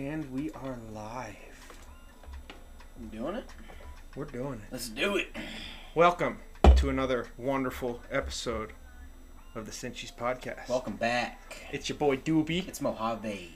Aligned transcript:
And 0.00 0.32
we 0.32 0.50
are 0.52 0.78
live. 0.94 1.36
I'm 2.98 3.08
doing 3.08 3.34
it? 3.34 3.44
We're 4.16 4.24
doing 4.24 4.54
it. 4.54 4.72
Let's 4.72 4.88
do 4.88 5.16
it. 5.16 5.36
Welcome 5.94 6.38
to 6.76 6.88
another 6.88 7.26
wonderful 7.36 8.00
episode 8.10 8.72
of 9.54 9.66
the 9.66 9.72
Sinchies 9.72 10.10
podcast. 10.10 10.70
Welcome 10.70 10.96
back. 10.96 11.68
It's 11.70 11.90
your 11.90 11.98
boy 11.98 12.16
Dewby. 12.16 12.66
It's 12.66 12.80
Mojave. 12.80 13.52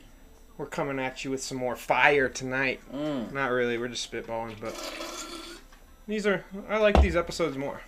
We're 0.58 0.66
coming 0.66 0.98
at 0.98 1.24
you 1.24 1.30
with 1.30 1.42
some 1.42 1.56
more 1.56 1.76
fire 1.76 2.28
tonight. 2.28 2.82
Mm. 2.92 3.32
Not 3.32 3.50
really, 3.50 3.78
we're 3.78 3.88
just 3.88 4.12
spitballing, 4.12 4.60
but 4.60 4.74
these 6.06 6.26
are 6.26 6.44
I 6.68 6.76
like 6.76 7.00
these 7.00 7.16
episodes 7.16 7.56
more 7.56 7.80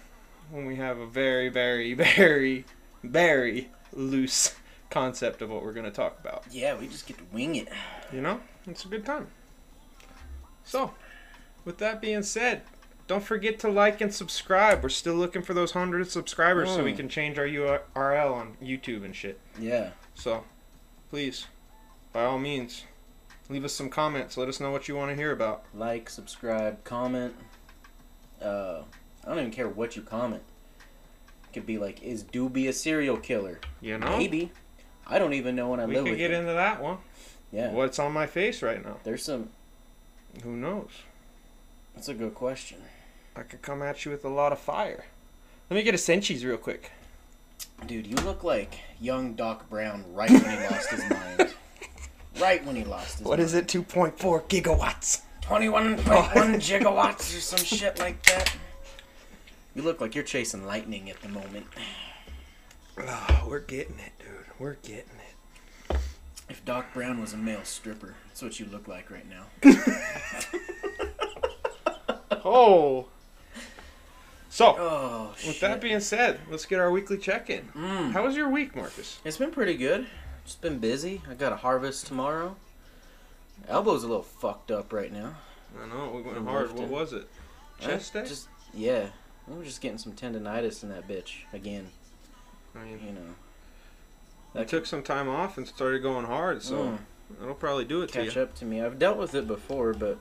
when 0.50 0.64
we 0.64 0.76
have 0.76 0.96
a 0.96 1.06
very, 1.06 1.50
very, 1.50 1.92
very, 2.16 2.64
very 3.02 3.68
loose 3.92 4.54
concept 4.90 5.42
of 5.42 5.50
what 5.50 5.62
we're 5.62 5.72
gonna 5.72 5.90
talk 5.90 6.18
about. 6.20 6.44
Yeah, 6.50 6.76
we 6.76 6.86
just 6.88 7.06
get 7.06 7.18
to 7.18 7.24
wing 7.32 7.56
it. 7.56 7.68
You 8.12 8.20
know, 8.20 8.40
it's 8.66 8.84
a 8.84 8.88
good 8.88 9.04
time. 9.04 9.28
So, 10.64 10.92
with 11.64 11.78
that 11.78 12.00
being 12.00 12.22
said, 12.22 12.62
don't 13.06 13.22
forget 13.22 13.58
to 13.60 13.68
like 13.68 14.00
and 14.00 14.12
subscribe. 14.12 14.82
We're 14.82 14.88
still 14.88 15.14
looking 15.14 15.42
for 15.42 15.54
those 15.54 15.72
hundred 15.72 16.10
subscribers 16.10 16.70
so 16.70 16.82
we 16.82 16.92
Mm. 16.92 16.96
can 16.96 17.08
change 17.08 17.38
our 17.38 17.46
URL 17.46 18.34
on 18.34 18.56
YouTube 18.62 19.04
and 19.04 19.14
shit. 19.14 19.40
Yeah. 19.58 19.90
So, 20.14 20.44
please, 21.10 21.46
by 22.12 22.24
all 22.24 22.38
means, 22.38 22.84
leave 23.48 23.64
us 23.64 23.72
some 23.72 23.90
comments. 23.90 24.36
Let 24.36 24.48
us 24.48 24.58
know 24.58 24.70
what 24.72 24.88
you 24.88 24.96
want 24.96 25.10
to 25.10 25.16
hear 25.16 25.30
about. 25.30 25.64
Like, 25.72 26.10
subscribe, 26.10 26.82
comment. 26.82 27.34
Uh, 28.42 28.82
I 29.24 29.28
don't 29.28 29.38
even 29.38 29.50
care 29.52 29.68
what 29.68 29.94
you 29.94 30.02
comment. 30.02 30.42
It 31.48 31.52
could 31.52 31.66
be 31.66 31.78
like, 31.78 32.02
is 32.02 32.24
Dewby 32.24 32.66
a 32.68 32.72
serial 32.72 33.16
killer? 33.18 33.60
You 33.80 33.98
know, 33.98 34.16
Maybe. 34.18 34.50
I 35.06 35.18
don't 35.18 35.34
even 35.34 35.54
know 35.56 35.68
when 35.70 35.80
I 35.80 35.86
we 35.86 35.94
live 35.94 36.04
could 36.04 36.10
with 36.12 36.18
get 36.18 36.30
him. 36.32 36.40
into 36.40 36.52
that 36.54 36.82
one. 36.82 36.98
Yeah. 37.52 37.70
What's 37.70 37.98
on 37.98 38.12
my 38.12 38.26
face 38.26 38.62
right 38.62 38.84
now? 38.84 38.96
There's 39.04 39.24
some. 39.24 39.50
Who 40.42 40.56
knows? 40.56 40.90
That's 41.94 42.08
a 42.08 42.14
good 42.14 42.34
question. 42.34 42.78
I 43.34 43.42
could 43.42 43.62
come 43.62 43.82
at 43.82 44.04
you 44.04 44.10
with 44.10 44.24
a 44.24 44.28
lot 44.28 44.52
of 44.52 44.58
fire. 44.58 45.04
Let 45.70 45.76
me 45.76 45.82
get 45.82 45.94
a 45.94 45.98
Sinchies 45.98 46.44
real 46.44 46.56
quick. 46.58 46.90
Dude, 47.86 48.06
you 48.06 48.16
look 48.16 48.42
like 48.44 48.80
young 49.00 49.34
Doc 49.34 49.68
Brown 49.68 50.04
right 50.12 50.30
when 50.30 50.40
he 50.42 50.66
lost 50.68 50.90
his 50.90 51.08
mind. 51.10 51.54
Right 52.38 52.62
when 52.66 52.76
he 52.76 52.84
lost 52.84 53.16
his 53.20 53.26
What 53.26 53.38
mind. 53.38 53.46
is 53.46 53.54
it? 53.54 53.66
2.4 53.66 54.12
gigawatts. 54.46 55.22
21.1 55.40 55.96
gigawatts 56.02 57.34
or 57.34 57.40
some 57.40 57.64
shit 57.64 57.98
like 57.98 58.22
that. 58.26 58.54
You 59.74 59.80
look 59.80 60.02
like 60.02 60.14
you're 60.14 60.22
chasing 60.22 60.66
lightning 60.66 61.08
at 61.08 61.18
the 61.22 61.30
moment. 61.30 61.64
Oh, 63.00 63.44
we're 63.48 63.60
getting 63.60 63.98
it. 64.00 64.15
We're 64.58 64.74
getting 64.82 65.04
it. 65.90 65.96
If 66.48 66.64
Doc 66.64 66.94
Brown 66.94 67.20
was 67.20 67.32
a 67.32 67.36
male 67.36 67.64
stripper, 67.64 68.14
that's 68.28 68.40
what 68.42 68.58
you 68.60 68.66
look 68.66 68.86
like 68.88 69.10
right 69.10 69.26
now. 69.28 69.46
Oh. 72.48 73.06
So, 74.48 74.76
Oh, 74.78 75.30
with 75.44 75.56
shit. 75.56 75.60
that 75.62 75.80
being 75.80 75.98
said, 76.00 76.40
let's 76.50 76.64
get 76.64 76.78
our 76.78 76.90
weekly 76.90 77.18
check-in. 77.18 77.68
Mm. 77.74 78.12
How 78.12 78.22
was 78.24 78.36
your 78.36 78.48
week, 78.48 78.74
Marcus? 78.76 79.18
It's 79.24 79.36
been 79.36 79.50
pretty 79.50 79.74
good. 79.76 80.06
Just 80.44 80.60
been 80.60 80.78
busy. 80.78 81.22
I 81.28 81.34
got 81.34 81.52
a 81.52 81.56
harvest 81.56 82.06
tomorrow. 82.06 82.56
Elbow's 83.68 84.04
a 84.04 84.06
little 84.08 84.22
fucked 84.22 84.70
up 84.70 84.92
right 84.92 85.12
now. 85.12 85.34
I 85.82 85.86
know 85.88 86.12
we 86.14 86.22
went 86.22 86.34
Been 86.36 86.46
hard. 86.46 86.68
lifting. 86.68 86.88
What 86.88 87.00
was 87.00 87.12
it? 87.12 87.28
Chest 87.80 88.14
I 88.16 88.22
day. 88.22 88.28
Just 88.28 88.48
yeah. 88.72 89.08
I'm 89.50 89.62
just 89.64 89.80
getting 89.80 89.98
some 89.98 90.12
tendonitis 90.12 90.82
in 90.84 90.88
that 90.90 91.06
bitch 91.08 91.38
again. 91.52 91.88
I 92.74 92.84
mean, 92.84 93.00
You 93.04 93.12
know. 93.12 93.34
I 94.56 94.64
took 94.64 94.86
some 94.86 95.02
time 95.02 95.28
off 95.28 95.56
and 95.58 95.66
started 95.66 96.02
going 96.02 96.24
hard, 96.26 96.62
so 96.62 96.76
Mm. 96.76 96.98
it'll 97.42 97.54
probably 97.54 97.84
do 97.84 98.02
it 98.02 98.08
to 98.08 98.24
catch 98.24 98.36
you. 98.36 98.42
up 98.42 98.54
to 98.56 98.64
me. 98.64 98.80
I've 98.82 98.98
dealt 98.98 99.18
with 99.18 99.34
it 99.34 99.46
before, 99.46 99.92
but 99.92 100.18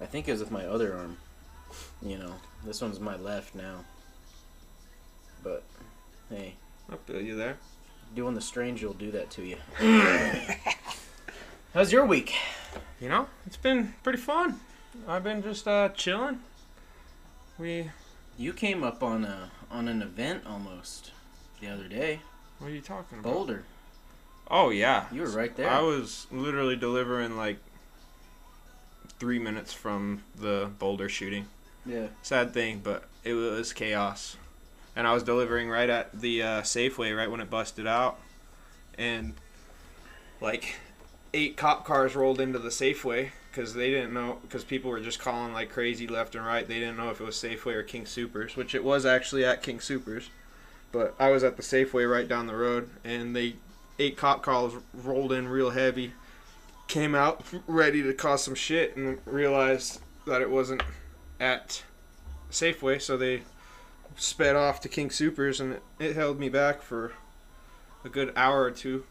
I 0.00 0.06
think 0.06 0.28
it 0.28 0.32
was 0.32 0.40
with 0.40 0.50
my 0.50 0.66
other 0.66 0.94
arm. 0.96 1.18
You 2.02 2.18
know, 2.18 2.34
this 2.64 2.80
one's 2.80 2.98
my 3.00 3.16
left 3.16 3.54
now. 3.54 3.84
But 5.42 5.62
hey, 6.30 6.54
I 6.90 6.96
feel 6.96 7.20
you 7.20 7.36
there. 7.36 7.58
doing 8.14 8.34
the 8.34 8.40
strange 8.40 8.82
will 8.82 8.92
do 8.94 9.10
that 9.12 9.30
to 9.30 9.42
you. 9.42 9.56
How's 11.74 11.92
your 11.92 12.04
week? 12.06 12.34
You 13.00 13.08
know, 13.08 13.28
it's 13.46 13.56
been 13.56 13.94
pretty 14.02 14.18
fun. 14.18 14.60
I've 15.06 15.22
been 15.24 15.42
just 15.42 15.68
uh, 15.68 15.90
chilling. 15.90 16.40
We. 17.58 17.90
You 18.38 18.52
came 18.52 18.82
up 18.82 19.02
on 19.02 19.24
a 19.24 19.50
on 19.70 19.88
an 19.88 20.02
event 20.02 20.44
almost 20.46 21.12
the 21.60 21.68
other 21.68 21.88
day. 21.88 22.20
What 22.58 22.68
are 22.68 22.74
you 22.74 22.80
talking 22.80 23.18
about? 23.18 23.32
Boulder. 23.32 23.64
Oh 24.50 24.70
yeah. 24.70 25.06
You 25.12 25.22
were 25.22 25.28
right 25.30 25.54
there. 25.56 25.68
I 25.70 25.80
was 25.80 26.26
literally 26.30 26.76
delivering 26.76 27.36
like 27.36 27.58
three 29.18 29.38
minutes 29.38 29.72
from 29.72 30.22
the 30.36 30.70
boulder 30.78 31.08
shooting. 31.08 31.46
yeah. 31.84 32.08
Sad 32.22 32.52
thing, 32.52 32.80
but 32.82 33.04
it 33.24 33.34
was 33.34 33.72
chaos. 33.72 34.36
And 34.94 35.06
I 35.06 35.12
was 35.12 35.22
delivering 35.22 35.68
right 35.68 35.90
at 35.90 36.20
the 36.20 36.42
uh, 36.42 36.62
Safeway 36.62 37.16
right 37.16 37.30
when 37.30 37.40
it 37.40 37.50
busted 37.50 37.86
out, 37.86 38.18
and 38.96 39.34
like 40.40 40.76
eight 41.34 41.56
cop 41.56 41.84
cars 41.84 42.14
rolled 42.16 42.40
into 42.40 42.58
the 42.58 42.70
Safeway 42.70 43.30
because 43.50 43.74
they 43.74 43.90
didn't 43.90 44.14
know 44.14 44.38
because 44.42 44.64
people 44.64 44.90
were 44.90 45.00
just 45.00 45.18
calling 45.18 45.52
like 45.52 45.70
crazy 45.70 46.06
left 46.06 46.34
and 46.34 46.46
right. 46.46 46.66
They 46.66 46.78
didn't 46.78 46.96
know 46.96 47.10
if 47.10 47.20
it 47.20 47.24
was 47.24 47.36
Safeway 47.36 47.74
or 47.74 47.82
King 47.82 48.06
Supers, 48.06 48.56
which 48.56 48.74
it 48.74 48.84
was 48.84 49.04
actually 49.04 49.44
at 49.44 49.62
King 49.62 49.80
Supers. 49.80 50.30
But 50.92 51.14
I 51.18 51.30
was 51.30 51.44
at 51.44 51.56
the 51.58 51.62
Safeway 51.62 52.10
right 52.10 52.26
down 52.28 52.46
the 52.46 52.56
road, 52.56 52.88
and 53.04 53.36
they 53.36 53.56
eight 53.98 54.16
cop 54.16 54.42
cars 54.42 54.72
rolled 54.94 55.32
in 55.32 55.48
real 55.48 55.70
heavy, 55.70 56.12
came 56.88 57.14
out 57.14 57.44
ready 57.66 58.02
to 58.02 58.12
cause 58.14 58.42
some 58.42 58.54
shit, 58.54 58.96
and 58.96 59.18
realized 59.24 60.00
that 60.26 60.40
it 60.42 60.50
wasn't 60.50 60.82
at 61.40 61.82
Safeway, 62.50 63.00
so 63.00 63.16
they 63.16 63.42
sped 64.16 64.56
off 64.56 64.80
to 64.80 64.88
King 64.88 65.10
Supers, 65.10 65.60
and 65.60 65.74
it, 65.74 65.82
it 65.98 66.16
held 66.16 66.38
me 66.38 66.48
back 66.48 66.82
for 66.82 67.12
a 68.04 68.08
good 68.08 68.32
hour 68.36 68.62
or 68.62 68.70
two. 68.70 69.04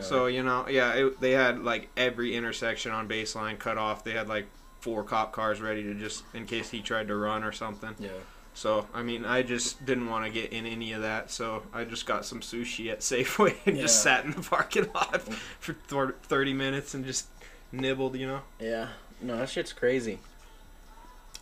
So 0.00 0.26
you 0.26 0.42
know, 0.42 0.66
yeah, 0.68 0.92
it, 0.94 1.20
they 1.20 1.30
had 1.30 1.60
like 1.60 1.88
every 1.96 2.34
intersection 2.34 2.90
on 2.90 3.08
baseline 3.08 3.56
cut 3.60 3.78
off. 3.78 4.02
They 4.02 4.10
had 4.10 4.28
like 4.28 4.48
four 4.80 5.04
cop 5.04 5.30
cars 5.32 5.60
ready 5.60 5.84
to 5.84 5.94
just 5.94 6.24
in 6.34 6.46
case 6.46 6.70
he 6.70 6.80
tried 6.80 7.06
to 7.08 7.16
run 7.16 7.44
or 7.44 7.52
something. 7.52 7.94
yeah. 8.00 8.08
So 8.54 8.86
I 8.94 9.02
mean, 9.02 9.24
I 9.24 9.42
just 9.42 9.84
didn't 9.84 10.08
want 10.08 10.24
to 10.24 10.30
get 10.30 10.52
in 10.52 10.64
any 10.64 10.92
of 10.92 11.02
that. 11.02 11.30
So 11.30 11.64
I 11.72 11.84
just 11.84 12.06
got 12.06 12.24
some 12.24 12.40
sushi 12.40 12.90
at 12.90 13.00
Safeway 13.00 13.56
and 13.66 13.76
just 13.78 14.02
sat 14.02 14.24
in 14.24 14.30
the 14.30 14.42
parking 14.42 14.88
lot 14.94 15.12
mm. 15.12 15.34
for 15.58 16.14
thirty 16.22 16.52
minutes 16.52 16.94
and 16.94 17.04
just 17.04 17.26
nibbled. 17.72 18.16
You 18.16 18.26
know, 18.26 18.40
Yeah. 18.60 18.88
No, 19.20 19.36
that 19.38 19.48
shit's 19.48 19.72
crazy. 19.72 20.18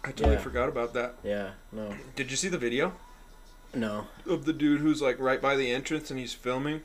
I 0.04 0.08
totally 0.08 0.34
Yeah. 0.36 0.40
forgot 0.40 0.68
about 0.68 0.94
that. 0.94 1.14
Yeah. 1.22 1.50
No. 1.70 1.94
Did 2.16 2.30
you 2.30 2.36
see 2.36 2.48
the 2.48 2.58
video? 2.58 2.94
No. 3.74 4.08
of 4.26 4.44
the 4.44 4.52
dude 4.52 4.80
who's 4.80 5.00
like 5.00 5.18
right 5.18 5.40
by 5.40 5.56
the 5.56 5.70
entrance 5.70 6.10
and 6.10 6.18
he's 6.20 6.34
filming. 6.34 6.82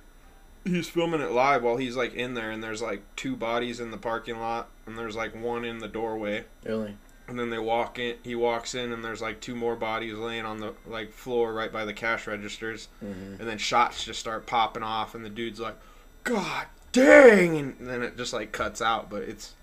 He's 0.64 0.90
filming 0.90 1.22
it 1.22 1.32
live 1.32 1.64
while 1.64 1.78
he's 1.78 1.96
like 1.96 2.14
in 2.14 2.34
there, 2.34 2.52
and 2.52 2.62
there's 2.64 2.82
like 2.82 3.02
two 3.16 3.36
bodies 3.36 3.80
in 3.80 3.92
the 3.92 3.98
parking 3.98 4.40
lot, 4.40 4.70
and 4.86 4.98
there's 4.98 5.16
like 5.16 5.34
one 5.36 5.64
in 5.64 5.80
the 5.80 5.88
doorway. 5.88 6.44
Really. 6.66 6.96
And 7.28 7.38
then 7.38 7.50
they 7.50 7.60
walk 7.60 8.00
in. 8.00 8.16
He 8.24 8.36
walks 8.36 8.74
in, 8.74 8.94
and 8.94 9.04
there's 9.04 9.22
like 9.22 9.42
two 9.42 9.56
more 9.56 9.76
bodies 9.76 10.14
laying 10.14 10.46
on 10.46 10.60
the 10.60 10.74
like 10.86 11.12
floor 11.12 11.54
right 11.54 11.72
by 11.72 11.84
the 11.84 11.94
cash 11.94 12.26
registers. 12.26 12.88
Mm-hmm. 13.04 13.42
And 13.42 13.50
then 13.50 13.58
shots 13.58 14.06
just 14.06 14.20
start 14.20 14.46
popping 14.46 14.84
off, 14.84 15.14
and 15.14 15.26
the 15.26 15.30
dude's 15.30 15.60
like, 15.60 15.76
"God 16.24 16.68
dang!" 16.94 17.58
And 17.58 17.76
then 17.80 18.02
it 18.02 18.18
just 18.18 18.32
like 18.32 18.52
cuts 18.54 18.82
out, 18.82 19.10
but 19.10 19.24
it's 19.24 19.56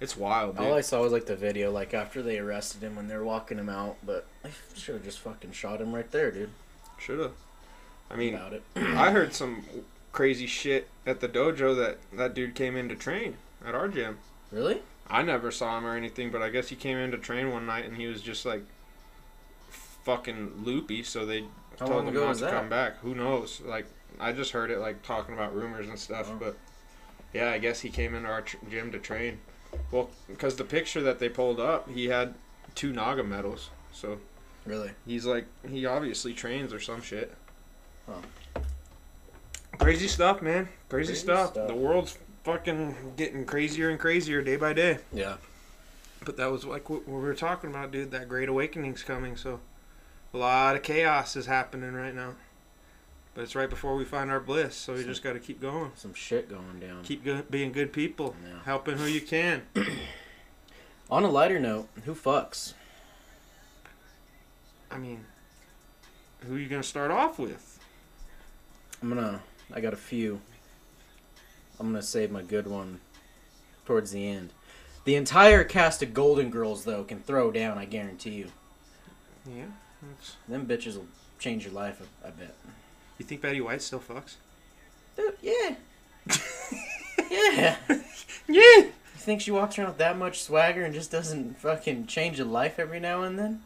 it's 0.00 0.16
wild, 0.16 0.56
dude. 0.56 0.66
All 0.66 0.74
I 0.74 0.80
saw 0.80 1.02
was 1.02 1.12
like 1.12 1.26
the 1.26 1.34
video, 1.36 1.72
like 1.72 1.92
after 1.92 2.22
they 2.22 2.38
arrested 2.38 2.82
him 2.82 2.94
when 2.94 3.08
they're 3.08 3.24
walking 3.24 3.58
him 3.58 3.68
out. 3.68 3.96
But 4.04 4.26
I 4.44 4.50
should 4.76 4.94
have 4.94 5.04
just 5.04 5.18
fucking 5.18 5.52
shot 5.52 5.80
him 5.80 5.92
right 5.92 6.10
there, 6.10 6.30
dude. 6.30 6.50
Should 6.98 7.18
have. 7.18 7.32
I 8.10 8.16
mean. 8.16 8.38
I 8.76 9.10
heard 9.10 9.34
some 9.34 9.64
crazy 10.12 10.46
shit 10.46 10.88
at 11.04 11.20
the 11.20 11.28
dojo 11.28 11.76
that 11.76 11.98
that 12.12 12.34
dude 12.34 12.54
came 12.54 12.76
in 12.76 12.88
to 12.88 12.94
train 12.94 13.36
at 13.66 13.74
our 13.74 13.88
gym. 13.88 14.18
Really? 14.50 14.82
I 15.10 15.22
never 15.22 15.50
saw 15.50 15.78
him 15.78 15.86
or 15.86 15.96
anything, 15.96 16.30
but 16.30 16.42
I 16.42 16.50
guess 16.50 16.68
he 16.68 16.76
came 16.76 16.98
in 16.98 17.10
to 17.12 17.18
train 17.18 17.50
one 17.50 17.66
night 17.66 17.84
and 17.86 17.96
he 17.96 18.06
was 18.06 18.20
just 18.20 18.44
like 18.44 18.62
fucking 20.04 20.62
loopy, 20.64 21.02
so 21.02 21.24
they 21.26 21.44
How 21.78 21.86
told 21.86 22.06
him 22.08 22.14
not 22.14 22.34
to 22.36 22.40
that? 22.44 22.52
come 22.52 22.68
back. 22.68 22.98
Who 23.00 23.14
knows? 23.14 23.60
Like 23.64 23.86
I 24.20 24.32
just 24.32 24.52
heard 24.52 24.70
it 24.70 24.78
like 24.78 25.02
talking 25.02 25.34
about 25.34 25.54
rumors 25.54 25.88
and 25.88 25.98
stuff, 25.98 26.28
Oh. 26.32 26.36
but 26.38 26.56
yeah, 27.32 27.50
I 27.50 27.58
guess 27.58 27.80
he 27.80 27.90
came 27.90 28.14
into 28.14 28.28
our 28.28 28.42
tr- 28.42 28.56
gym 28.70 28.90
to 28.92 28.98
train. 28.98 29.38
Well, 29.90 30.10
because 30.26 30.56
the 30.56 30.64
picture 30.64 31.02
that 31.02 31.18
they 31.18 31.28
pulled 31.28 31.60
up, 31.60 31.88
he 31.90 32.06
had 32.08 32.34
two 32.74 32.92
NAGA 32.92 33.24
medals, 33.24 33.70
so 33.92 34.18
Really? 34.66 34.90
he's 35.06 35.26
like 35.26 35.46
he 35.68 35.86
obviously 35.86 36.32
trains 36.34 36.72
or 36.72 36.80
some 36.80 37.02
shit. 37.02 37.34
Huh. 38.06 38.60
Crazy 39.78 40.08
stuff, 40.08 40.42
man. 40.42 40.68
Crazy, 40.88 41.08
Crazy 41.12 41.14
stuff. 41.14 41.52
stuff. 41.52 41.68
The 41.68 41.74
world's 41.74 42.18
fucking 42.52 43.12
getting 43.18 43.44
crazier 43.44 43.90
and 43.90 43.98
crazier 44.00 44.40
day 44.40 44.56
by 44.56 44.72
day. 44.72 44.98
Yeah. 45.12 45.36
But 46.24 46.38
that 46.38 46.50
was 46.50 46.64
like 46.64 46.88
what 46.88 47.06
we 47.06 47.12
were 47.12 47.34
talking 47.34 47.68
about, 47.68 47.92
dude. 47.92 48.10
That 48.10 48.26
great 48.28 48.48
awakening's 48.48 49.02
coming, 49.02 49.36
so 49.36 49.60
a 50.32 50.38
lot 50.38 50.74
of 50.74 50.82
chaos 50.82 51.36
is 51.36 51.44
happening 51.44 51.92
right 51.92 52.14
now. 52.14 52.34
But 53.34 53.42
it's 53.44 53.54
right 53.54 53.68
before 53.68 53.94
we 53.96 54.04
find 54.06 54.30
our 54.30 54.40
bliss, 54.40 54.74
so 54.74 54.94
we 54.94 55.04
just 55.04 55.22
got 55.22 55.34
to 55.34 55.38
keep 55.38 55.60
going. 55.60 55.92
Some 55.94 56.14
shit 56.14 56.48
going 56.48 56.80
down. 56.80 57.04
Keep 57.04 57.24
go- 57.24 57.42
being 57.50 57.70
good 57.70 57.92
people, 57.92 58.34
Yeah. 58.42 58.60
helping 58.64 58.96
who 58.96 59.04
you 59.04 59.20
can. 59.20 59.62
On 61.10 61.22
a 61.24 61.28
lighter 61.30 61.60
note, 61.60 61.88
who 62.06 62.14
fucks? 62.14 62.72
I 64.90 64.96
mean, 64.96 65.26
who 66.46 66.56
are 66.56 66.58
you 66.58 66.66
gonna 66.68 66.82
start 66.82 67.10
off 67.10 67.38
with? 67.38 67.78
I'm 69.02 69.10
gonna. 69.10 69.42
I 69.72 69.80
got 69.80 69.92
a 69.92 69.96
few. 69.98 70.40
I'm 71.80 71.86
gonna 71.88 72.02
save 72.02 72.30
my 72.30 72.42
good 72.42 72.66
one 72.66 73.00
towards 73.86 74.10
the 74.10 74.28
end. 74.28 74.52
The 75.04 75.14
entire 75.16 75.64
cast 75.64 76.02
of 76.02 76.12
Golden 76.12 76.50
Girls, 76.50 76.84
though, 76.84 77.04
can 77.04 77.20
throw 77.20 77.50
down. 77.50 77.78
I 77.78 77.84
guarantee 77.86 78.30
you. 78.32 78.48
Yeah. 79.46 79.64
that's- 80.02 80.36
Them 80.48 80.66
bitches 80.66 80.96
will 80.96 81.06
change 81.38 81.64
your 81.64 81.72
life. 81.72 82.02
I 82.24 82.30
bet. 82.30 82.54
You 83.18 83.24
think 83.24 83.40
Betty 83.40 83.60
White 83.60 83.80
still 83.82 84.00
fucks? 84.00 84.34
Dude, 85.16 85.34
yeah. 85.40 85.76
yeah. 87.30 87.76
Yeah. 88.48 88.82
You 89.18 89.24
think 89.34 89.40
she 89.40 89.50
walks 89.50 89.78
around 89.78 89.88
with 89.88 89.98
that 89.98 90.16
much 90.18 90.42
swagger 90.42 90.84
and 90.84 90.94
just 90.94 91.10
doesn't 91.10 91.58
fucking 91.58 92.06
change 92.06 92.38
a 92.40 92.44
life 92.44 92.78
every 92.78 93.00
now 93.00 93.22
and 93.22 93.38
then? 93.38 93.62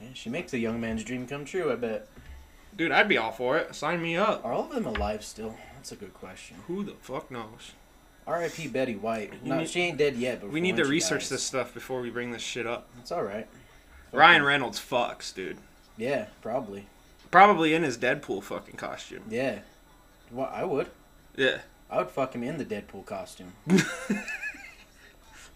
Yeah, 0.00 0.08
she 0.14 0.30
makes 0.30 0.52
a 0.52 0.58
young 0.58 0.80
man's 0.80 1.04
dream 1.04 1.26
come 1.26 1.44
true. 1.44 1.72
I 1.72 1.76
bet. 1.76 2.08
Dude, 2.76 2.92
I'd 2.92 3.08
be 3.08 3.18
all 3.18 3.32
for 3.32 3.56
it. 3.58 3.74
Sign 3.74 4.02
me 4.02 4.16
up. 4.16 4.44
Are 4.44 4.52
all 4.52 4.64
of 4.64 4.70
them 4.74 4.86
alive 4.86 5.24
still? 5.24 5.56
That's 5.82 5.90
a 5.90 5.96
good 5.96 6.14
question. 6.14 6.58
Who 6.68 6.84
the 6.84 6.92
fuck 7.00 7.28
knows? 7.28 7.72
R.I.P. 8.24 8.68
Betty 8.68 8.94
White. 8.94 9.44
No, 9.44 9.58
need- 9.58 9.68
she 9.68 9.80
ain't 9.80 9.98
dead 9.98 10.14
yet. 10.14 10.40
But 10.40 10.50
We 10.50 10.60
need 10.60 10.76
to 10.76 10.84
research 10.84 11.22
dies- 11.22 11.28
this 11.30 11.42
stuff 11.42 11.74
before 11.74 12.00
we 12.00 12.08
bring 12.08 12.30
this 12.30 12.40
shit 12.40 12.68
up. 12.68 12.86
It's 13.00 13.10
all 13.10 13.24
right. 13.24 13.48
Ryan 14.12 14.44
Reynolds 14.44 14.78
fucks, 14.78 15.34
dude. 15.34 15.56
Yeah, 15.96 16.26
probably. 16.40 16.86
Probably 17.32 17.74
in 17.74 17.82
his 17.82 17.98
Deadpool 17.98 18.44
fucking 18.44 18.76
costume. 18.76 19.24
Yeah. 19.28 19.58
Well, 20.30 20.48
I 20.54 20.62
would. 20.62 20.86
Yeah. 21.34 21.62
I 21.90 21.98
would 21.98 22.10
fuck 22.10 22.32
him 22.36 22.44
in 22.44 22.58
the 22.58 22.64
Deadpool 22.64 23.04
costume. 23.04 23.54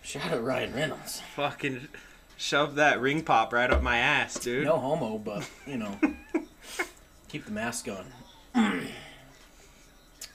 Shout 0.03 0.33
out 0.33 0.43
Ryan 0.43 0.75
Reynolds. 0.75 1.21
fucking 1.37 1.87
shove 2.37 2.75
that 2.75 3.01
ring 3.01 3.23
pop 3.23 3.53
right 3.53 3.71
up 3.71 3.81
my 3.81 3.99
ass, 3.99 4.41
dude. 4.41 4.65
No 4.65 4.79
homo, 4.79 5.19
but 5.19 5.49
you 5.69 5.77
know, 5.77 5.97
keep 7.29 7.45
the 7.45 7.53
mask 7.53 7.87
on. 7.89 8.89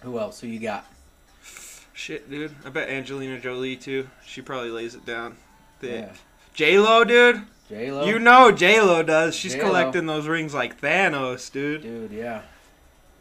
Who 0.01 0.19
else? 0.19 0.39
Who 0.41 0.47
you 0.47 0.59
got? 0.59 0.85
Shit, 1.93 2.29
dude. 2.29 2.55
I 2.65 2.69
bet 2.69 2.89
Angelina 2.89 3.39
Jolie 3.39 3.75
too. 3.75 4.07
She 4.25 4.41
probably 4.41 4.69
lays 4.71 4.95
it 4.95 5.05
down 5.05 5.35
thick. 5.79 6.05
Yeah. 6.07 6.13
J 6.53 6.79
Lo, 6.79 7.03
dude. 7.03 7.41
J 7.69 7.91
Lo. 7.91 8.05
You 8.05 8.19
know 8.19 8.51
J 8.51 8.81
Lo 8.81 9.03
does. 9.03 9.35
She's 9.35 9.53
J-Lo. 9.53 9.67
collecting 9.67 10.05
those 10.05 10.27
rings 10.27 10.53
like 10.53 10.81
Thanos, 10.81 11.51
dude. 11.51 11.81
dude. 11.83 12.11
Yeah. 12.11 12.41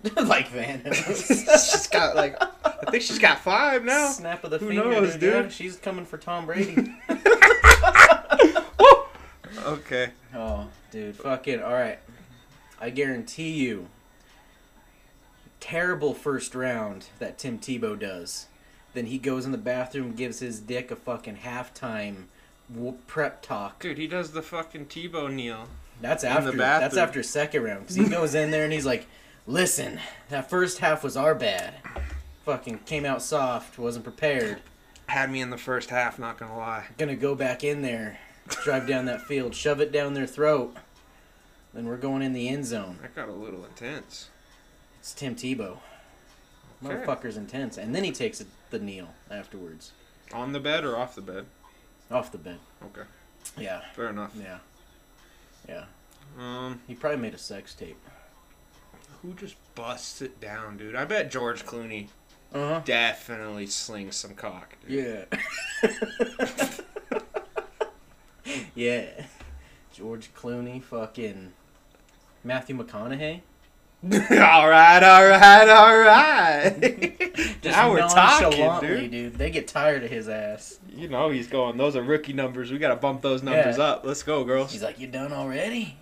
like 0.24 0.48
Van. 0.48 0.82
she's 0.94 1.86
got 1.88 2.16
like, 2.16 2.36
I 2.64 2.90
think 2.90 3.02
she's 3.02 3.18
got 3.18 3.38
five 3.40 3.84
now. 3.84 4.08
Snap 4.08 4.42
of 4.44 4.50
the 4.50 4.58
Who 4.58 4.68
finger, 4.68 4.84
knows, 4.90 5.12
dude. 5.16 5.22
yeah. 5.34 5.42
dude? 5.42 5.52
She's 5.52 5.76
coming 5.76 6.06
for 6.06 6.16
Tom 6.18 6.46
Brady. 6.46 6.94
Okay. 9.66 10.10
oh, 10.34 10.68
dude, 10.90 11.16
fucking 11.16 11.62
all 11.62 11.72
right. 11.72 11.98
I 12.80 12.90
guarantee 12.90 13.50
you. 13.50 13.88
Terrible 15.60 16.14
first 16.14 16.54
round 16.54 17.06
that 17.18 17.38
Tim 17.38 17.58
Tebow 17.58 17.98
does. 17.98 18.46
Then 18.94 19.06
he 19.06 19.18
goes 19.18 19.46
in 19.46 19.52
the 19.52 19.58
bathroom, 19.58 20.14
gives 20.14 20.40
his 20.40 20.58
dick 20.58 20.90
a 20.90 20.96
fucking 20.96 21.38
halftime 21.38 22.24
prep 23.06 23.42
talk. 23.42 23.80
Dude, 23.80 23.98
he 23.98 24.06
does 24.06 24.32
the 24.32 24.42
fucking 24.42 24.86
Tebow 24.86 25.32
kneel. 25.32 25.68
That's 26.00 26.24
In 26.24 26.30
the 26.30 26.38
after. 26.38 26.56
That's 26.56 26.96
after 26.96 27.22
second 27.22 27.62
round 27.62 27.80
because 27.80 27.96
he 27.96 28.08
goes 28.08 28.34
in 28.34 28.50
there 28.50 28.64
and 28.64 28.72
he's 28.72 28.86
like, 28.86 29.06
"Listen, 29.46 30.00
that 30.30 30.48
first 30.48 30.78
half 30.78 31.04
was 31.04 31.16
our 31.16 31.34
bad. 31.34 31.74
Fucking 32.44 32.80
came 32.80 33.04
out 33.04 33.22
soft. 33.22 33.78
Wasn't 33.78 34.04
prepared. 34.04 34.62
Had 35.06 35.30
me 35.30 35.40
in 35.40 35.50
the 35.50 35.58
first 35.58 35.90
half, 35.90 36.18
not 36.18 36.38
gonna 36.38 36.56
lie. 36.56 36.86
Gonna 36.96 37.16
go 37.16 37.34
back 37.34 37.62
in 37.62 37.82
there, 37.82 38.18
drive 38.48 38.86
down 38.86 39.04
that 39.06 39.22
field, 39.22 39.54
shove 39.54 39.80
it 39.80 39.92
down 39.92 40.14
their 40.14 40.26
throat. 40.26 40.76
Then 41.74 41.86
we're 41.86 41.96
going 41.96 42.22
in 42.22 42.32
the 42.32 42.48
end 42.48 42.64
zone. 42.64 42.98
That 43.02 43.14
got 43.14 43.28
a 43.28 43.32
little 43.32 43.64
intense. 43.64 44.30
It's 45.00 45.12
Tim 45.14 45.34
Tebow. 45.34 45.78
Motherfucker's 46.84 47.36
intense. 47.36 47.76
And 47.76 47.94
then 47.94 48.04
he 48.04 48.12
takes 48.12 48.40
a, 48.40 48.44
the 48.70 48.78
kneel 48.78 49.08
afterwards, 49.30 49.92
On 50.32 50.52
the 50.52 50.60
bed 50.60 50.84
or 50.84 50.96
off 50.96 51.14
the 51.14 51.20
bed? 51.22 51.46
off 52.10 52.32
the 52.32 52.38
bed. 52.38 52.58
Okay. 52.84 53.02
Yeah, 53.58 53.80
Fair 53.94 54.08
enough. 54.10 54.32
yeah, 54.38 54.58
yeah. 55.68 55.84
Um, 56.38 56.80
He 56.86 56.94
probably 56.94 57.18
made 57.18 57.34
a 57.34 57.38
sex 57.38 57.74
tape. 57.74 57.98
who 59.22 59.34
just 59.34 59.56
busts 59.74 60.20
it 60.22 60.40
down, 60.40 60.76
dude? 60.76 60.94
I 60.94 61.04
bet 61.04 61.30
George 61.30 61.64
Clooney 61.64 62.08
Uh 62.54 62.68
huh. 62.74 62.80
definitely 62.84 63.66
slings 63.66 64.16
some 64.16 64.34
cock. 64.34 64.76
Dude. 64.86 65.26
Yeah. 65.82 65.90
yeah. 68.74 69.06
George 69.92 70.32
Clooney, 70.34 70.82
fucking 70.82 71.52
Matthew 72.44 72.76
McConaughey. 72.76 73.40
all 74.02 74.68
right, 74.68 75.02
all 75.02 75.26
right, 75.26 75.68
all 75.68 75.98
right. 75.98 76.80
Just 77.62 77.64
now 77.64 77.90
we're 77.90 77.98
talking, 78.00 78.58
nonchalantly, 78.58 79.08
dude. 79.08 79.34
They 79.34 79.50
get 79.50 79.68
tired 79.68 80.04
of 80.04 80.10
his 80.10 80.26
ass. 80.28 80.78
You 80.88 81.08
know 81.08 81.28
he's 81.28 81.48
going. 81.48 81.76
Those 81.76 81.96
are 81.96 82.02
rookie 82.02 82.32
numbers. 82.32 82.70
We 82.72 82.78
gotta 82.78 82.96
bump 82.96 83.20
those 83.20 83.42
numbers 83.42 83.76
Yeah. 83.76 83.84
up. 83.84 84.04
Let's 84.06 84.22
go, 84.22 84.42
girls. 84.44 84.72
He's 84.72 84.82
like, 84.82 84.98
"You 84.98 85.06
done 85.06 85.32
already?" 85.34 85.96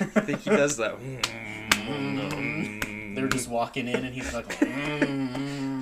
I 0.00 0.20
think 0.20 0.40
he 0.42 0.50
does 0.50 0.76
that. 0.76 0.96
They're 3.16 3.28
just 3.28 3.48
walking 3.48 3.88
in, 3.88 4.04
and 4.04 4.14
he's 4.14 4.32
like, 4.34 4.48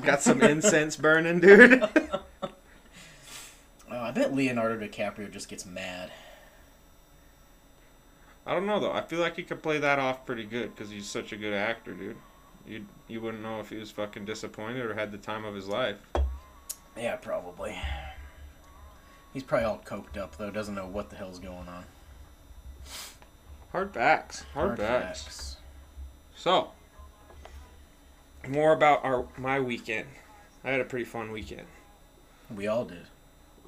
got 0.05 0.23
some 0.23 0.41
incense 0.43 0.97
burning, 0.97 1.41
dude. 1.41 1.83
Oh, 2.43 2.51
I 3.91 4.11
bet 4.13 4.35
Leonardo 4.35 4.87
DiCaprio 4.87 5.31
just 5.31 5.49
gets 5.49 5.67
mad. 5.67 6.11
I 8.47 8.53
don't 8.53 8.67
know 8.67 8.79
though. 8.79 8.93
I 8.93 9.01
feel 9.03 9.21
like 9.21 9.37
he 9.37 9.43
could 9.43 9.63
play 9.63 9.79
that 9.79 9.99
off 9.99 10.27
pretty 10.27 10.45
good 10.45 10.75
because 10.75 10.91
he's 10.91 11.07
such 11.07 11.33
a 11.33 11.37
good 11.37 11.55
actor, 11.55 11.95
dude. 11.95 12.17
You 12.67 12.87
you 13.09 13.21
wouldn't 13.21 13.43
know 13.43 13.61
if 13.61 13.71
he 13.71 13.77
was 13.77 13.91
fucking 13.91 14.25
disappointed 14.25 14.85
or 14.85 14.95
had 14.95 15.13
the 15.13 15.19
time 15.19 15.45
of 15.45 15.55
his 15.55 15.67
life. 15.67 15.97
Yeah, 16.97 17.17
probably. 17.17 17.77
He's 19.33 19.43
probably 19.43 19.67
all 19.67 19.83
coked 19.85 20.17
up 20.17 20.37
though. 20.37 20.51
Doesn't 20.51 20.75
know 20.75 20.87
what 20.87 21.11
the 21.11 21.17
hell's 21.17 21.39
going 21.39 21.69
on. 21.69 21.85
Hard 23.73 23.93
backs. 23.93 24.45
Hard, 24.55 24.77
backs. 24.79 25.23
facts. 25.25 25.57
So, 26.37 26.71
more 28.47 28.73
about 28.73 29.05
our 29.05 29.27
my 29.37 29.59
weekend. 29.59 30.07
I 30.63 30.71
had 30.71 30.81
a 30.81 30.85
pretty 30.85 31.05
fun 31.05 31.33
weekend. 31.33 31.67
We 32.55 32.67
all 32.67 32.85
did. 32.85 33.07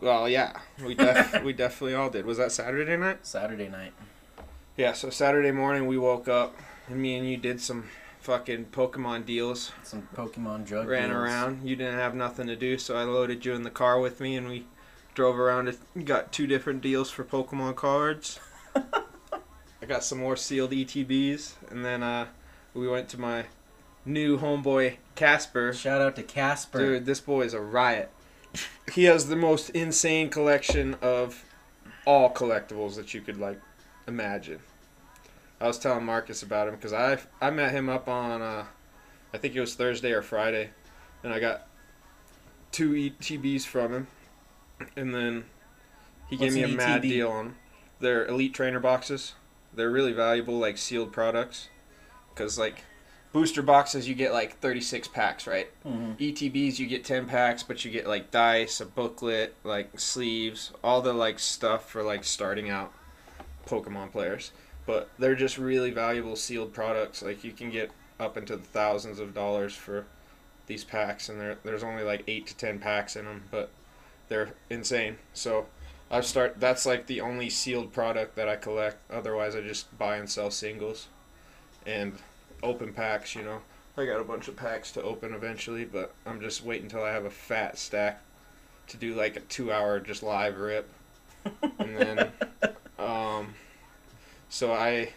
Well, 0.00 0.28
yeah, 0.28 0.61
we 0.85 0.95
def- 0.95 1.42
we 1.42 1.52
definitely 1.54 1.95
all 1.95 2.11
did. 2.11 2.26
Was 2.26 2.38
that 2.38 2.52
Saturday 2.52 2.97
night? 2.97 3.26
Saturday 3.26 3.68
night. 3.68 3.92
Yeah. 4.76 4.92
So 4.92 5.11
Saturday 5.11 5.52
morning 5.52 5.87
we 5.87 5.97
woke 5.99 6.28
up 6.28 6.54
and 6.88 7.00
me 7.00 7.16
and 7.16 7.28
you 7.28 7.37
did 7.37 7.61
some 7.61 7.85
fucking 8.21 8.66
Pokemon 8.66 9.25
deals. 9.25 9.73
Some 9.83 10.09
Pokemon 10.14 10.66
drug 10.66 10.88
ran 10.88 11.09
deals. 11.11 11.21
around. 11.23 11.66
You 11.66 11.76
didn't 11.76 11.99
have 11.99 12.14
nothing 12.14 12.47
to 12.49 12.56
do, 12.56 12.76
so 12.76 12.97
I 12.97 13.04
loaded 13.04 13.45
you 13.45 13.54
in 13.54 13.62
the 13.62 13.71
car 13.71 14.00
with 14.00 14.21
me, 14.21 14.37
and 14.37 14.49
we 14.49 14.66
drove 15.14 15.38
around. 15.38 15.68
and 15.95 16.06
Got 16.06 16.33
two 16.33 16.47
different 16.47 16.83
deals 16.83 17.11
for 17.11 17.25
Pokemon 17.25 17.76
cards. 17.76 18.40
I 18.75 19.87
got 19.87 20.04
some 20.04 20.18
more 20.18 20.37
sealed 20.37 20.73
ETBs, 20.73 21.52
and 21.71 21.85
then 21.85 22.02
uh, 22.02 22.26
we 22.75 22.88
went 22.88 23.09
to 23.11 23.21
my 23.21 23.45
new 24.04 24.38
homeboy 24.38 24.97
Casper. 25.14 25.73
Shout 25.73 26.02
out 26.02 26.16
to 26.16 26.23
Casper. 26.23 26.78
Dude, 26.78 27.06
this 27.06 27.21
boy 27.21 27.42
is 27.42 27.54
a 27.54 27.61
riot. 27.61 28.11
He 28.92 29.04
has 29.04 29.28
the 29.28 29.37
most 29.37 29.71
insane 29.71 30.30
collection 30.30 30.97
of 31.00 31.45
all 32.06 32.33
collectibles 32.33 32.97
that 32.97 33.14
you 33.14 33.21
could 33.21 33.38
like 33.38 33.61
imagine. 34.06 34.60
I 35.60 35.66
was 35.66 35.78
telling 35.78 36.04
Marcus 36.04 36.42
about 36.42 36.68
him 36.68 36.75
because 36.75 36.92
I 36.92 37.18
I 37.40 37.50
met 37.50 37.72
him 37.72 37.88
up 37.88 38.08
on 38.08 38.42
uh, 38.42 38.64
I 39.32 39.38
think 39.38 39.54
it 39.54 39.60
was 39.60 39.75
Thursday 39.75 40.12
or 40.12 40.22
Friday, 40.22 40.70
and 41.22 41.32
I 41.32 41.40
got 41.40 41.66
two 42.72 42.92
ETBs 42.92 43.64
from 43.64 43.92
him, 43.92 44.06
and 44.96 45.14
then 45.14 45.44
he 46.28 46.36
What's 46.36 46.54
gave 46.54 46.64
me 46.66 46.72
a 46.75 46.76
mad 46.76 47.02
ETB? 47.02 47.08
deal 47.08 47.30
on 47.30 47.44
them. 47.46 47.56
They're 48.00 48.26
elite 48.26 48.52
trainer 48.54 48.80
boxes. 48.80 49.32
They're 49.72 49.90
really 49.90 50.12
valuable, 50.12 50.58
like 50.58 50.76
sealed 50.78 51.12
products, 51.12 51.68
because 52.34 52.58
like 52.58 52.84
booster 53.32 53.62
boxes 53.62 54.08
you 54.08 54.14
get 54.14 54.32
like 54.32 54.58
36 54.60 55.08
packs, 55.08 55.46
right? 55.46 55.68
Mhm. 55.86 56.16
ETBs 56.18 56.78
you 56.78 56.86
get 56.86 57.04
10 57.04 57.26
packs, 57.26 57.62
but 57.62 57.84
you 57.84 57.90
get 57.90 58.06
like 58.06 58.30
dice, 58.30 58.80
a 58.80 58.86
booklet, 58.86 59.54
like 59.64 59.98
sleeves, 59.98 60.72
all 60.84 61.00
the 61.02 61.12
like 61.14 61.38
stuff 61.38 61.88
for 61.90 62.02
like 62.02 62.25
starting 62.25 62.68
out 62.70 62.92
Pokemon 63.66 64.12
players. 64.12 64.52
But 64.87 65.11
they're 65.18 65.35
just 65.35 65.58
really 65.58 65.90
valuable 65.90 66.37
sealed 66.37 66.73
products. 66.73 67.23
Like 67.23 67.42
you 67.44 67.52
can 67.52 67.70
get 67.70 67.90
up 68.18 68.37
into 68.37 68.56
the 68.56 68.62
thousands 68.62 69.18
of 69.18 69.35
dollars 69.35 69.75
for 69.75 70.06
these 70.66 70.85
packs, 70.85 71.28
and 71.28 71.40
there 71.40 71.58
there's 71.64 71.82
only 71.82 72.02
like 72.02 72.25
eight 72.26 72.46
to 72.49 72.56
10 72.56 72.78
packs 72.78 73.16
in 73.16 73.25
them, 73.25 73.42
but 73.50 73.70
they're 74.28 74.50
insane. 74.70 75.16
So 75.32 75.66
I 76.11 76.20
start. 76.20 76.61
That's 76.61 76.87
like 76.87 77.06
the 77.06 77.20
only 77.20 77.50
sealed 77.50 77.92
product 77.92 78.37
that 78.37 78.49
I 78.49 78.56
collect. 78.56 78.99
Otherwise, 79.11 79.56
I 79.56 79.61
just 79.61 79.96
buy 79.99 80.16
and 80.16 80.30
sell 80.30 80.50
singles, 80.50 81.08
and 81.85 82.14
open 82.62 82.92
packs, 82.92 83.35
you 83.35 83.42
know. 83.42 83.61
I 83.99 84.04
got 84.04 84.20
a 84.20 84.25
bunch 84.25 84.46
of 84.49 84.56
packs 84.56 84.92
to 84.92 85.02
open 85.02 85.32
eventually, 85.32 85.85
but 85.85 86.12
I'm 86.26 86.40
just 86.40 86.64
waiting 86.64 86.85
until 86.85 87.02
I 87.02 87.11
have 87.11 87.25
a 87.25 87.30
fat 87.30 87.78
stack 87.78 88.23
to 88.88 88.96
do 88.96 89.14
like 89.14 89.37
a 89.37 89.40
two 89.40 89.73
hour 89.73 89.99
just 90.00 90.23
live 90.23 90.58
rip. 90.58 90.88
And 91.78 91.96
then, 91.96 92.32
so 94.48 94.72
I 94.72 95.10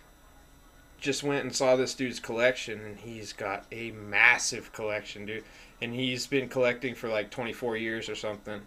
just 1.00 1.24
went 1.24 1.44
and 1.44 1.56
saw 1.56 1.76
this 1.76 1.94
dude's 1.94 2.20
collection, 2.20 2.80
and 2.82 2.98
he's 2.98 3.34
got 3.34 3.66
a 3.72 3.92
massive 3.92 4.72
collection, 4.74 5.26
dude. 5.26 5.44
And 5.82 5.94
he's 5.94 6.28
been 6.28 6.50
collecting 6.50 6.94
for 6.94 7.08
like 7.08 7.32
24 7.32 7.78
years 7.78 8.10
or 8.10 8.16
something. 8.16 8.62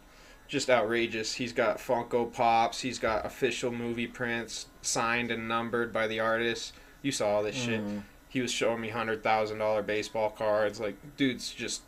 Just 0.49 0.71
outrageous. 0.71 1.35
He's 1.35 1.53
got 1.53 1.79
Funko 1.79 2.33
Pops. 2.33 2.81
He's 2.81 2.99
got 2.99 3.27
official 3.27 3.71
movie 3.71 4.07
prints 4.07 4.67
signed 4.81 5.31
and 5.31 5.47
numbered 5.47 5.93
by 5.93 6.07
the 6.07 6.21
artist. 6.21 6.73
You 7.03 7.13
saw 7.13 7.37
all 7.37 7.43
this 7.43 7.57
shit. 7.57 7.85
Mm. 7.85 8.03
He 8.29 8.41
was 8.41 8.51
showing 8.51 8.81
me 8.81 8.89
hundred 8.89 9.23
thousand 9.23 9.59
dollar 9.59 9.83
baseball 9.83 10.31
cards. 10.31 10.81
Like, 10.81 10.97
dude's 11.17 11.53
just 11.53 11.83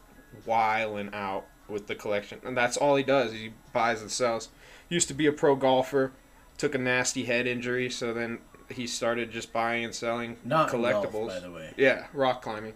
wiling 0.45 1.11
out 1.15 1.47
with 1.69 1.87
the 1.87 1.95
collection, 1.95 2.41
and 2.45 2.57
that's 2.57 2.77
all 2.77 2.97
he 2.97 3.03
does. 3.03 3.33
He 3.33 3.53
buys 3.73 4.03
and 4.03 4.11
sells. 4.11 4.51
Used 4.91 5.09
to 5.09 5.15
be 5.15 5.27
a 5.27 5.33
pro 5.33 5.57
golfer. 5.57 6.13
Took 6.59 6.75
a 6.75 6.79
nasty 6.79 7.25
head 7.25 7.47
injury, 7.47 7.91
so 7.91 8.13
then 8.13 8.39
he 8.71 8.87
started 8.87 9.31
just 9.31 9.53
buying 9.53 9.85
and 9.85 9.95
selling 9.95 10.37
Not 10.45 10.71
collectibles. 10.71 11.13
collectibles, 11.13 11.29
by 11.29 11.41
the 11.41 11.51
way. 11.51 11.73
Yeah, 11.77 12.07
rock 12.13 12.43
climbing, 12.43 12.75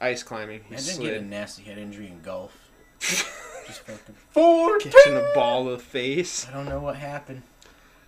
ice 0.00 0.22
climbing. 0.22 0.62
He 0.68 0.74
I 0.74 0.78
didn't 0.78 1.00
get 1.02 1.14
a 1.14 1.22
nasty 1.24 1.62
head 1.62 1.78
injury 1.78 2.06
in 2.08 2.20
golf. 2.22 2.56
Just 3.66 3.80
fucking. 3.82 4.14
Four 4.30 4.78
catching 4.78 5.16
a 5.16 5.30
ball 5.34 5.68
of 5.68 5.78
the 5.78 5.84
face. 5.84 6.46
I 6.48 6.52
don't 6.52 6.68
know 6.68 6.80
what 6.80 6.96
happened. 6.96 7.42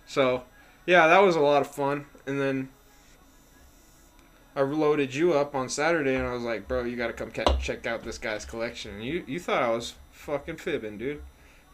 So, 0.05 0.43
yeah, 0.85 1.07
that 1.07 1.19
was 1.19 1.35
a 1.35 1.39
lot 1.39 1.61
of 1.61 1.67
fun. 1.73 2.05
And 2.27 2.39
then 2.39 2.69
I 4.55 4.61
loaded 4.61 5.15
you 5.15 5.33
up 5.33 5.55
on 5.55 5.69
Saturday, 5.69 6.15
and 6.15 6.27
I 6.27 6.33
was 6.33 6.43
like, 6.43 6.67
"Bro, 6.67 6.83
you 6.83 6.95
gotta 6.95 7.13
come 7.13 7.31
ca- 7.31 7.57
check 7.57 7.87
out 7.87 8.03
this 8.03 8.17
guy's 8.17 8.45
collection." 8.45 8.95
And 8.95 9.03
you 9.03 9.23
you 9.25 9.39
thought 9.39 9.63
I 9.63 9.69
was 9.69 9.93
fucking 10.11 10.57
fibbing, 10.57 10.97
dude. 10.97 11.21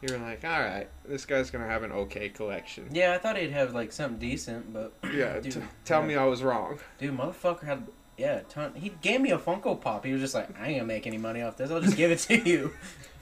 You 0.02 0.14
were 0.14 0.20
like, 0.20 0.46
"All 0.46 0.60
right, 0.62 0.88
this 1.06 1.26
guy's 1.26 1.50
gonna 1.52 1.68
have 1.68 1.84
an 1.84 1.92
okay 1.92 2.30
collection." 2.30 2.88
Yeah, 2.92 3.14
I 3.14 3.18
thought 3.18 3.38
he'd 3.38 3.52
have 3.52 3.74
like 3.74 3.92
something 3.92 4.20
decent, 4.20 4.72
but 4.74 4.94
Yeah, 5.14 5.40
Dude, 5.40 5.54
t- 5.54 5.62
tell 5.86 6.02
yeah. 6.02 6.08
me 6.08 6.16
I 6.16 6.26
was 6.26 6.42
wrong. 6.44 6.80
dude, 7.00 7.18
motherfucker 7.18 7.64
had 7.66 7.88
yeah, 8.18 8.36
a 8.36 8.44
ton. 8.44 8.74
He 8.76 8.90
gave 9.02 9.22
me 9.22 9.32
a 9.32 9.38
Funko 9.38 9.80
Pop. 9.80 10.06
He 10.06 10.12
was 10.12 10.22
just 10.22 10.34
like, 10.36 10.50
I 10.60 10.68
ain't 10.68 10.78
gonna 10.78 10.88
make 10.88 11.08
any 11.08 11.18
money 11.18 11.42
off 11.42 11.58
this. 11.58 11.72
I'll 11.72 11.82
just 11.82 11.98
give 11.98 12.12
it 12.12 12.20
to 12.20 12.38
you. 12.38 12.72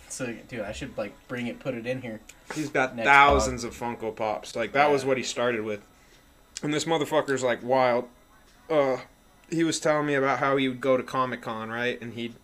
So, 0.09 0.33
dude, 0.47 0.61
I 0.61 0.71
should 0.71 0.97
like 0.97 1.11
bring 1.27 1.47
it, 1.47 1.59
put 1.59 1.73
it 1.75 1.85
in 1.85 2.01
here. 2.01 2.21
He's 2.55 2.69
got 2.69 2.95
Next 2.95 3.05
thousands 3.05 3.65
of 3.65 3.77
Funko 3.77 4.15
Pops. 4.15 4.55
Like 4.55 4.71
that 4.71 4.89
was 4.89 5.03
what 5.03 5.17
he 5.17 5.21
started 5.23 5.65
with. 5.65 5.81
And 6.63 6.73
this 6.73 6.85
motherfucker's 6.85 7.43
like 7.43 7.61
wild. 7.61 8.05
Uh, 8.69 8.99
he 9.49 9.65
was 9.65 9.81
telling 9.81 10.07
me 10.07 10.13
about 10.13 10.39
how 10.39 10.55
he 10.55 10.69
would 10.69 10.79
go 10.79 10.95
to 10.95 11.03
Comic 11.03 11.41
Con, 11.41 11.69
right? 11.69 12.01
And 12.01 12.13
he'd 12.13 12.35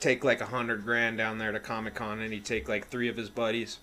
take 0.00 0.24
like 0.24 0.40
a 0.40 0.46
hundred 0.46 0.84
grand 0.84 1.18
down 1.18 1.38
there 1.38 1.52
to 1.52 1.60
Comic 1.60 1.94
Con, 1.94 2.20
and 2.20 2.32
he'd 2.32 2.44
take 2.44 2.68
like 2.68 2.88
three 2.88 3.08
of 3.08 3.16
his 3.16 3.30
buddies, 3.30 3.78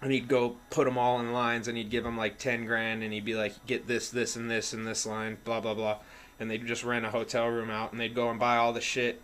and 0.00 0.12
he'd 0.12 0.28
go 0.28 0.56
put 0.70 0.86
them 0.86 0.96
all 0.96 1.20
in 1.20 1.32
lines, 1.32 1.68
and 1.68 1.76
he'd 1.76 1.90
give 1.90 2.04
them 2.04 2.16
like 2.16 2.38
ten 2.38 2.64
grand, 2.64 3.02
and 3.02 3.12
he'd 3.12 3.24
be 3.24 3.34
like, 3.34 3.66
get 3.66 3.86
this, 3.86 4.08
this, 4.08 4.36
and 4.36 4.50
this, 4.50 4.72
and 4.72 4.86
this 4.86 5.04
line, 5.04 5.36
blah 5.44 5.60
blah 5.60 5.74
blah, 5.74 5.98
and 6.38 6.50
they'd 6.50 6.66
just 6.66 6.84
rent 6.84 7.04
a 7.04 7.10
hotel 7.10 7.48
room 7.48 7.70
out, 7.70 7.92
and 7.92 8.00
they'd 8.00 8.14
go 8.14 8.30
and 8.30 8.40
buy 8.40 8.56
all 8.56 8.72
the 8.72 8.80
shit. 8.80 9.20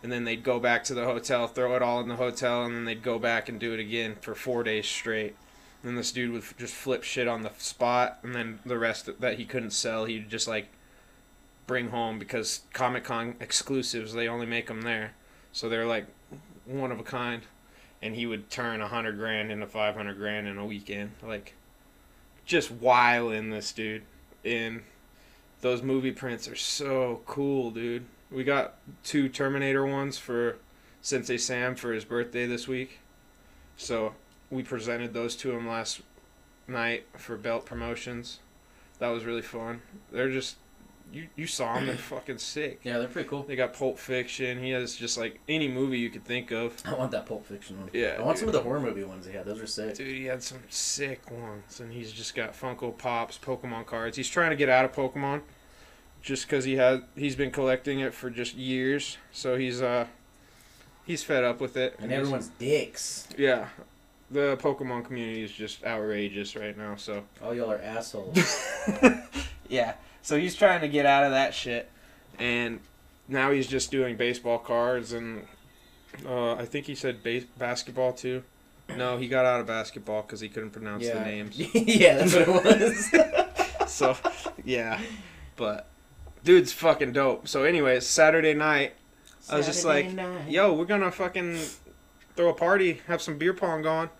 And 0.00 0.12
then 0.12 0.22
they'd 0.22 0.44
go 0.44 0.60
back 0.60 0.84
to 0.84 0.94
the 0.94 1.06
hotel, 1.06 1.48
throw 1.48 1.74
it 1.74 1.82
all 1.82 2.00
in 2.00 2.08
the 2.08 2.14
hotel, 2.14 2.64
and 2.64 2.72
then 2.72 2.84
they'd 2.84 3.02
go 3.02 3.18
back 3.18 3.48
and 3.48 3.58
do 3.58 3.74
it 3.74 3.80
again 3.80 4.14
for 4.20 4.32
four 4.32 4.62
days 4.62 4.86
straight. 4.86 5.34
And 5.82 5.98
this 5.98 6.12
dude 6.12 6.30
would 6.30 6.44
just 6.56 6.74
flip 6.74 7.02
shit 7.02 7.26
on 7.26 7.42
the 7.42 7.50
spot, 7.58 8.20
and 8.22 8.32
then 8.32 8.60
the 8.64 8.78
rest 8.78 9.10
that 9.20 9.38
he 9.38 9.44
couldn't 9.44 9.72
sell, 9.72 10.04
he'd 10.04 10.30
just 10.30 10.46
like 10.46 10.68
bring 11.66 11.88
home 11.88 12.18
because 12.20 12.62
Comic 12.72 13.04
Con 13.04 13.34
exclusives 13.40 14.12
they 14.12 14.28
only 14.28 14.46
make 14.46 14.68
them 14.68 14.82
there, 14.82 15.14
so 15.52 15.68
they're 15.68 15.86
like 15.86 16.06
one 16.66 16.92
of 16.92 17.00
a 17.00 17.04
kind. 17.04 17.42
And 18.00 18.14
he 18.14 18.26
would 18.26 18.48
turn 18.48 18.80
a 18.80 18.86
hundred 18.86 19.16
grand 19.16 19.50
into 19.50 19.66
five 19.66 19.96
hundred 19.96 20.18
grand 20.18 20.46
in 20.46 20.56
a 20.56 20.64
weekend, 20.64 21.10
like 21.20 21.54
just 22.44 22.70
wiling 22.70 23.50
this 23.50 23.72
dude. 23.72 24.02
And 24.44 24.82
those 25.62 25.82
movie 25.82 26.12
prints 26.12 26.46
are 26.46 26.54
so 26.54 27.22
cool, 27.26 27.72
dude. 27.72 28.04
We 28.30 28.44
got 28.44 28.74
two 29.02 29.28
Terminator 29.28 29.84
ones 29.84 30.16
for 30.16 30.58
Sensei 31.02 31.38
Sam 31.38 31.74
for 31.74 31.92
his 31.92 32.04
birthday 32.04 32.46
this 32.46 32.68
week, 32.68 33.00
so 33.76 34.14
we 34.50 34.62
presented 34.62 35.12
those 35.12 35.34
to 35.36 35.50
him 35.50 35.66
last 35.66 36.00
night 36.68 37.06
for 37.16 37.36
belt 37.36 37.66
promotions. 37.66 38.38
That 38.98 39.08
was 39.08 39.24
really 39.24 39.42
fun. 39.42 39.82
They're 40.12 40.30
just 40.30 40.56
you 41.12 41.28
you 41.36 41.46
saw 41.46 41.74
them. 41.74 41.86
They're 41.86 41.96
fucking 41.96 42.38
sick. 42.38 42.80
Yeah, 42.84 42.98
they're 42.98 43.08
pretty 43.08 43.28
cool. 43.28 43.42
They 43.42 43.56
got 43.56 43.72
Pulp 43.74 43.98
Fiction. 43.98 44.62
He 44.62 44.70
has 44.70 44.94
just 44.96 45.16
like 45.18 45.40
any 45.48 45.68
movie 45.68 45.98
you 45.98 46.10
could 46.10 46.24
think 46.24 46.50
of. 46.50 46.74
I 46.84 46.94
want 46.94 47.10
that 47.12 47.26
Pulp 47.26 47.46
Fiction 47.46 47.78
one. 47.80 47.90
Yeah, 47.92 48.16
I 48.18 48.22
want 48.22 48.38
some 48.38 48.48
of 48.48 48.52
the 48.54 48.60
horror 48.62 48.80
movie 48.80 49.04
ones 49.04 49.26
he 49.26 49.32
had. 49.32 49.44
Those 49.46 49.60
are 49.60 49.66
sick. 49.66 49.94
Dude, 49.96 50.08
he 50.08 50.24
had 50.26 50.42
some 50.42 50.58
sick 50.68 51.30
ones, 51.30 51.80
and 51.80 51.92
he's 51.92 52.12
just 52.12 52.34
got 52.34 52.52
Funko 52.52 52.96
Pops, 52.96 53.38
Pokemon 53.38 53.86
cards. 53.86 54.16
He's 54.16 54.28
trying 54.28 54.50
to 54.50 54.56
get 54.56 54.68
out 54.68 54.84
of 54.84 54.92
Pokemon, 54.92 55.42
just 56.22 56.46
because 56.46 56.64
he 56.64 56.76
had 56.76 57.04
he's 57.16 57.36
been 57.36 57.50
collecting 57.50 58.00
it 58.00 58.12
for 58.14 58.30
just 58.30 58.54
years. 58.54 59.16
So 59.32 59.56
he's 59.56 59.80
uh 59.82 60.06
he's 61.06 61.22
fed 61.22 61.44
up 61.44 61.60
with 61.60 61.76
it. 61.76 61.94
And 61.98 62.10
he's- 62.10 62.20
everyone's 62.20 62.48
dicks. 62.58 63.28
yeah, 63.38 63.68
the 64.30 64.58
Pokemon 64.58 65.06
community 65.06 65.42
is 65.42 65.52
just 65.52 65.82
outrageous 65.84 66.54
right 66.54 66.76
now. 66.76 66.96
So 66.96 67.24
All 67.42 67.54
y'all 67.54 67.70
are 67.72 67.80
assholes. 67.80 68.36
yeah, 69.68 69.94
so 70.28 70.38
he's 70.38 70.54
trying 70.54 70.82
to 70.82 70.88
get 70.88 71.06
out 71.06 71.24
of 71.24 71.30
that 71.30 71.54
shit, 71.54 71.90
and 72.38 72.80
now 73.28 73.50
he's 73.50 73.66
just 73.66 73.90
doing 73.90 74.14
baseball 74.14 74.58
cards 74.58 75.14
and 75.14 75.46
uh, 76.26 76.52
I 76.52 76.66
think 76.66 76.84
he 76.84 76.94
said 76.94 77.22
base- 77.22 77.46
basketball 77.56 78.12
too. 78.12 78.42
No, 78.94 79.16
he 79.16 79.26
got 79.26 79.46
out 79.46 79.60
of 79.60 79.66
basketball 79.66 80.20
because 80.20 80.40
he 80.40 80.50
couldn't 80.50 80.70
pronounce 80.70 81.08
the 81.08 81.20
names. 81.20 81.58
yeah, 81.74 82.18
that's 82.18 82.34
what 82.34 82.66
it 82.66 82.80
was. 82.80 83.10
so 83.86 84.18
yeah 84.64 85.00
but 85.56 85.86
dude's 86.44 86.72
fucking 86.72 87.12
dope 87.12 87.48
so 87.48 87.64
anyways 87.64 88.06
saturday 88.06 88.52
night 88.52 88.92
I 89.48 89.56
was 89.56 89.64
just 89.64 89.86
like, 89.86 90.10
night. 90.10 90.50
yo 90.50 90.74
we're 90.74 90.84
gonna 90.84 91.10
fucking 91.10 91.58
throw 92.36 92.50
a 92.50 92.54
party 92.54 93.00
have 93.06 93.22
some 93.22 93.38
beer 93.38 93.54
pong 93.54 93.80
going, 93.80 94.10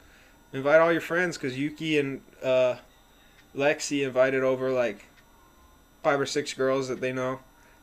invite 0.55 0.81
all 0.81 0.91
your 0.91 1.03
friends 1.03 1.37
because 1.37 1.59
yuki 1.59 1.99
and 1.99 2.23
uh, 2.43 2.77
lexi 3.55 4.07
invited 4.07 4.43
over 4.43 4.71
like 4.71 5.05
five 6.09 6.21
or 6.21 6.27
six 6.27 6.55
girls 6.55 6.89
that 6.89 7.03
they 7.03 7.13
know. 7.13 7.41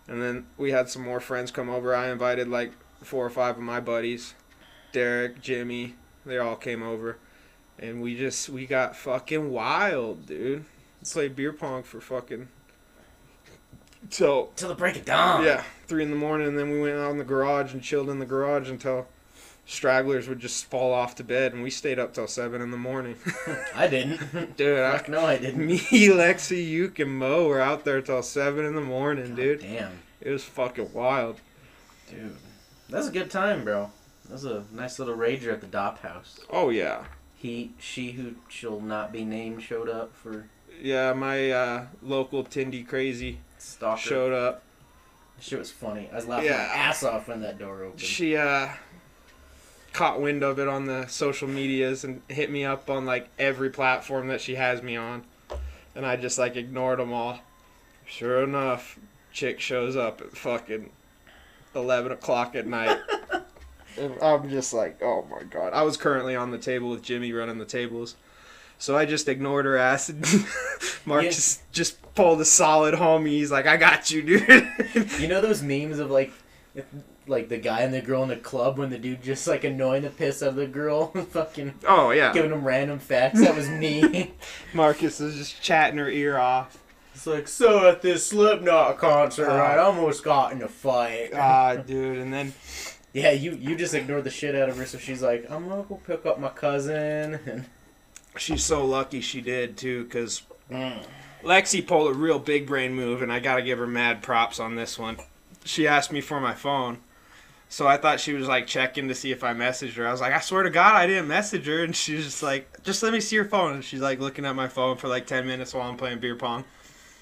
And 0.08 0.20
then 0.20 0.48
we 0.58 0.72
had 0.72 0.90
some 0.90 1.04
more 1.04 1.20
friends 1.20 1.52
come 1.52 1.70
over. 1.70 1.94
I 1.94 2.10
invited 2.10 2.48
like 2.48 2.72
four 3.04 3.24
or 3.24 3.30
five 3.30 3.56
of 3.56 3.62
my 3.62 3.80
buddies 3.80 4.34
derek 4.92 5.42
jimmy 5.42 5.94
they 6.26 6.40
all 6.40 6.56
came 6.56 6.82
over. 6.82 7.18
And 7.78 8.02
we 8.02 8.16
just 8.18 8.50
we 8.50 8.66
got 8.66 8.96
fucking 8.96 9.52
wild 9.52 10.26
dude. 10.26 10.66
Played 11.12 11.36
beer 11.36 11.54
pong 11.54 11.84
for 11.84 12.02
fucking 12.02 12.48
so 14.10 14.50
till 14.56 14.70
the 14.70 14.76
break 14.76 14.96
of 14.96 15.06
dawn. 15.06 15.44
yeah, 15.44 15.64
three 15.88 16.02
in 16.02 16.10
the 16.10 16.16
morning, 16.16 16.48
and 16.48 16.58
then 16.58 16.72
we 16.72 16.82
went 16.82 16.98
out 16.98 17.12
in 17.12 17.18
the 17.18 17.24
garage 17.24 17.74
and 17.74 17.82
chilled 17.84 18.10
in 18.10 18.18
the 18.20 18.26
garage 18.26 18.70
until 18.70 19.08
stragglers 19.66 20.28
would 20.28 20.40
just 20.40 20.66
fall 20.66 20.94
off 20.94 21.16
to 21.16 21.24
bed, 21.24 21.54
and 21.54 21.64
we 21.64 21.70
stayed 21.70 22.00
up 22.00 22.14
till 22.14 22.28
seven 22.28 22.62
in 22.62 22.72
the 22.72 22.78
morning. 22.78 23.16
I 23.76 23.88
didn't. 23.88 24.56
dude, 24.58 24.80
I, 24.80 24.98
Fuck 24.98 25.10
no, 25.10 25.26
I 25.26 25.38
didn't. 25.38 25.66
me, 25.68 25.78
Lexi, 25.80 26.66
Uke, 26.66 27.00
and 27.00 27.18
Mo 27.18 27.48
were 27.48 27.60
out 27.62 27.84
there 27.86 28.02
till 28.02 28.22
seven 28.24 28.66
in 28.66 28.76
the 28.76 28.82
morning, 28.82 29.36
dude. 29.36 29.62
Damn, 29.62 30.00
It 30.22 30.32
was 30.32 30.44
fucking 30.44 30.94
wild. 30.94 31.40
dude, 32.10 32.36
that's 32.90 33.08
a 33.08 33.12
good 33.12 33.32
time, 33.32 33.64
bro. 33.64 33.92
That 34.26 34.34
was 34.34 34.46
a 34.46 34.64
nice 34.72 34.98
little 35.00 35.16
rager 35.16 35.52
at 35.54 35.62
the 35.62 35.68
Dop 35.68 36.00
House. 36.00 36.40
Oh 36.50 36.70
yeah, 36.70 37.06
He, 37.36 37.74
she 37.80 38.12
who 38.14 38.36
shall 38.48 38.80
not 38.80 39.12
be 39.12 39.24
named 39.26 39.62
showed 39.64 39.90
up 39.90 40.16
for 40.16 40.48
yeah. 40.82 41.14
My 41.14 41.52
uh, 41.52 41.86
local 42.04 42.44
Tindy 42.44 42.86
crazy 42.88 43.40
stalker. 43.58 44.02
showed 44.02 44.34
up. 44.34 44.62
Shit 45.40 45.60
was 45.60 45.72
funny. 45.72 46.10
I 46.12 46.16
was 46.16 46.26
laughing 46.28 46.48
Yeah. 46.50 46.58
my 46.58 46.74
ass 46.76 47.04
off 47.04 47.28
when 47.28 47.42
that 47.42 47.58
door 47.60 47.84
opened. 47.84 48.00
She 48.02 48.36
uh 48.36 48.70
caught 49.96 50.22
wind 50.22 50.44
of 50.44 50.60
it 50.60 50.68
on 50.68 50.86
the 50.86 51.08
social 51.08 51.48
medias 51.48 52.04
and 52.04 52.22
hit 52.28 52.52
me 52.52 52.66
up 52.66 52.90
on 52.90 53.06
like 53.06 53.30
every 53.40 53.70
platform 53.70 54.28
that 54.28 54.42
she 54.42 54.56
has 54.56 54.84
me 54.84 54.98
on, 54.98 55.24
and 55.96 56.06
I 56.06 56.18
just 56.18 56.38
like 56.38 56.56
ignored 56.58 57.00
them 57.00 57.14
all. 57.14 57.40
Sure 58.06 58.44
enough, 58.44 59.00
chick 59.32 59.60
shows 59.60 59.96
up 59.96 60.20
at 60.22 60.36
fucking 60.38 60.90
eleven 61.74 62.12
o'clock 62.12 62.56
at 62.56 62.68
night. 62.68 63.00
and 63.98 64.14
I'm 64.22 64.50
just 64.50 64.74
like, 64.74 65.02
oh 65.02 65.26
my 65.32 65.44
god. 65.44 65.74
I 65.74 65.84
was 65.84 65.96
currently 65.98 66.36
on 66.36 66.52
the 66.52 66.58
table 66.58 66.90
with 66.90 67.02
Jimmy 67.02 67.32
running 67.32 67.58
the 67.58 67.66
tables. 67.66 68.16
So 68.78 68.98
I 68.98 69.06
just 69.06 69.30
ignored 69.30 69.64
her 69.64 69.78
ass 69.78 70.10
and 70.10 70.22
Mark 71.06 71.24
Yeah. 71.24 71.30
just, 71.30 71.72
just 71.72 72.14
pulled 72.14 72.42
a 72.42 72.46
solid 72.46 72.94
homie. 72.94 73.30
He's 73.30 73.50
like, 73.50 73.66
I 73.68 73.78
got 73.78 74.12
you, 74.12 74.22
dude. 74.22 74.68
You 75.18 75.30
know 75.30 75.40
those 75.40 75.62
memes 75.64 75.98
of 76.00 76.12
like, 76.12 76.34
if, 76.76 76.84
like 77.28 77.50
the 77.50 77.58
guy 77.58 77.82
and 77.82 77.94
the 77.94 78.02
girl 78.02 78.24
in 78.24 78.30
the 78.30 78.36
club 78.36 78.78
when 78.78 78.90
the 78.90 78.98
dude 79.00 79.24
just 79.24 79.48
like 79.48 79.64
annoying 79.64 80.04
the 80.04 80.10
piss 80.10 80.42
out 80.44 80.50
of 80.50 80.56
the 80.56 80.68
girl, 80.68 81.08
fucking 81.32 81.74
oh 81.88 82.12
yeah. 82.12 82.32
giving 82.34 82.52
them 82.52 82.64
random 82.66 83.00
facts. 83.00 83.40
That 83.42 83.56
was 83.56 83.68
me. 83.70 84.34
Marcus 84.74 85.20
is 85.20 85.36
just 85.36 85.62
chatting 85.62 85.98
her 86.00 86.10
ear 86.10 86.38
off. 86.38 86.78
It's 87.14 87.26
like 87.28 87.48
so 87.48 87.88
at 87.90 88.02
this 88.02 88.28
Slipknot 88.28 88.98
concert, 88.98 89.48
Uh, 89.50 89.54
I 89.56 89.78
almost 89.78 90.24
got 90.24 90.52
in 90.52 90.62
a 90.62 90.68
fight. 90.68 91.30
Ah, 91.34 91.76
dude, 91.88 92.18
and 92.18 92.34
then 92.34 92.54
yeah, 93.14 93.32
you 93.32 93.54
you 93.54 93.76
just 93.76 93.94
ignored 93.94 94.26
the 94.26 94.30
shit 94.30 94.54
out 94.56 94.68
of 94.70 94.78
her, 94.78 94.86
so 94.86 94.98
she's 94.98 95.22
like, 95.22 95.50
I'm 95.50 95.68
gonna 95.70 95.84
go 95.84 95.96
pick 96.06 96.26
up 96.26 96.40
my 96.40 96.50
cousin. 96.50 97.40
And 97.46 97.66
she's 98.38 98.64
so 98.66 98.86
lucky 98.86 99.22
she 99.22 99.42
did 99.42 99.78
too, 99.78 100.04
because 100.04 100.42
Mm. 100.70 101.04
Lexi 101.44 101.86
pulled 101.86 102.10
a 102.10 102.14
real 102.18 102.40
big 102.40 102.66
brain 102.66 102.94
move, 102.96 103.22
and 103.22 103.32
I 103.32 103.40
gotta 103.40 103.62
give 103.62 103.78
her 103.78 103.86
mad 103.88 104.24
props 104.24 104.60
on 104.60 104.76
this 104.76 104.98
one. 104.98 105.18
She 105.64 105.88
asked 105.88 106.12
me 106.12 106.20
for 106.22 106.40
my 106.42 106.54
phone, 106.56 106.98
so 107.76 107.86
I 107.86 107.98
thought 107.98 108.22
she 108.22 108.32
was 108.32 108.48
like 108.48 108.68
checking 108.68 109.10
to 109.10 109.14
see 109.14 109.34
if 109.34 109.44
I 109.44 109.54
messaged 109.54 109.96
her. 109.96 110.08
I 110.08 110.12
was 110.12 110.22
like, 110.22 110.32
I 110.32 110.40
swear 110.40 110.64
to 110.64 110.70
God, 110.70 110.96
I 110.96 111.08
didn't 111.08 111.28
message 111.28 111.66
her, 111.68 111.84
and 111.84 111.94
she's 111.94 112.24
just 112.24 112.42
like, 112.42 112.82
just 112.84 113.04
let 113.04 113.12
me 113.12 113.20
see 113.20 113.36
your 113.36 113.44
phone. 113.44 113.74
And 113.74 113.84
she's 113.84 114.00
like 114.00 114.22
looking 114.22 114.46
at 114.46 114.56
my 114.56 114.70
phone 114.70 114.96
for 114.96 115.10
like 115.10 115.28
ten 115.28 115.46
minutes 115.46 115.74
while 115.74 115.90
I'm 115.90 115.98
playing 115.98 116.20
beer 116.20 116.38
pong, 116.38 116.64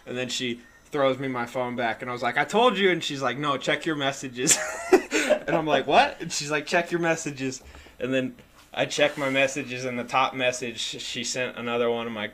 and 0.06 0.16
then 0.16 0.30
she 0.30 0.60
throws 0.92 1.18
me 1.18 1.28
my 1.28 1.48
phone 1.48 1.76
back, 1.76 2.04
and 2.04 2.12
I 2.12 2.14
was 2.14 2.22
like, 2.22 2.38
I 2.38 2.46
told 2.46 2.78
you, 2.78 2.92
and 2.92 3.04
she's 3.04 3.20
like, 3.20 3.40
No, 3.40 3.58
check 3.58 3.88
your 3.88 3.96
messages, 3.96 4.60
and 4.92 5.56
I'm 5.56 5.66
like, 5.66 5.88
What? 5.88 6.18
And 6.22 6.32
she's 6.32 6.52
like, 6.52 6.68
Check 6.68 6.92
your 6.92 7.02
messages, 7.02 7.64
and 8.00 8.14
then 8.14 8.36
I 8.72 8.86
check 8.86 9.18
my 9.18 9.32
messages, 9.32 9.86
and 9.86 9.98
the 9.98 10.04
top 10.04 10.36
message 10.36 10.78
she 10.78 11.24
sent 11.24 11.58
another 11.58 11.90
one 11.90 12.06
of 12.06 12.14
my 12.14 12.30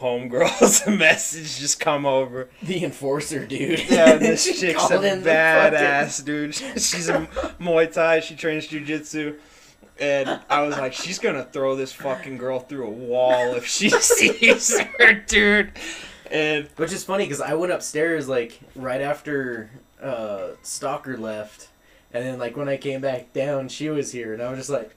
homegirls 0.00 0.86
a 0.86 0.90
message 0.96 1.58
just 1.58 1.78
come 1.80 2.04
over. 2.06 2.48
the 2.62 2.84
enforcer, 2.84 3.46
dude. 3.46 3.88
Yeah, 3.88 4.14
this 4.16 4.44
chick's 4.44 4.62
a 4.84 4.88
called 4.88 5.04
in 5.04 5.22
the 5.22 5.30
badass, 5.30 6.24
dude. 6.24 6.54
She's 6.54 7.08
a 7.08 7.26
Muay 7.60 7.92
Thai. 7.92 8.20
She 8.20 8.34
trains 8.36 8.66
jujitsu. 8.66 9.38
And 9.98 10.40
I 10.48 10.62
was 10.62 10.78
like, 10.78 10.94
she's 10.94 11.18
gonna 11.18 11.44
throw 11.44 11.76
this 11.76 11.92
fucking 11.92 12.38
girl 12.38 12.58
through 12.58 12.86
a 12.86 12.90
wall 12.90 13.54
if 13.54 13.66
she 13.66 13.90
sees 13.90 14.80
her, 14.98 15.12
dude. 15.12 15.72
And 16.30 16.68
Which 16.76 16.90
is 16.92 17.04
funny 17.04 17.24
because 17.24 17.42
I 17.42 17.52
went 17.52 17.70
upstairs 17.70 18.26
like 18.26 18.58
right 18.74 19.02
after 19.02 19.70
uh, 20.00 20.52
Stalker 20.62 21.18
left, 21.18 21.68
and 22.14 22.24
then 22.24 22.38
like 22.38 22.56
when 22.56 22.66
I 22.66 22.78
came 22.78 23.02
back 23.02 23.34
down, 23.34 23.68
she 23.68 23.90
was 23.90 24.10
here, 24.10 24.32
and 24.32 24.42
I 24.42 24.48
was 24.48 24.60
just 24.60 24.70
like, 24.70 24.96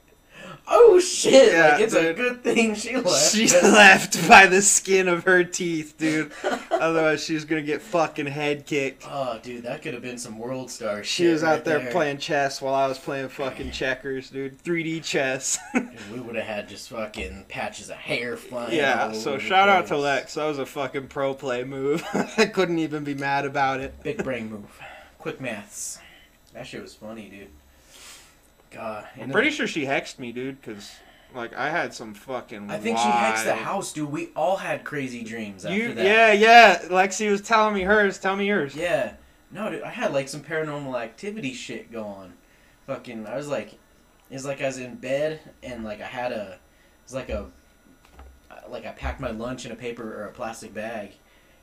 "Oh 0.68 1.00
shit!" 1.00 1.52
Yeah, 1.52 1.72
like 1.72 1.80
it's 1.80 1.94
a 1.94 2.12
good 2.12 2.42
thing 2.44 2.74
she 2.74 2.96
left. 2.96 3.34
she 3.34 3.48
left 3.62 4.28
by 4.28 4.46
the 4.46 4.62
skin 4.62 5.08
of 5.08 5.24
her 5.24 5.42
teeth, 5.42 5.94
dude. 5.98 6.30
Otherwise, 6.70 7.24
she's 7.24 7.44
gonna 7.44 7.62
get 7.62 7.82
fucking 7.82 8.26
head 8.26 8.66
kicked. 8.66 9.04
Oh, 9.08 9.40
dude, 9.42 9.64
that 9.64 9.82
could 9.82 9.94
have 9.94 10.02
been 10.02 10.18
some 10.18 10.38
world 10.38 10.70
star. 10.70 10.98
Shit. 10.98 11.06
She 11.06 11.26
was 11.26 11.42
out 11.42 11.50
right 11.50 11.64
there, 11.64 11.90
playing 11.90 12.18
chess 12.18 12.62
while 12.62 12.74
I 12.74 12.86
was 12.86 12.98
playing 12.98 13.28
fucking 13.30 13.70
checkers, 13.72 14.30
dude. 14.30 14.62
3D 14.62 15.02
chess. 15.02 15.58
Dude, 15.74 16.12
we 16.12 16.20
would 16.20 16.36
have 16.36 16.46
had 16.46 16.68
just 16.68 16.88
fucking 16.90 17.46
patches 17.48 17.90
of 17.90 17.96
hair 17.96 18.36
flying. 18.36 18.74
Yeah, 18.76 19.12
so 19.12 19.38
shout 19.38 19.68
out 19.68 19.86
to. 19.88 19.94
Lex. 20.04 20.34
That 20.34 20.46
was 20.46 20.58
a 20.58 20.66
fucking 20.66 21.08
pro 21.08 21.34
play 21.34 21.64
move. 21.64 22.04
I 22.36 22.46
couldn't 22.46 22.78
even 22.78 23.04
be 23.04 23.14
mad 23.14 23.44
about 23.44 23.80
it. 23.80 24.02
Big 24.02 24.22
brain 24.22 24.50
move. 24.50 24.80
Quick 25.18 25.40
maths. 25.40 25.98
That 26.52 26.66
shit 26.66 26.82
was 26.82 26.94
funny, 26.94 27.28
dude. 27.28 27.48
God, 28.74 29.06
I'm 29.20 29.30
pretty 29.30 29.50
sure 29.50 29.66
she 29.66 29.84
hexed 29.84 30.18
me, 30.18 30.32
dude, 30.32 30.60
because 30.60 30.92
like 31.34 31.54
I 31.54 31.70
had 31.70 31.94
some 31.94 32.14
fucking. 32.14 32.70
I 32.70 32.78
think 32.78 32.98
she 32.98 33.04
hexed 33.04 33.44
the 33.44 33.54
house, 33.54 33.92
dude. 33.92 34.10
We 34.10 34.30
all 34.34 34.56
had 34.56 34.84
crazy 34.84 35.22
dreams 35.22 35.64
after 35.64 35.76
You, 35.76 35.94
that. 35.94 36.04
yeah, 36.04 36.32
yeah. 36.32 36.78
Lexi 36.88 37.30
was 37.30 37.40
telling 37.40 37.74
me 37.74 37.82
hers. 37.82 38.18
Tell 38.18 38.36
me 38.36 38.46
yours. 38.46 38.74
Yeah. 38.74 39.14
No, 39.50 39.70
dude, 39.70 39.82
I 39.82 39.90
had 39.90 40.12
like 40.12 40.28
some 40.28 40.42
paranormal 40.42 41.00
activity 41.00 41.52
shit 41.52 41.92
going. 41.92 42.32
Fucking, 42.86 43.26
I 43.26 43.36
was 43.36 43.48
like, 43.48 43.78
it's 44.30 44.44
like 44.44 44.60
I 44.60 44.66
was 44.66 44.78
in 44.78 44.96
bed 44.96 45.40
and 45.62 45.84
like 45.84 46.00
I 46.00 46.06
had 46.06 46.32
a, 46.32 46.58
it's 47.04 47.14
like 47.14 47.28
a, 47.30 47.46
like 48.68 48.84
I 48.84 48.90
packed 48.90 49.20
my 49.20 49.30
lunch 49.30 49.64
in 49.64 49.72
a 49.72 49.76
paper 49.76 50.20
or 50.20 50.26
a 50.26 50.32
plastic 50.32 50.74
bag, 50.74 51.12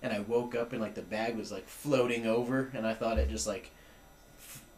and 0.02 0.14
I 0.14 0.20
woke 0.22 0.56
up 0.56 0.72
and 0.72 0.82
like 0.82 0.96
the 0.96 1.02
bag 1.02 1.38
was 1.38 1.52
like 1.52 1.68
floating 1.68 2.26
over, 2.26 2.72
and 2.74 2.88
I 2.88 2.94
thought 2.94 3.20
it 3.20 3.30
just 3.30 3.46
like, 3.48 3.72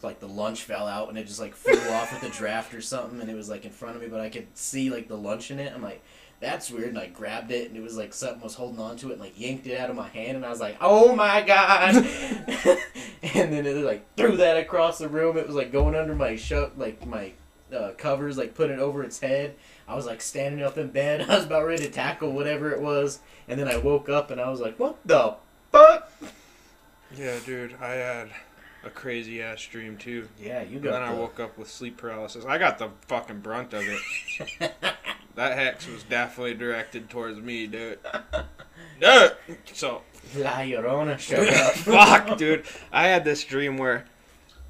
like 0.04 0.20
the 0.20 0.28
lunch 0.28 0.64
fell 0.64 0.88
out 0.88 1.10
and 1.10 1.18
it 1.18 1.28
just 1.28 1.40
like 1.40 1.56
flew 1.56 1.80
off 1.92 2.12
with 2.12 2.22
the 2.22 2.38
draft 2.38 2.74
or 2.74 2.82
something, 2.82 3.22
and 3.22 3.30
it 3.30 3.36
was 3.36 3.50
like 3.50 3.66
in 3.66 3.72
front 3.72 3.96
of 3.96 4.02
me, 4.02 4.08
but 4.08 4.20
I 4.20 4.30
could 4.30 4.48
see 4.58 4.90
like 4.90 5.08
the 5.08 5.18
lunch 5.18 5.52
in 5.52 5.60
it. 5.60 5.72
I'm 5.74 5.82
like. 5.82 6.04
That's 6.40 6.70
weird, 6.70 6.90
and 6.90 7.00
I 7.00 7.08
grabbed 7.08 7.52
it, 7.52 7.70
and 7.70 7.78
it 7.78 7.82
was 7.82 7.96
like 7.96 8.14
something 8.14 8.42
was 8.42 8.56
holding 8.56 8.78
on 8.78 8.98
to 8.98 9.10
it, 9.10 9.13
and 9.13 9.22
like 9.22 9.39
yanked 9.39 9.66
it 9.66 9.80
out 9.80 9.89
of 9.89 9.96
my 9.96 10.10
hand, 10.10 10.36
and 10.36 10.46
I 10.46 10.50
was 10.50 10.60
like, 10.60 10.76
"Oh 10.82 11.16
my 11.16 11.42
god!" 11.42 11.96
and 13.34 13.54
then 13.54 13.66
it 13.66 13.78
like 13.78 14.06
threw 14.18 14.36
that 14.36 14.58
across 14.58 14.98
the 14.98 15.08
room. 15.08 15.38
It 15.38 15.48
was 15.48 15.56
like 15.56 15.72
going 15.72 15.96
under 15.96 16.13
my 16.13 16.36
shut, 16.36 16.78
like 16.78 17.06
my 17.08 17.32
uh, 17.74 17.92
covers, 17.98 18.38
like 18.38 18.56
put 18.56 18.70
it 18.70 18.80
over 18.80 19.04
its 19.04 19.22
head. 19.22 19.56
I 19.88 19.96
was 19.96 20.06
like 20.06 20.22
standing 20.22 20.62
up 20.62 20.78
in 20.78 20.89
bed. 20.89 21.22
I 21.30 21.38
was 21.38 21.46
about 21.46 21.66
ready 21.66 21.84
to 21.86 21.89
tackle 21.89 22.34
whatever 22.34 22.72
it 22.72 22.82
was, 22.82 23.20
and 23.48 23.58
then 23.58 23.70
I 23.70 23.78
woke 23.78 24.10
up 24.10 24.30
and 24.30 24.42
I 24.42 24.50
was 24.50 24.60
like, 24.60 24.78
"What 24.78 24.98
the 25.06 25.36
fuck?" 25.72 26.12
Yeah, 27.16 27.38
dude. 27.46 27.76
I 27.80 27.92
had 27.92 28.30
a 28.86 28.89
crazy 28.89 29.41
ass 29.41 29.62
dream 29.65 29.98
too. 29.98 30.28
Yeah, 30.39 30.62
you 30.63 30.76
And 30.76 30.84
got. 30.84 30.91
then 30.91 31.02
I 31.04 31.13
woke 31.13 31.39
up 31.39 31.58
with 31.58 31.69
sleep 31.69 31.98
paralysis. 31.98 32.46
I 32.46 32.58
got 32.58 32.78
the 32.80 32.89
fucking 33.08 33.39
brunt 33.39 33.74
of 33.74 33.84
it. 33.86 34.72
that 35.36 35.58
hex 35.58 35.88
was 35.88 36.04
definitely 36.04 36.54
directed 36.56 37.10
towards 37.10 37.39
me, 37.39 37.67
dude. 37.67 38.00
Dude. 39.00 39.32
So 39.74 40.02
La 40.38 40.52
Llorona 40.60 41.17
showed 41.19 41.48
up. 41.50 41.74
Fuck, 41.76 42.38
dude. 42.38 42.65
I 42.91 43.08
had 43.08 43.24
this 43.26 43.43
dream 43.43 43.78
where 43.78 44.06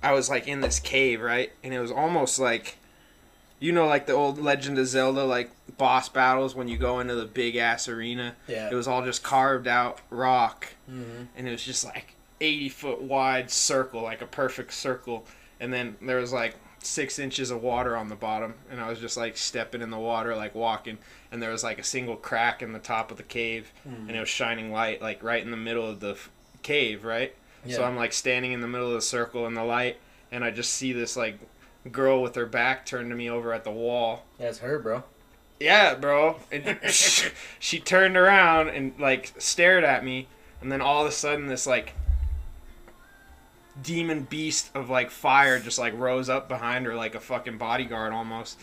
I 0.02 0.14
was 0.14 0.30
like 0.30 0.48
in 0.48 0.62
this 0.62 0.80
cave, 0.80 1.22
right? 1.22 1.52
And 1.64 1.74
it 1.74 1.80
was 1.80 1.92
almost 1.92 2.40
like 2.40 2.78
you 3.60 3.72
know 3.72 3.86
like 3.88 4.06
the 4.08 4.14
old 4.14 4.38
Legend 4.40 4.78
of 4.78 4.88
Zelda 4.88 5.24
like 5.24 5.50
boss 5.78 6.10
battles 6.10 6.54
when 6.56 6.68
you 6.68 6.78
go 6.78 7.00
into 7.00 7.16
the 7.16 7.26
big 7.26 7.56
ass 7.56 7.88
arena. 7.88 8.36
Yeah. 8.48 8.70
It 8.70 8.76
was 8.76 8.88
all 8.88 9.04
just 9.04 9.24
carved 9.24 9.68
out 9.68 10.00
rock 10.10 10.68
Mm-hmm. 10.92 11.24
and 11.38 11.48
it 11.48 11.52
was 11.52 11.64
just 11.64 11.86
like 11.86 12.14
80 12.44 12.70
foot 12.70 13.02
wide 13.02 13.50
circle, 13.50 14.02
like 14.02 14.22
a 14.22 14.28
perfect 14.28 14.74
circle. 14.74 15.26
And 15.60 15.74
then 15.74 15.96
there 16.02 16.18
was 16.18 16.34
like 16.34 16.56
six 16.80 17.18
inches 17.18 17.52
of 17.52 17.64
water 17.64 17.96
on 17.96 18.10
the 18.10 18.16
bottom, 18.16 18.56
and 18.70 18.82
I 18.82 18.90
was 18.90 19.00
just 19.00 19.16
like 19.16 19.38
stepping 19.38 19.82
in 19.82 19.90
the 19.90 19.98
water, 20.00 20.36
like 20.36 20.54
walking. 20.54 20.98
And 21.32 21.42
there 21.42 21.52
was 21.52 21.64
like 21.64 21.80
a 21.80 21.84
single 21.84 22.18
crack 22.18 22.62
in 22.62 22.74
the 22.74 22.80
top 22.80 23.12
of 23.12 23.18
the 23.18 23.24
cave, 23.24 23.72
hmm. 23.84 24.08
and 24.08 24.12
it 24.12 24.20
was 24.20 24.30
shining 24.30 24.72
light, 24.72 25.02
like 25.02 25.24
right 25.24 25.42
in 25.42 25.52
the 25.52 25.58
middle 25.58 25.90
of 25.90 26.00
the 26.00 26.12
f- 26.12 26.30
cave, 26.62 27.04
right? 27.04 27.34
So 27.70 27.86
I'm 27.86 27.96
like 27.96 28.12
standing 28.12 28.52
in 28.52 28.60
the 28.60 28.68
middle 28.68 28.90
of 28.90 28.94
the 28.94 29.02
circle 29.02 29.48
in 29.48 29.54
the 29.54 29.64
light, 29.64 29.98
and 30.34 30.44
I 30.44 30.52
just 30.52 30.74
see 30.74 30.92
this 30.92 31.16
like 31.16 31.40
girl 31.92 32.22
with 32.22 32.36
her 32.36 32.46
back 32.46 32.86
turned 32.86 33.10
to 33.10 33.16
me 33.16 33.30
over 33.30 33.54
at 33.54 33.64
the 33.64 33.72
wall. 33.72 34.26
That's 34.38 34.60
her, 34.60 34.80
bro. 34.80 35.04
Yeah, 35.62 35.96
bro. 35.96 36.40
And 36.52 36.78
she 37.60 37.80
turned 37.80 38.18
around 38.18 38.70
and 38.70 39.00
like 39.00 39.34
stared 39.38 39.86
at 39.86 40.04
me, 40.04 40.28
and 40.60 40.70
then 40.70 40.82
all 40.82 41.04
of 41.04 41.08
a 41.08 41.12
sudden 41.12 41.48
this 41.48 41.66
like 41.66 41.94
demon 43.82 44.24
beast 44.24 44.70
of 44.76 44.90
like 44.90 45.10
fire 45.10 45.60
just 45.60 45.80
like 45.80 45.98
rose 45.98 46.30
up 46.30 46.48
behind 46.48 46.86
her 46.86 46.96
like 46.96 47.16
a 47.16 47.20
fucking 47.20 47.58
bodyguard 47.58 48.14
almost. 48.14 48.60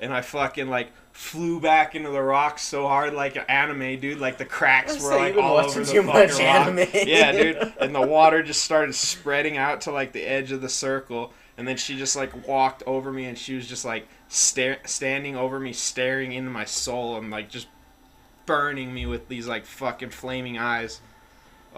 And 0.00 0.12
I 0.12 0.20
fucking 0.20 0.68
like 0.68 0.92
flew 1.12 1.60
back 1.60 1.94
into 1.96 2.10
the 2.10 2.22
rocks 2.22 2.62
so 2.62 2.86
hard 2.86 3.12
like 3.14 3.34
an 3.34 3.44
anime 3.48 3.98
dude 3.98 4.18
like 4.20 4.38
the 4.38 4.44
cracks 4.44 5.02
were 5.02 5.16
like 5.16 5.36
all 5.36 5.56
over 5.56 5.80
the 5.80 5.92
too 5.92 6.02
fucking 6.02 6.06
much 6.06 6.30
rock. 6.30 6.40
anime. 6.40 6.88
Yeah, 6.92 7.32
dude. 7.32 7.72
And 7.80 7.94
the 7.94 8.06
water 8.06 8.42
just 8.42 8.62
started 8.62 8.94
spreading 8.94 9.56
out 9.56 9.80
to 9.82 9.90
like 9.92 10.12
the 10.12 10.22
edge 10.22 10.52
of 10.52 10.60
the 10.60 10.68
circle 10.68 11.32
and 11.56 11.66
then 11.66 11.76
she 11.76 11.96
just 11.96 12.14
like 12.14 12.46
walked 12.46 12.84
over 12.86 13.12
me 13.12 13.24
and 13.24 13.36
she 13.36 13.54
was 13.56 13.66
just 13.66 13.84
like 13.84 14.06
stare- 14.28 14.78
standing 14.84 15.36
over 15.36 15.58
me 15.58 15.72
staring 15.72 16.30
into 16.32 16.50
my 16.50 16.64
soul 16.64 17.16
and 17.16 17.30
like 17.30 17.48
just 17.50 17.66
burning 18.46 18.94
me 18.94 19.06
with 19.06 19.28
these 19.28 19.46
like 19.48 19.66
fucking 19.66 20.10
flaming 20.10 20.56
eyes 20.56 21.00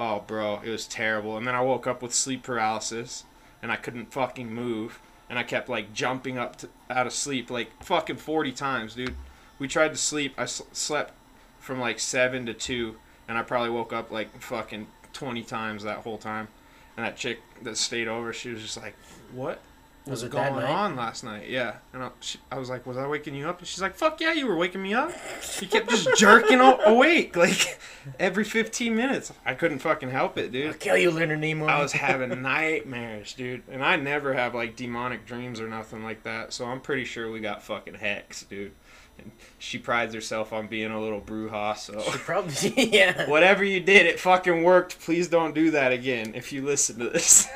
oh 0.01 0.25
bro 0.27 0.61
it 0.65 0.71
was 0.71 0.87
terrible. 0.87 1.37
And 1.37 1.47
then 1.47 1.55
i 1.55 1.61
woke 1.61 1.87
up 1.87 2.03
with 2.03 2.15
sleep 2.15 2.43
paralysis 2.43 3.25
and 3.63 3.71
i 3.71 3.77
couldn't 3.77 4.13
fucking 4.13 4.53
move. 4.53 4.99
And 5.29 5.39
i 5.39 5.43
kept 5.45 5.69
like 5.69 5.93
jumping 5.93 6.39
up 6.39 6.57
to, 6.57 6.69
out 6.89 7.07
of 7.07 7.13
sleep 7.13 7.51
like 7.51 7.71
fucking 7.85 8.17
40 8.17 8.51
times 8.53 8.95
dude. 8.95 9.15
We 9.59 9.69
tried 9.69 9.91
to 9.91 9.97
sleep. 9.99 10.35
I 10.39 10.45
s- 10.45 10.63
slept 10.73 11.13
from 11.59 11.79
like 11.79 12.01
7 12.01 12.47
to 12.47 12.55
2 12.55 12.97
and 13.29 13.37
i 13.39 13.43
probably 13.43 13.71
woke 13.71 13.93
up 13.93 14.11
like 14.11 14.41
fucking 14.41 14.87
20 15.13 15.43
times 15.43 15.83
that 15.85 15.99
whole 15.99 16.19
time. 16.19 16.49
And 16.97 17.05
that 17.07 17.17
chick 17.17 17.41
that 17.63 17.77
stayed 17.77 18.09
over 18.09 18.33
she 18.33 18.51
was 18.51 18.63
just 18.63 18.77
like 18.79 18.95
what 19.33 19.61
Was 20.07 20.13
was 20.13 20.23
it 20.25 20.31
going 20.31 20.55
on 20.55 20.97
last 20.97 21.25
night? 21.25 21.49
Yeah, 21.51 21.77
and 21.93 22.03
I, 22.03 22.11
she, 22.21 22.39
I 22.51 22.59
was 22.59 22.71
like, 22.71 22.87
"Was 22.87 22.97
I 22.97 23.07
waking 23.07 23.35
you 23.35 23.47
up?" 23.47 23.59
And 23.59 23.69
she's 23.69 23.83
like, 23.83 23.95
"Fuck 23.95 24.21
yeah, 24.21 24.33
you 24.33 24.47
were 24.47 24.57
waking 24.57 24.83
me 24.83 24.95
up." 24.95 25.13
You 25.61 25.69
kept 25.69 25.91
just 25.91 26.09
jerking 26.17 26.59
awake 26.59 27.37
like 27.37 27.79
every 28.19 28.45
15 28.45 28.97
minutes. 28.97 29.33
I 29.45 29.53
couldn't 29.53 29.81
fucking 29.81 30.11
help 30.11 30.39
it, 30.39 30.53
dude. 30.53 30.69
I'll 30.69 30.73
kill 30.73 30.97
you, 30.97 31.11
Leonard 31.11 31.41
Nimoy. 31.41 31.69
I 31.69 31.83
was 31.83 31.93
having 32.09 32.41
nightmares, 32.41 33.35
dude, 33.35 33.63
and 33.71 33.85
I 33.85 33.97
never 33.97 34.33
have 34.33 34.55
like 34.55 34.75
demonic 34.75 35.27
dreams 35.27 35.61
or 35.61 35.69
nothing 35.69 36.03
like 36.03 36.23
that. 36.23 36.55
So 36.55 36.65
I'm 36.65 36.81
pretty 36.81 37.05
sure 37.05 37.31
we 37.31 37.41
got 37.41 37.63
fucking 37.63 37.95
hex, 37.95 38.43
dude. 38.45 38.73
And 39.19 39.33
she 39.59 39.77
prides 39.77 40.15
herself 40.15 40.51
on 40.51 40.67
being 40.67 40.91
a 40.91 41.01
little 41.01 41.21
bruja, 41.21 41.77
so. 41.77 42.01
She 42.01 42.19
probably 42.19 42.91
yeah. 42.91 43.29
Whatever 43.29 43.65
you 43.65 43.81
did, 43.81 44.07
it 44.07 44.19
fucking 44.19 44.63
worked. 44.63 44.99
Please 45.01 45.29
don't 45.29 45.55
do 45.55 45.71
that 45.73 45.93
again 45.93 46.33
if 46.35 46.53
you 46.53 46.65
listen 46.65 46.99
to 47.01 47.11
this. 47.11 47.49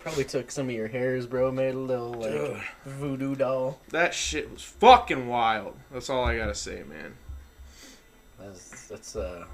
Probably 0.00 0.24
took 0.24 0.50
some 0.50 0.68
of 0.68 0.74
your 0.74 0.88
hairs, 0.88 1.26
bro. 1.26 1.52
Made 1.52 1.74
a 1.74 1.78
little 1.78 2.12
like 2.14 2.30
Dude. 2.32 2.60
voodoo 2.86 3.34
doll. 3.34 3.78
That 3.90 4.14
shit 4.14 4.50
was 4.50 4.62
fucking 4.62 5.28
wild. 5.28 5.76
That's 5.92 6.08
all 6.08 6.24
I 6.24 6.36
gotta 6.36 6.54
say, 6.54 6.82
man. 6.88 7.14
That's 8.38 8.86
that's 8.88 9.14
uh, 9.16 9.44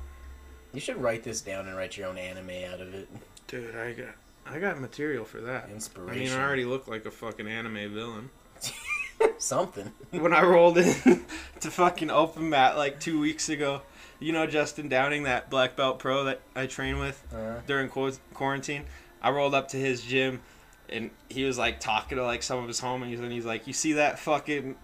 You 0.73 0.81
should 0.81 0.99
write 0.99 1.25
this 1.25 1.41
down 1.41 1.67
and 1.67 1.77
write 1.77 1.97
your 1.97 2.07
own 2.09 2.17
anime 2.19 2.51
out 2.73 2.81
of 2.81 2.95
it. 2.95 3.09
Dude, 3.49 3.75
I 3.75 3.93
got 3.93 4.15
I 4.47 4.59
got 4.61 4.81
material 4.81 5.25
for 5.25 5.41
that. 5.41 5.69
Inspiration. 5.73 6.15
I 6.23 6.25
mean, 6.25 6.33
I 6.33 6.43
already 6.45 6.65
look 6.65 6.87
like 6.87 7.05
a 7.07 7.11
fucking 7.11 7.49
anime 7.49 7.93
villain. 7.93 8.31
Something. 9.39 9.93
when 10.11 10.33
I 10.33 10.43
rolled 10.43 10.79
in 10.79 10.95
to 11.61 11.71
fucking 11.71 12.11
open 12.11 12.49
mat 12.51 12.77
like 12.77 13.01
two 13.01 13.19
weeks 13.19 13.49
ago, 13.49 13.83
you 14.21 14.33
know 14.33 14.47
Justin 14.47 14.89
Downing, 14.89 15.25
that 15.25 15.51
black 15.51 15.75
belt 15.75 15.99
pro 15.99 16.23
that 16.25 16.41
I 16.55 16.67
train 16.67 16.99
with 16.99 17.23
Uh, 17.35 17.61
during 17.67 17.89
qu- 17.89 18.13
quarantine. 18.35 18.85
I 19.27 19.31
rolled 19.31 19.55
up 19.55 19.69
to 19.71 19.77
his 19.77 20.03
gym, 20.03 20.41
and 20.89 21.11
he 21.29 21.43
was 21.43 21.59
like 21.59 21.81
talking 21.81 22.17
to 22.17 22.25
like 22.25 22.45
some 22.45 22.59
of 22.61 22.69
his 22.69 22.81
homies, 22.81 23.19
and 23.19 23.33
he's 23.33 23.45
like, 23.45 23.67
"You 23.67 23.73
see 23.73 23.95
that 23.95 24.21
fucking 24.21 24.77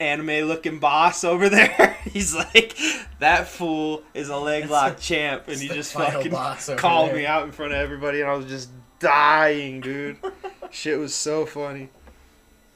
anime 0.00 0.48
looking 0.48 0.78
boss 0.78 1.24
over 1.24 1.48
there?" 1.50 1.96
he's 2.04 2.34
like, 2.34 2.74
"That 3.18 3.48
fool 3.48 4.02
is 4.14 4.30
a 4.30 4.36
leg 4.38 4.70
lock 4.70 4.96
the- 4.96 5.02
champ," 5.02 5.44
and 5.48 5.58
he 5.58 5.68
just 5.68 5.92
fucking 5.92 6.32
called 6.76 7.10
there. 7.10 7.16
me 7.16 7.26
out 7.26 7.44
in 7.44 7.52
front 7.52 7.72
of 7.72 7.78
everybody, 7.78 8.22
and 8.22 8.30
I 8.30 8.34
was 8.34 8.46
just 8.46 8.70
dying, 8.98 9.80
dude. 9.82 10.16
Shit 10.70 10.98
was 10.98 11.14
so 11.14 11.44
funny. 11.44 11.90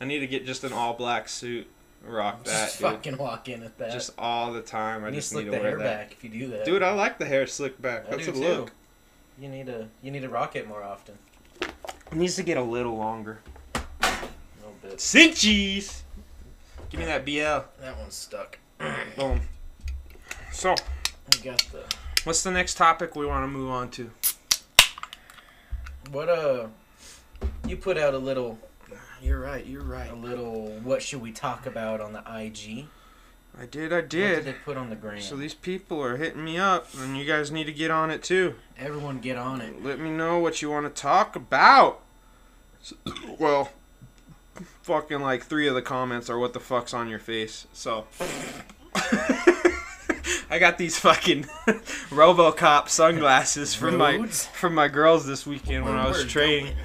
I 0.01 0.05
need 0.05 0.19
to 0.19 0.27
get 0.27 0.45
just 0.45 0.65
an 0.65 0.73
all 0.75 0.93
black 0.93 1.31
suit, 1.31 1.67
rock 2.05 2.45
that, 2.45 2.65
just 2.67 2.79
dude. 2.81 2.91
fucking 2.91 3.17
walk 3.17 3.49
in 3.49 3.63
at 3.63 3.79
that. 3.79 3.91
Just 3.91 4.11
all 4.19 4.53
the 4.53 4.61
time. 4.61 5.03
I 5.03 5.07
you 5.07 5.13
need 5.13 5.17
to 5.17 5.21
just 5.23 5.33
need 5.33 5.37
slick 5.43 5.47
to 5.47 5.51
the 5.53 5.63
wear 5.63 5.79
that. 5.79 5.85
back 6.11 6.13
if 6.13 6.25
you 6.25 6.29
do 6.29 6.47
that. 6.49 6.67
Dude, 6.67 6.83
I 6.83 6.93
like 6.93 7.17
the 7.19 7.25
hair 7.25 7.47
slicked 7.47 7.81
back. 7.81 8.05
I 8.09 8.17
That's 8.17 8.29
a 8.29 8.33
too. 8.33 8.39
look. 8.41 8.73
You 9.39 9.49
need 9.49 9.67
to 9.67 9.89
you 10.03 10.11
need 10.11 10.23
to 10.23 10.29
rock 10.29 10.57
it 10.57 10.69
more 10.69 10.83
often. 10.83 11.19
It 11.61 12.15
needs 12.15 12.37
to 12.37 12.43
get 12.43 12.57
a 12.57 12.63
little 12.63 12.97
longer. 12.97 13.41
A 13.75 13.81
little 14.59 14.75
bit. 14.83 14.99
Sinchies! 14.99 16.03
Give 16.91 17.01
me 17.01 17.07
that 17.07 17.25
BL. 17.25 17.83
That 17.83 17.99
one's 17.99 18.15
stuck. 18.15 18.59
Boom. 19.17 19.41
So, 20.53 20.71
I 20.73 21.37
got 21.43 21.59
the 21.73 21.83
what's 22.25 22.43
the 22.43 22.51
next 22.53 22.75
topic 22.77 23.17
we 23.17 23.27
want 23.27 23.43
to 23.45 23.49
move 23.49 23.71
on 23.71 23.91
to? 23.93 24.11
what 26.13 26.29
uh 26.29 26.67
you 27.67 27.77
put 27.79 27.97
out 27.97 28.13
a 28.15 28.19
little 28.19 28.59
You're 29.23 29.41
right, 29.41 29.65
you're 29.67 29.83
right. 29.83 30.11
a 30.11 30.15
little 30.15 30.69
what 30.85 31.03
should 31.03 31.21
we 31.23 31.33
talk 31.33 31.67
about 31.67 32.01
on 32.01 32.13
the 32.13 32.23
IG? 32.31 32.87
I 33.61 33.67
did, 33.67 33.93
I 33.93 34.01
did. 34.01 34.39
What 34.39 34.45
did 34.45 34.55
they 34.55 34.59
put 34.65 34.77
on 34.77 34.91
the 34.91 34.97
gram? 34.97 35.21
So 35.21 35.37
these 35.37 35.55
people 35.55 36.03
are 36.03 36.17
hitting 36.17 36.45
me 36.45 36.59
up, 36.59 36.89
and 36.99 37.17
you 37.17 37.25
guys 37.25 37.51
need 37.53 37.65
to 37.65 37.73
get 37.73 37.91
on 37.91 38.11
it 38.11 38.23
too. 38.23 38.57
Everyone 38.77 39.21
get 39.21 39.37
on 39.37 39.61
it. 39.61 39.83
Let 39.83 40.01
me 40.01 40.11
know 40.11 40.39
what 40.41 40.61
you 40.61 40.71
want 40.71 40.93
to 40.93 41.03
talk 41.03 41.37
about. 41.37 42.01
Well, 43.39 43.71
fucking 44.83 45.21
like 45.21 45.45
three 45.45 45.69
of 45.69 45.75
the 45.75 45.83
comments 45.83 46.29
are 46.29 46.39
what 46.39 46.53
the 46.53 46.61
fuck's 46.61 46.93
on 46.93 47.09
your 47.09 47.19
face. 47.19 47.67
So 47.73 48.07
I 50.51 50.59
got 50.59 50.77
these 50.79 50.99
fucking 50.99 51.45
RoboCop 52.11 52.89
sunglasses 52.89 53.75
from 53.75 53.97
my 53.97 54.27
from 54.27 54.75
my 54.75 54.89
girls 54.89 55.27
this 55.27 55.47
weekend 55.47 55.85
when 55.85 55.95
I 55.95 56.09
was 56.09 56.25
training. 56.25 56.65
going. 56.75 56.77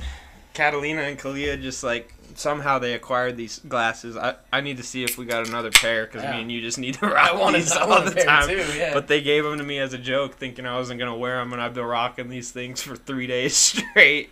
Catalina 0.54 1.02
and 1.02 1.18
Kalia 1.18 1.62
just 1.62 1.84
like 1.84 2.14
somehow 2.36 2.80
they 2.80 2.94
acquired 2.94 3.38
these 3.38 3.60
glasses. 3.60 4.16
I, 4.18 4.36
I 4.52 4.62
need 4.62 4.78
to 4.78 4.84
see 4.84 5.04
if 5.04 5.18
we 5.18 5.26
got 5.26 5.48
another 5.48 5.72
pair 5.72 6.06
because 6.06 6.24
Yeah. 6.24 6.34
me 6.36 6.42
and 6.42 6.52
you 6.52 6.62
just 6.62 6.78
need 6.78 6.96
to 6.96 7.06
rock 7.08 7.18
I 7.18 7.36
want 7.36 7.56
these. 7.56 7.72
I 7.74 7.82
all 7.82 8.02
the 8.04 8.12
time. 8.12 8.48
too. 8.48 8.64
Yeah. 8.78 8.94
But 8.94 9.08
they 9.08 9.22
gave 9.22 9.44
them 9.44 9.58
to 9.58 9.64
me 9.64 9.80
as 9.80 9.94
a 9.94 9.98
joke, 9.98 10.36
thinking 10.36 10.66
I 10.66 10.76
wasn't 10.78 11.00
gonna 11.00 11.16
wear 11.18 11.38
them, 11.38 11.54
and 11.54 11.62
I've 11.62 11.74
been 11.74 11.86
rocking 11.86 12.30
these 12.30 12.52
things 12.52 12.82
for 12.82 12.96
three 12.96 13.28
days 13.28 13.56
straight. 13.58 14.30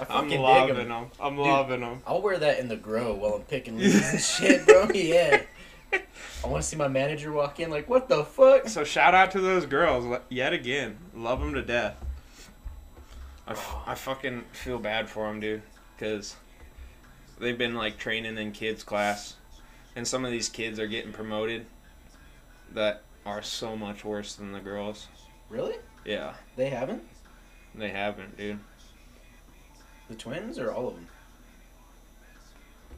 I'm 0.00 0.28
loving 0.28 0.28
dig 0.30 0.40
loving 0.40 0.76
'em. 0.78 0.88
them. 0.88 1.06
I'm 1.20 1.36
Dude. 1.36 1.46
loving 1.46 1.80
them. 1.80 2.02
I'll 2.06 2.22
wear 2.22 2.38
that 2.38 2.58
in 2.60 2.68
the 2.68 2.76
grow 2.76 3.14
while 3.14 3.34
I'm 3.34 3.42
picking 3.42 3.78
leaves 3.78 4.10
and 4.10 4.20
shit, 4.20 4.66
bro. 4.66 4.88
Yeah. 4.94 5.42
I 5.92 6.46
want 6.46 6.62
to 6.62 6.68
see 6.68 6.76
my 6.76 6.86
manager 6.88 7.32
walk 7.32 7.58
in 7.60 7.70
like, 7.70 7.88
what 7.88 8.08
the 8.08 8.24
fuck? 8.24 8.68
So 8.68 8.84
shout 8.84 9.14
out 9.14 9.30
to 9.32 9.40
those 9.40 9.66
girls 9.66 10.18
yet 10.28 10.52
again. 10.52 10.98
Love 11.14 11.40
them 11.40 11.54
to 11.54 11.62
death. 11.62 11.96
I, 13.46 13.52
f- 13.52 13.76
I 13.86 13.94
fucking 13.94 14.44
feel 14.52 14.78
bad 14.78 15.08
for 15.08 15.26
them, 15.26 15.40
dude, 15.40 15.62
because 15.98 16.36
they've 17.38 17.58
been 17.58 17.74
like 17.74 17.98
training 17.98 18.38
in 18.38 18.52
kids 18.52 18.82
class, 18.84 19.34
and 19.96 20.06
some 20.06 20.24
of 20.24 20.30
these 20.30 20.48
kids 20.48 20.78
are 20.78 20.86
getting 20.86 21.12
promoted 21.12 21.66
that 22.72 23.02
are 23.26 23.42
so 23.42 23.76
much 23.76 24.04
worse 24.04 24.34
than 24.34 24.52
the 24.52 24.60
girls. 24.60 25.08
Really? 25.50 25.76
Yeah, 26.04 26.34
They 26.56 26.70
haven't? 26.70 27.02
they 27.74 27.88
haven't, 27.90 28.36
dude. 28.36 28.58
The 30.08 30.14
twins 30.14 30.58
or 30.58 30.72
all 30.72 30.88
of 30.88 30.94
them? 30.94 31.06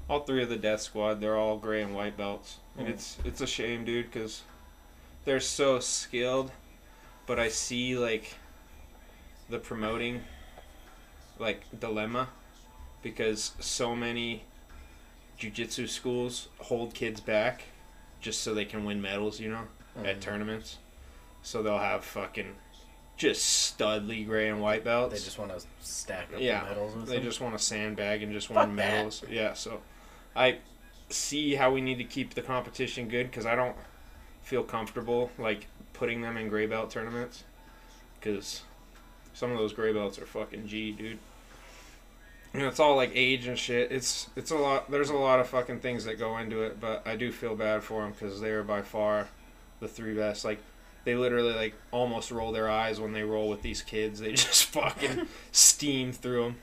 All 0.08 0.20
three 0.20 0.42
of 0.42 0.48
the 0.48 0.56
death 0.56 0.80
squad, 0.80 1.20
they're 1.20 1.36
all 1.36 1.56
gray 1.56 1.82
and 1.82 1.94
white 1.94 2.16
belts, 2.16 2.58
and 2.76 2.86
Hmm. 2.86 2.92
it's 2.92 3.18
it's 3.24 3.40
a 3.40 3.46
shame, 3.46 3.84
dude, 3.84 4.10
because 4.10 4.42
they're 5.24 5.40
so 5.40 5.78
skilled. 5.80 6.50
But 7.26 7.38
I 7.38 7.48
see 7.48 7.96
like 7.96 8.34
the 9.48 9.58
promoting 9.58 10.22
like 11.38 11.62
dilemma 11.78 12.28
because 13.02 13.52
so 13.60 13.94
many 13.96 14.44
jujitsu 15.38 15.88
schools 15.88 16.48
hold 16.58 16.94
kids 16.94 17.20
back 17.20 17.62
just 18.20 18.42
so 18.42 18.52
they 18.54 18.64
can 18.64 18.84
win 18.84 19.00
medals, 19.00 19.40
you 19.40 19.48
know, 19.50 19.66
at 20.04 20.16
Mhm. 20.18 20.20
tournaments. 20.20 20.78
So 21.42 21.62
they'll 21.62 21.78
have 21.78 22.04
fucking 22.04 22.56
just 23.16 23.78
studly 23.78 24.26
gray 24.26 24.48
and 24.48 24.60
white 24.60 24.84
belts. 24.84 25.14
They 25.14 25.24
just 25.24 25.38
want 25.38 25.58
to 25.58 25.66
stack 25.80 26.32
up 26.34 26.40
Yeah, 26.40 26.60
the 26.64 26.70
medals 26.70 27.08
They 27.08 27.16
them. 27.16 27.24
just 27.24 27.40
want 27.40 27.56
to 27.56 27.62
sandbag 27.62 28.22
and 28.22 28.32
just 28.32 28.48
Fuck 28.48 28.56
win 28.66 28.76
that. 28.76 28.92
medals. 28.92 29.24
Yeah, 29.28 29.54
so 29.54 29.82
I 30.36 30.58
see 31.08 31.54
how 31.54 31.70
we 31.72 31.80
need 31.80 31.96
to 31.98 32.04
keep 32.04 32.34
the 32.34 32.42
competition 32.42 33.08
good 33.08 33.30
because 33.30 33.46
I 33.46 33.54
don't 33.56 33.76
feel 34.42 34.62
comfortable 34.62 35.30
like 35.38 35.66
putting 35.92 36.20
them 36.22 36.36
in 36.36 36.48
gray 36.48 36.66
belt 36.66 36.90
tournaments 36.90 37.44
because 38.18 38.62
some 39.32 39.50
of 39.50 39.58
those 39.58 39.72
gray 39.72 39.92
belts 39.92 40.18
are 40.18 40.26
fucking 40.26 40.66
G, 40.66 40.92
dude. 40.92 41.18
You 42.52 42.60
know, 42.60 42.68
it's 42.68 42.80
all 42.80 42.96
like 42.96 43.12
age 43.14 43.46
and 43.46 43.58
shit. 43.58 43.92
It's 43.92 44.28
it's 44.34 44.50
a 44.50 44.56
lot. 44.56 44.90
There's 44.90 45.10
a 45.10 45.16
lot 45.16 45.38
of 45.38 45.48
fucking 45.48 45.80
things 45.80 46.04
that 46.04 46.18
go 46.18 46.36
into 46.38 46.62
it, 46.62 46.80
but 46.80 47.06
I 47.06 47.16
do 47.16 47.30
feel 47.30 47.54
bad 47.54 47.84
for 47.84 48.02
them 48.02 48.12
because 48.12 48.40
they 48.40 48.50
are 48.50 48.64
by 48.64 48.82
far 48.82 49.28
the 49.78 49.86
three 49.86 50.14
best. 50.14 50.44
Like 50.44 50.58
they 51.04 51.14
literally 51.14 51.54
like 51.54 51.74
almost 51.92 52.30
roll 52.30 52.50
their 52.50 52.68
eyes 52.68 53.00
when 53.00 53.12
they 53.12 53.22
roll 53.22 53.48
with 53.48 53.62
these 53.62 53.82
kids. 53.82 54.18
They 54.20 54.32
just 54.32 54.64
fucking 54.66 55.28
steam 55.52 56.12
through 56.12 56.42
them, 56.42 56.56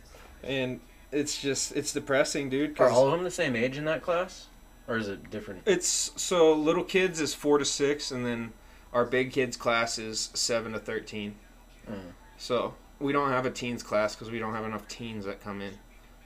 and 0.44 0.80
it's 1.12 1.42
just 1.42 1.76
it's 1.76 1.94
depressing, 1.94 2.50
dude. 2.50 2.80
Are 2.80 2.90
all 2.90 3.06
of 3.06 3.14
them 3.14 3.24
the 3.24 3.32
same 3.32 3.56
age 3.56 3.78
in 3.78 3.86
that 3.86 4.02
class? 4.02 4.48
Or 4.90 4.98
is 4.98 5.10
it 5.10 5.30
different? 5.30 5.64
it's 5.66 6.12
so 6.16 6.54
little 6.54 6.84
kids 6.84 7.20
is 7.20 7.34
four 7.34 7.58
to 7.58 7.66
six, 7.66 8.12
and 8.12 8.26
then 8.26 8.54
our 8.94 9.06
big 9.06 9.32
kids 9.32 9.58
class 9.58 9.98
is 9.98 10.32
seven 10.34 10.74
to 10.74 10.80
thirteen. 10.80 11.36
Mm. 11.90 12.12
So 12.38 12.76
we 13.00 13.12
don't 13.12 13.30
have 13.30 13.46
a 13.46 13.52
teens 13.52 13.84
class 13.84 14.16
because 14.16 14.32
we 14.32 14.40
don't 14.40 14.54
have 14.54 14.66
enough 14.66 14.88
teens 14.88 15.26
that 15.26 15.42
come 15.44 15.62
in. 15.62 15.74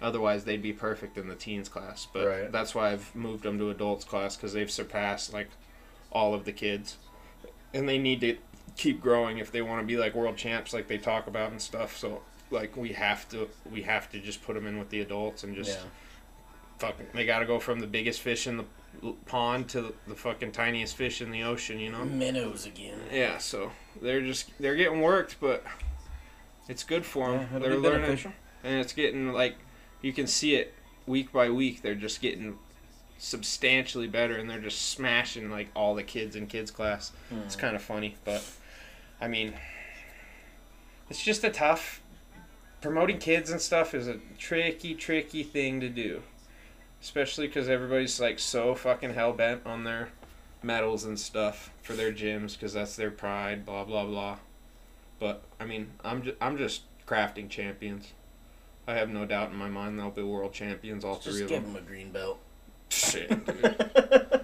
Otherwise, 0.01 0.45
they'd 0.45 0.61
be 0.61 0.73
perfect 0.73 1.17
in 1.17 1.27
the 1.27 1.35
teens 1.35 1.69
class. 1.69 2.07
But 2.11 2.27
Right. 2.27 2.51
that's 2.51 2.73
why 2.73 2.91
I've 2.91 3.13
moved 3.15 3.43
them 3.43 3.59
to 3.59 3.69
adults 3.69 4.03
class 4.03 4.35
because 4.35 4.53
they've 4.53 4.71
surpassed 4.71 5.31
like 5.33 5.49
all 6.11 6.33
of 6.33 6.45
the 6.45 6.51
kids, 6.51 6.97
and 7.73 7.87
they 7.87 7.97
need 7.97 8.21
to 8.21 8.37
keep 8.77 8.99
growing 9.01 9.37
if 9.37 9.51
they 9.51 9.61
want 9.61 9.81
to 9.81 9.85
be 9.85 9.97
like 9.97 10.15
world 10.15 10.37
champs, 10.37 10.73
like 10.73 10.87
they 10.87 10.97
talk 10.97 11.27
about 11.27 11.51
and 11.51 11.61
stuff. 11.61 11.97
So 11.97 12.21
like 12.49 12.75
we 12.75 12.93
have 12.93 13.29
to 13.29 13.49
we 13.71 13.83
have 13.83 14.11
to 14.11 14.19
just 14.19 14.43
put 14.43 14.55
them 14.55 14.65
in 14.65 14.79
with 14.79 14.89
the 14.89 15.01
adults 15.01 15.43
and 15.43 15.55
just 15.55 15.77
yeah. 15.79 15.85
fucking 16.79 17.07
they 17.13 17.25
got 17.25 17.39
to 17.39 17.45
go 17.45 17.59
from 17.59 17.79
the 17.79 17.87
biggest 17.87 18.21
fish 18.21 18.47
in 18.47 18.57
the 18.57 18.65
pond 19.25 19.69
to 19.69 19.93
the 20.07 20.15
fucking 20.15 20.51
tiniest 20.51 20.95
fish 20.97 21.21
in 21.21 21.31
the 21.31 21.43
ocean. 21.43 21.79
You 21.79 21.91
know. 21.91 22.03
Minnows 22.05 22.65
again. 22.65 22.99
Yeah, 23.11 23.37
so 23.37 23.71
they're 24.01 24.21
just 24.21 24.49
they're 24.59 24.75
getting 24.75 25.01
worked, 25.01 25.37
but 25.39 25.63
it's 26.71 26.83
good 26.83 27.05
for 27.05 27.31
them. 27.31 27.47
Yeah, 27.53 27.59
they're 27.59 27.77
learning, 27.77 28.01
beneficial. 28.01 28.31
and 28.63 28.79
it's 28.79 28.93
getting 28.93 29.31
like 29.33 29.55
you 30.01 30.13
can 30.13 30.25
see 30.25 30.55
it 30.55 30.73
week 31.05 31.31
by 31.31 31.49
week. 31.49 31.81
They're 31.83 31.93
just 31.95 32.21
getting 32.21 32.57
substantially 33.19 34.07
better, 34.07 34.35
and 34.35 34.49
they're 34.49 34.59
just 34.59 34.89
smashing 34.89 35.51
like 35.51 35.69
all 35.75 35.93
the 35.93 36.03
kids 36.03 36.35
in 36.35 36.47
kids 36.47 36.71
class. 36.71 37.11
It's 37.45 37.55
Mm. 37.55 37.59
kind 37.59 37.75
of 37.75 37.81
funny, 37.83 38.15
but 38.25 38.43
I 39.19 39.27
mean, 39.27 39.53
it's 41.09 41.23
just 41.23 41.43
a 41.43 41.49
tough 41.51 42.01
promoting 42.81 43.19
kids 43.19 43.51
and 43.51 43.61
stuff 43.61 43.93
is 43.93 44.07
a 44.07 44.17
tricky, 44.39 44.95
tricky 44.95 45.43
thing 45.43 45.79
to 45.81 45.89
do, 45.89 46.23
especially 47.01 47.45
because 47.47 47.69
everybody's 47.69 48.19
like 48.19 48.39
so 48.39 48.73
fucking 48.73 49.13
hell 49.13 49.33
bent 49.33 49.61
on 49.67 49.83
their 49.83 50.09
medals 50.63 51.03
and 51.03 51.19
stuff 51.19 51.71
for 51.83 51.93
their 51.93 52.11
gyms 52.11 52.53
because 52.53 52.73
that's 52.73 52.95
their 52.95 53.11
pride. 53.11 53.65
Blah 53.65 53.83
blah 53.83 54.05
blah. 54.05 54.37
But 55.21 55.43
I 55.59 55.65
mean, 55.65 55.91
I'm 56.03 56.23
just 56.23 56.35
I'm 56.41 56.57
just 56.57 56.81
crafting 57.07 57.47
champions. 57.47 58.11
I 58.87 58.95
have 58.95 59.09
no 59.09 59.25
doubt 59.25 59.51
in 59.51 59.55
my 59.55 59.69
mind 59.69 59.99
they'll 59.99 60.09
be 60.09 60.23
world 60.23 60.51
champions, 60.51 61.05
all 61.05 61.15
three 61.15 61.33
Just 61.33 61.43
of 61.43 61.49
give 61.49 61.63
them. 61.63 61.73
them 61.73 61.83
a 61.83 61.87
green 61.87 62.11
belt. 62.11 62.39
Shit, 62.89 63.29
dude. 63.45 64.41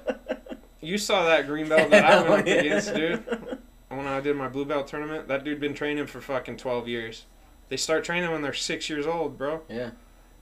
You 0.79 0.99
saw 0.99 1.25
that 1.25 1.47
green 1.47 1.67
belt 1.67 1.89
that 1.89 2.05
I 2.05 2.17
oh, 2.25 2.29
went 2.29 2.41
up 2.41 2.47
Yeah. 2.47 2.53
against, 2.53 2.93
dude. 2.93 3.59
When 3.89 4.05
I 4.05 4.21
did 4.21 4.35
my 4.35 4.47
blue 4.47 4.65
belt 4.65 4.87
tournament, 4.87 5.27
that 5.29 5.43
dude 5.43 5.59
been 5.59 5.73
training 5.73 6.05
for 6.05 6.21
fucking 6.21 6.57
twelve 6.57 6.87
years. 6.87 7.25
They 7.69 7.77
start 7.77 8.03
training 8.03 8.29
when 8.31 8.43
they're 8.43 8.53
six 8.53 8.87
years 8.87 9.07
old, 9.07 9.35
bro. 9.37 9.61
Yeah. 9.67 9.89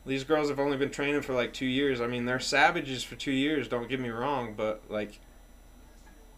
These 0.06 0.26
girls 0.26 0.50
have 0.50 0.60
only 0.60 0.76
been 0.76 0.92
training 0.92 1.22
for 1.22 1.34
like 1.34 1.54
two 1.54 1.66
years. 1.66 2.02
I 2.02 2.08
mean, 2.08 2.26
they're 2.26 2.42
savages 2.42 3.04
for 3.06 3.16
two 3.16 3.32
years. 3.32 3.70
Don't 3.70 3.88
get 3.88 4.02
me 4.02 4.10
wrong, 4.10 4.54
but 4.56 4.84
like, 4.90 5.20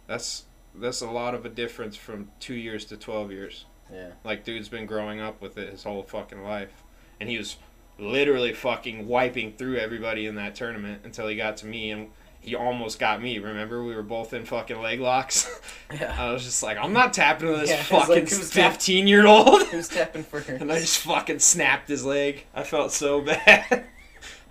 that's 0.05 0.45
that's 0.75 1.01
a 1.01 1.09
lot 1.09 1.33
of 1.33 1.45
a 1.45 1.49
difference 1.49 1.95
from 1.97 2.29
two 2.39 2.53
years 2.53 2.85
to 2.85 2.97
twelve 2.97 3.31
years. 3.31 3.65
Yeah. 3.91 4.09
Like, 4.23 4.43
dude's 4.43 4.69
been 4.69 4.85
growing 4.85 5.19
up 5.19 5.41
with 5.41 5.57
it 5.57 5.69
his 5.69 5.83
whole 5.83 6.03
fucking 6.03 6.43
life, 6.43 6.83
and 7.19 7.29
he 7.29 7.37
was 7.37 7.57
literally 7.99 8.53
fucking 8.53 9.07
wiping 9.07 9.53
through 9.53 9.77
everybody 9.77 10.25
in 10.27 10.35
that 10.35 10.55
tournament 10.55 11.01
until 11.03 11.27
he 11.27 11.35
got 11.35 11.57
to 11.57 11.65
me, 11.65 11.91
and 11.91 12.09
he 12.39 12.55
almost 12.55 12.99
got 12.99 13.21
me. 13.21 13.39
Remember, 13.39 13.83
we 13.83 13.95
were 13.95 14.03
both 14.03 14.33
in 14.33 14.45
fucking 14.45 14.79
leg 14.81 14.99
locks. 14.99 15.49
Yeah. 15.89 16.13
I 16.19 16.33
was 16.33 16.43
just 16.43 16.61
like, 16.63 16.77
I'm 16.77 16.91
not 16.91 17.13
tapping 17.13 17.47
to 17.47 17.57
this 17.59 17.69
Yeah, 17.69 17.81
fucking 17.81 18.25
fifteen 18.25 19.07
year 19.07 19.25
old. 19.25 19.63
Who's 19.67 19.87
tapping 19.87 20.23
for 20.23 20.41
first? 20.41 20.61
And 20.61 20.69
I 20.69 20.79
just 20.79 20.97
fucking 20.99 21.39
snapped 21.39 21.87
his 21.87 22.03
leg. 22.03 22.45
I 22.53 22.63
felt 22.63 22.91
so 22.91 23.21
bad. 23.21 23.85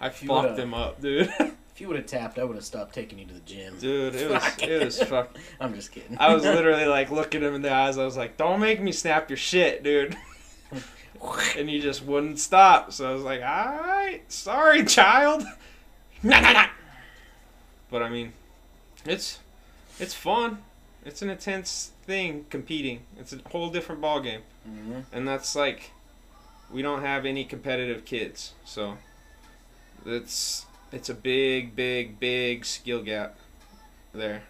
I 0.01 0.09
fucked 0.09 0.59
him 0.59 0.73
up, 0.73 0.99
dude. 1.03 1.31
If 1.77 1.83
you 1.83 1.89
would 1.89 1.99
have 1.99 2.07
tapped, 2.07 2.39
I 2.39 2.45
would 2.45 2.57
have 2.57 2.65
stopped 2.65 2.95
taking 2.95 3.19
you 3.19 3.27
to 3.27 3.35
the 3.35 3.41
gym. 3.41 3.77
Dude, 3.79 4.15
it 4.15 4.31
was 4.31 4.43
it 4.63 4.83
was 4.83 5.03
fuck. 5.03 5.37
I'm 5.61 5.75
just 5.75 5.93
kidding. 5.93 6.17
I 6.19 6.33
was 6.33 6.43
literally 6.45 6.87
like 6.87 7.11
looking 7.11 7.43
him 7.43 7.55
in 7.55 7.61
the 7.61 7.71
eyes. 7.71 7.99
I 7.99 8.05
was 8.07 8.17
like, 8.17 8.39
"Don't 8.39 8.61
make 8.61 8.81
me 8.81 8.93
snap 8.93 9.29
your 9.29 9.37
shit, 9.37 9.83
dude." 9.83 10.17
And 11.59 11.69
he 11.69 11.79
just 11.79 12.03
wouldn't 12.03 12.39
stop. 12.39 12.95
So 12.95 13.11
I 13.11 13.13
was 13.13 13.23
like, 13.23 13.43
"All 13.43 13.77
right, 13.77 14.23
sorry, 14.29 14.87
child." 14.87 15.45
Nah, 16.23 16.41
nah, 16.41 16.53
nah. 16.53 16.67
But 17.91 18.03
I 18.03 18.09
mean, 18.09 18.33
it's 19.05 19.41
it's 20.01 20.15
fun. 20.15 20.63
It's 21.05 21.21
an 21.21 21.29
intense 21.29 21.91
thing 22.07 22.47
competing. 22.49 23.03
It's 23.19 23.35
a 23.35 23.41
whole 23.51 23.69
different 23.69 24.01
ball 24.01 24.21
game. 24.21 24.41
Mhm. 24.67 25.05
and 25.13 25.29
that's 25.29 25.55
like 25.55 25.91
we 26.73 26.81
don't 26.81 27.03
have 27.03 27.25
any 27.27 27.45
competitive 27.45 28.05
kids 28.05 28.55
so 28.65 28.97
it's 30.05 30.67
it's 30.93 31.09
a 31.09 31.15
big 31.15 31.75
big 31.77 32.19
big 32.21 32.65
skill 32.65 33.03
gap 33.03 33.37
there. 34.13 34.45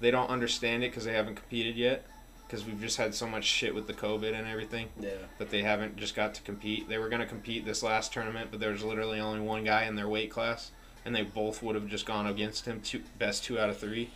They 0.00 0.10
don't 0.10 0.30
understand 0.30 0.82
it 0.84 0.90
because 0.90 1.04
they 1.04 1.12
haven't 1.12 1.36
competed 1.36 1.76
yet 1.76 2.06
because 2.46 2.64
we've 2.64 2.80
just 2.80 2.96
had 2.96 3.14
so 3.14 3.26
much 3.26 3.44
shit 3.44 3.74
with 3.74 3.86
the 3.86 3.92
covid 3.94 4.34
and 4.36 4.46
everything 4.48 4.88
Yeah. 4.98 5.10
that 5.38 5.50
they 5.50 5.62
haven't 5.62 5.96
just 5.96 6.14
got 6.16 6.34
to 6.34 6.42
compete. 6.42 6.88
They 6.88 6.98
were 6.98 7.08
going 7.08 7.20
to 7.20 7.26
compete 7.26 7.64
this 7.64 7.82
last 7.82 8.12
tournament 8.12 8.48
but 8.50 8.60
there 8.60 8.70
was 8.72 8.82
literally 8.82 9.20
only 9.20 9.40
one 9.40 9.62
guy 9.64 9.84
in 9.84 9.94
their 9.94 10.08
weight 10.08 10.30
class 10.30 10.70
and 11.04 11.14
they 11.14 11.22
both 11.22 11.62
would 11.62 11.74
have 11.76 11.86
just 11.86 12.06
gone 12.06 12.26
against 12.26 12.66
him 12.66 12.80
two 12.80 13.02
best 13.18 13.44
two 13.44 13.58
out 13.58 13.70
of 13.70 13.78
three. 13.78 14.10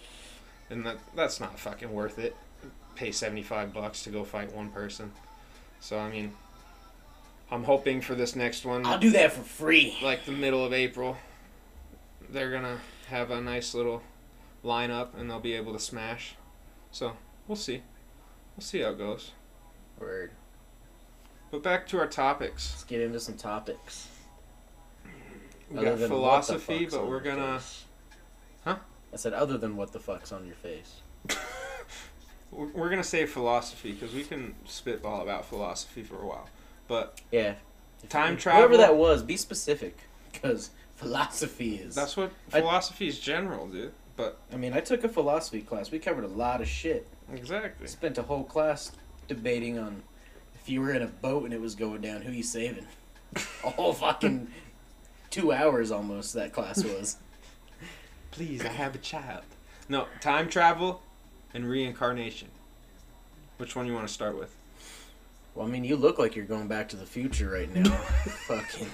And 0.70 0.84
that 0.86 0.98
that's 1.14 1.38
not 1.40 1.58
fucking 1.58 1.92
worth 1.92 2.18
it. 2.18 2.34
Pay 2.96 3.12
75 3.12 3.72
bucks 3.74 4.02
to 4.04 4.10
go 4.10 4.24
fight 4.24 4.54
one 4.54 4.70
person. 4.70 5.12
So 5.80 5.98
I 5.98 6.10
mean, 6.10 6.32
I'm 7.50 7.64
hoping 7.64 8.00
for 8.00 8.14
this 8.14 8.34
next 8.34 8.64
one, 8.64 8.86
I'll 8.86 8.98
do 8.98 9.10
that 9.10 9.32
for 9.32 9.42
free. 9.42 9.96
like 10.02 10.24
the 10.24 10.32
middle 10.32 10.64
of 10.64 10.72
April, 10.72 11.16
they're 12.34 12.50
gonna 12.50 12.80
have 13.08 13.30
a 13.30 13.40
nice 13.40 13.72
little 13.74 14.02
lineup 14.64 15.08
and 15.16 15.30
they'll 15.30 15.40
be 15.40 15.54
able 15.54 15.72
to 15.72 15.78
smash. 15.78 16.34
So 16.90 17.16
we'll 17.48 17.56
see, 17.56 17.82
we'll 18.56 18.64
see 18.64 18.80
how 18.80 18.90
it 18.90 18.98
goes. 18.98 19.30
Word. 19.98 20.32
But 21.50 21.62
back 21.62 21.86
to 21.88 21.98
our 21.98 22.08
topics. 22.08 22.72
Let's 22.72 22.84
get 22.84 23.00
into 23.00 23.20
some 23.20 23.36
topics. 23.36 24.08
We 25.70 25.78
Other 25.78 25.90
got 25.90 25.92
than 25.92 25.92
what 25.92 26.00
the 26.00 26.08
philosophy, 26.08 26.86
but 26.90 27.08
we're 27.08 27.20
gonna 27.20 27.58
face. 27.60 27.84
Huh? 28.64 28.76
I 29.12 29.16
said 29.16 29.32
other 29.32 29.56
than 29.56 29.76
what 29.76 29.92
the 29.92 30.00
fuck's 30.00 30.32
on 30.32 30.44
your 30.44 30.56
face. 30.56 31.00
we're 32.50 32.66
we're 32.72 32.90
gonna 32.90 33.04
say 33.04 33.24
philosophy 33.26 33.92
because 33.92 34.12
we 34.12 34.24
can 34.24 34.56
spitball 34.64 35.22
about 35.22 35.44
philosophy 35.46 36.02
for 36.02 36.16
a 36.20 36.26
while. 36.26 36.48
But 36.88 37.20
Yeah. 37.30 37.54
Time 38.08 38.36
travel- 38.36 38.60
Whoever 38.60 38.76
that 38.76 38.96
was, 38.96 39.22
be 39.22 39.36
specific, 39.38 39.96
because 40.30 40.70
philosophy 40.96 41.76
is. 41.76 41.94
that's 41.94 42.16
what 42.16 42.32
I- 42.52 42.60
philosophy 42.60 43.08
is 43.08 43.18
general, 43.18 43.66
dude. 43.68 43.92
But 44.16 44.38
I 44.52 44.56
mean, 44.56 44.72
I 44.74 44.80
took 44.80 45.02
a 45.02 45.08
philosophy 45.08 45.60
class. 45.60 45.90
We 45.90 45.98
covered 45.98 46.24
a 46.24 46.28
lot 46.28 46.60
of 46.60 46.68
shit. 46.68 47.06
exactly. 47.32 47.86
Spent 47.88 48.16
a 48.18 48.22
whole 48.22 48.44
class 48.44 48.92
debating 49.26 49.78
on 49.78 50.02
if 50.54 50.68
you 50.68 50.80
were 50.80 50.92
in 50.92 51.02
a 51.02 51.06
boat 51.08 51.44
and 51.44 51.52
it 51.52 51.60
was 51.60 51.74
going 51.74 52.00
down, 52.00 52.22
who 52.22 52.30
you 52.32 52.42
saving. 52.42 52.86
A 53.64 53.70
whole 53.70 53.92
fucking 53.92 54.46
two 55.30 55.52
hours 55.52 55.90
almost 55.90 56.34
that 56.34 56.52
class 56.52 56.84
was. 56.84 57.16
Please, 58.30 58.64
I 58.64 58.68
have 58.68 58.94
a 58.94 58.98
child. 58.98 59.42
No, 59.88 60.06
time 60.20 60.48
travel 60.48 61.02
and 61.52 61.68
reincarnation. 61.68 62.48
Which 63.58 63.74
one 63.74 63.86
you 63.86 63.94
want 63.94 64.06
to 64.06 64.14
start 64.14 64.38
with? 64.38 64.54
Well, 65.54 65.66
I 65.66 65.70
mean, 65.70 65.82
you 65.84 65.96
look 65.96 66.18
like 66.18 66.36
you're 66.36 66.44
going 66.44 66.68
back 66.68 66.88
to 66.90 66.96
the 66.96 67.06
future 67.06 67.50
right 67.50 67.72
now. 67.74 67.90
fucking. 68.46 68.88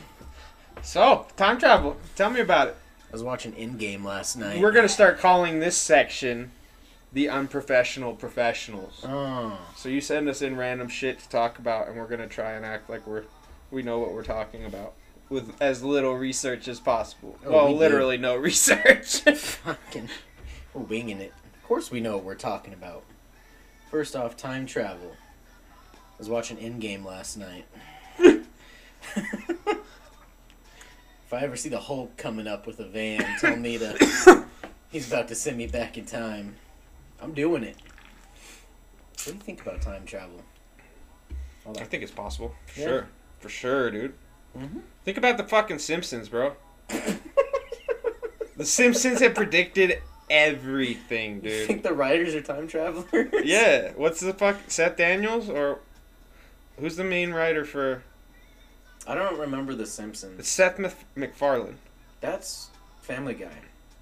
So, 0.83 1.27
time 1.37 1.59
travel. 1.59 1.97
Tell 2.17 2.31
me 2.31 2.41
about 2.41 2.69
it. 2.69 2.77
I 3.09 3.13
was 3.13 3.23
watching 3.23 3.53
Endgame 3.53 4.05
last 4.05 4.37
night. 4.37 4.61
We're 4.61 4.73
going 4.73 4.87
to 4.87 4.93
start 4.93 5.19
calling 5.19 5.59
this 5.59 5.77
section 5.77 6.53
the 7.13 7.29
unprofessional 7.29 8.15
professionals. 8.15 9.05
Oh. 9.05 9.59
So 9.77 9.89
you 9.89 10.01
send 10.01 10.29
us 10.29 10.43
in 10.43 10.57
random 10.57 10.89
shit 10.89 11.19
to 11.19 11.29
talk 11.29 11.59
about 11.59 11.89
and 11.89 11.97
we're 11.97 12.07
going 12.07 12.21
to 12.21 12.29
try 12.29 12.53
and 12.53 12.65
act 12.65 12.89
like 12.89 13.07
we're 13.07 13.25
we 13.71 13.83
know 13.83 13.99
what 13.99 14.13
we're 14.13 14.23
talking 14.25 14.65
about 14.65 14.95
with 15.29 15.61
as 15.61 15.83
little 15.83 16.15
research 16.15 16.69
as 16.69 16.81
possible. 16.81 17.39
Oh, 17.45 17.53
well, 17.53 17.69
we 17.69 17.75
literally 17.75 18.17
no 18.17 18.37
research. 18.37 19.21
Fucking. 19.23 20.09
We're 20.75 20.83
winging 20.83 21.21
it. 21.21 21.33
Of 21.55 21.63
course, 21.65 21.91
we 21.91 22.01
know 22.01 22.17
what 22.17 22.25
we're 22.25 22.35
talking 22.35 22.75
about. 22.75 23.03
First 23.91 24.15
off, 24.15 24.37
time 24.37 24.67
travel. 24.67 25.17
I 25.95 25.97
was 26.19 26.29
watching 26.29 26.59
Endgame 26.59 27.05
last 27.05 27.37
night. 27.37 27.67
if 31.31 31.35
I 31.35 31.43
ever 31.45 31.55
see 31.55 31.69
the 31.69 31.79
Hulk 31.79 32.17
coming 32.17 32.49
up 32.49 32.67
with 32.67 32.81
a 32.81 32.85
van, 32.87 33.25
tell 33.41 33.55
me 33.55 33.79
to. 33.79 34.45
He's 34.91 35.07
about 35.13 35.29
to 35.29 35.37
send 35.37 35.57
me 35.57 35.69
back 35.69 35.97
in 35.97 36.05
time. 36.05 36.57
I'm 37.23 37.35
doing 37.35 37.63
it. 37.63 37.77
What 37.77 39.25
do 39.27 39.33
you 39.35 39.39
think 39.39 39.63
about 39.63 39.81
time 39.81 40.05
travel? 40.07 40.43
I 41.69 41.85
think 41.85 42.03
it's 42.03 42.11
possible. 42.11 42.53
For 42.67 42.81
Yeah. 42.81 42.87
sure. 42.87 43.09
For 43.39 43.49
sure, 43.49 43.91
dude. 43.93 44.15
Mhm. 44.59 44.81
Think 45.05 45.19
about 45.19 45.37
the 45.37 45.45
fucking 45.45 45.79
Simpsons, 45.79 46.29
bro. 46.29 46.57
The 48.57 48.67
Simpsons 48.67 49.21
have 49.21 49.35
predicted 49.37 50.03
everything, 50.29 51.37
You 51.37 51.41
dude. 51.51 51.67
think 51.67 51.83
the 51.83 51.95
writers 51.95 52.35
are 52.35 52.43
time 52.43 52.67
travelers? 52.69 53.31
Yeah. 53.45 53.93
What's 53.97 54.21
the 54.21 54.35
fuck? 54.35 54.57
Seth 54.67 54.97
Daniels 54.99 55.49
or 55.49 55.79
who's 56.79 56.97
the 56.97 57.05
main 57.05 57.31
writer 57.33 57.65
for? 57.65 58.03
I 59.07 59.15
don't 59.15 59.39
remember 59.39 59.75
The 59.75 59.87
Simpsons. 59.87 60.39
It's 60.39 60.49
Seth 60.49 60.79
Mc- 60.79 60.95
MacFarlane. 61.17 61.79
That's 62.21 62.69
Family 63.03 63.35
Guy. 63.35 63.49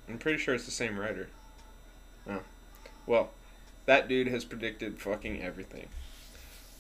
I'm 0.08 0.18
pretty 0.18 0.38
sure 0.38 0.54
it's 0.54 0.64
the 0.64 0.70
same 0.70 0.98
writer. 0.98 1.28
Oh. 2.28 2.40
Well, 3.06 3.30
that 3.86 4.08
dude 4.08 4.28
has 4.28 4.44
predicted 4.44 5.00
fucking 5.00 5.42
everything. 5.42 5.88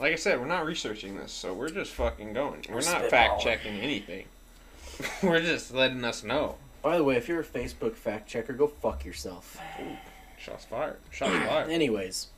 Like 0.00 0.12
I 0.12 0.16
said, 0.16 0.40
we're 0.40 0.46
not 0.46 0.66
researching 0.66 1.16
this, 1.16 1.32
so 1.32 1.52
we're 1.54 1.70
just 1.70 1.92
fucking 1.92 2.32
going. 2.32 2.64
We're 2.68 2.76
We're 2.76 2.84
not 2.84 3.04
fact 3.06 3.40
checking 3.40 3.80
anything. 3.80 4.26
we're 5.22 5.40
just 5.40 5.72
letting 5.72 6.04
us 6.04 6.22
know. 6.22 6.56
By 6.82 6.96
the 6.96 7.04
way, 7.04 7.16
if 7.16 7.28
you're 7.28 7.40
a 7.40 7.44
Facebook 7.44 7.94
fact 7.94 8.28
checker, 8.28 8.52
go 8.52 8.68
fuck 8.68 9.04
yourself. 9.04 9.58
Shots 10.38 10.64
fired. 10.64 10.98
Shots 11.10 11.32
fired. 11.46 11.70
Anyways, 11.70 12.28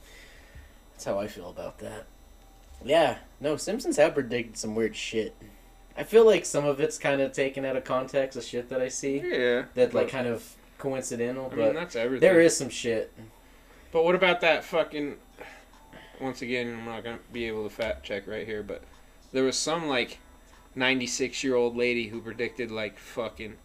that's 0.92 1.04
how 1.04 1.18
I 1.18 1.26
feel 1.26 1.50
about 1.50 1.78
that. 1.78 2.06
Yeah, 2.82 3.18
no, 3.40 3.56
Simpsons 3.56 3.98
have 3.98 4.14
predicted 4.14 4.56
some 4.56 4.74
weird 4.74 4.96
shit. 4.96 5.34
I 6.00 6.02
feel 6.02 6.24
like 6.24 6.46
some 6.46 6.64
of 6.64 6.80
it's 6.80 6.96
kind 6.96 7.20
of 7.20 7.32
taken 7.32 7.66
out 7.66 7.76
of 7.76 7.84
context, 7.84 8.34
the 8.34 8.40
shit 8.42 8.70
that 8.70 8.80
I 8.80 8.88
see. 8.88 9.18
Yeah. 9.22 9.64
That, 9.74 9.92
like, 9.92 10.08
kind 10.08 10.26
of 10.26 10.56
coincidental, 10.78 11.46
I 11.46 11.48
but 11.50 11.58
mean, 11.58 11.74
that's 11.74 11.94
everything. 11.94 12.26
there 12.26 12.40
is 12.40 12.56
some 12.56 12.70
shit. 12.70 13.12
But 13.92 14.04
what 14.04 14.14
about 14.14 14.40
that 14.40 14.64
fucking? 14.64 15.16
Once 16.18 16.40
again, 16.40 16.78
I'm 16.78 16.86
not 16.86 17.04
gonna 17.04 17.18
be 17.34 17.44
able 17.44 17.64
to 17.64 17.74
fact 17.74 18.02
check 18.02 18.26
right 18.26 18.46
here, 18.46 18.62
but 18.62 18.82
there 19.32 19.44
was 19.44 19.58
some 19.58 19.88
like 19.88 20.20
96 20.74 21.44
year 21.44 21.54
old 21.54 21.76
lady 21.76 22.08
who 22.08 22.22
predicted 22.22 22.70
like 22.70 22.98
fucking 22.98 23.56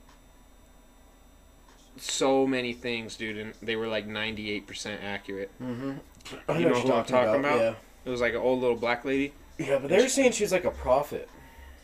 so 1.95 2.45
many 2.45 2.74
things, 2.74 3.15
dude, 3.15 3.38
and 3.38 3.54
they 3.62 3.78
were 3.78 3.88
like 3.88 4.08
98% 4.10 5.02
accurate. 5.02 5.52
Mm-hmm. 5.62 6.60
You 6.60 6.65
know 6.67 6.80
what 6.80 6.91
I'm 6.91 7.06
talking 7.06 7.39
about? 7.39 7.60
Yeah. 7.60 7.76
It 8.04 8.10
was 8.10 8.19
like 8.19 8.34
an 8.34 8.41
old 8.41 8.60
little 8.60 8.76
black 8.76 9.06
lady. 9.06 9.34
yeah, 9.58 9.80
but 9.80 9.89
they're 9.89 10.10
saying 10.10 10.34
she's 10.34 10.52
like 10.52 10.65
a 10.65 10.71
prophet. 10.71 11.30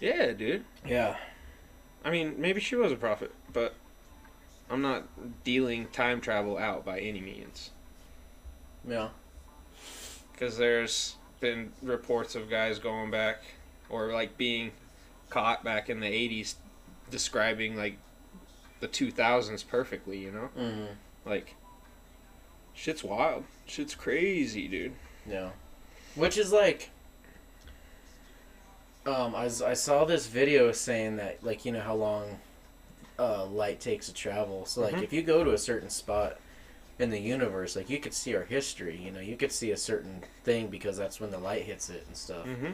Yeah, 0.01 0.31
dude. 0.33 0.65
Yeah. 0.85 1.15
I 2.03 2.09
mean, 2.11 2.35
maybe 2.37 2.59
she 2.59 2.75
was 2.75 2.91
a 2.91 2.95
prophet, 2.97 3.31
but 3.53 3.75
I'm 4.69 4.81
not 4.81 5.03
dealing 5.43 5.85
time 5.87 6.19
travel 6.19 6.57
out 6.57 6.83
by 6.83 6.99
any 6.99 7.21
means. 7.21 7.69
Yeah. 8.87 9.09
because 10.33 10.57
there's 10.57 11.15
been 11.39 11.71
reports 11.83 12.33
of 12.35 12.49
guys 12.49 12.79
going 12.79 13.11
back 13.11 13.43
or 13.89 14.11
like 14.11 14.37
being 14.37 14.71
caught 15.29 15.63
back 15.63 15.87
in 15.89 15.99
the 15.99 16.07
80s 16.07 16.55
describing 17.11 17.75
like 17.75 17.97
the 18.79 18.87
2000s 18.87 19.67
perfectly 19.67 20.17
you 20.17 20.31
know 20.31 20.49
Mm-hmm. 20.57 20.85
like 21.29 21.55
shit's 22.73 23.03
wild 23.03 23.43
shit's 23.67 23.93
crazy 23.95 24.67
dude 24.67 24.93
Yeah. 25.29 25.49
Which 26.15 26.37
is 26.37 26.51
like 26.51 26.89
um 29.05 29.35
I, 29.35 29.45
s- 29.45 29.61
I 29.61 29.73
saw 29.73 30.05
this 30.05 30.27
video 30.27 30.71
saying 30.71 31.17
that 31.17 31.43
like 31.43 31.65
you 31.65 31.71
know 31.71 31.81
how 31.81 31.95
long 31.95 32.39
uh 33.19 33.45
light 33.45 33.79
takes 33.79 34.07
to 34.07 34.13
travel. 34.13 34.65
So 34.65 34.81
like 34.81 34.95
Mhm. 34.95 35.03
if 35.03 35.13
you 35.13 35.21
go 35.21 35.43
to 35.43 35.51
a 35.53 35.57
certain 35.57 35.89
spot 35.89 36.37
in 36.99 37.09
the 37.09 37.19
universe. 37.19 37.75
Like 37.75 37.89
you 37.89 37.99
could 37.99 38.13
see 38.13 38.35
our 38.35 38.43
history. 38.43 38.95
You 38.95 39.09
know, 39.11 39.19
you 39.19 39.35
could 39.35 39.51
see 39.51 39.71
a 39.71 39.77
certain 39.77 40.21
thing 40.43 40.67
because 40.67 40.97
that's 40.97 41.19
when 41.19 41.31
the 41.31 41.39
light 41.39 41.63
hits 41.63 41.89
it 41.89 42.03
and 42.07 42.15
stuff. 42.15 42.45
Mm-hmm. 42.45 42.71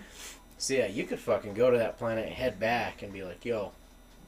So 0.58 0.74
yeah, 0.74 0.88
you 0.88 1.06
could 1.06 1.20
fucking 1.20 1.54
go 1.54 1.72
to 1.72 1.78
that 1.78 1.98
planet 1.98 2.26
and 2.26 2.36
head 2.36 2.60
back 2.60 3.04
and 3.04 3.14
be 3.14 3.24
like, 3.24 3.46
yo, 3.46 3.72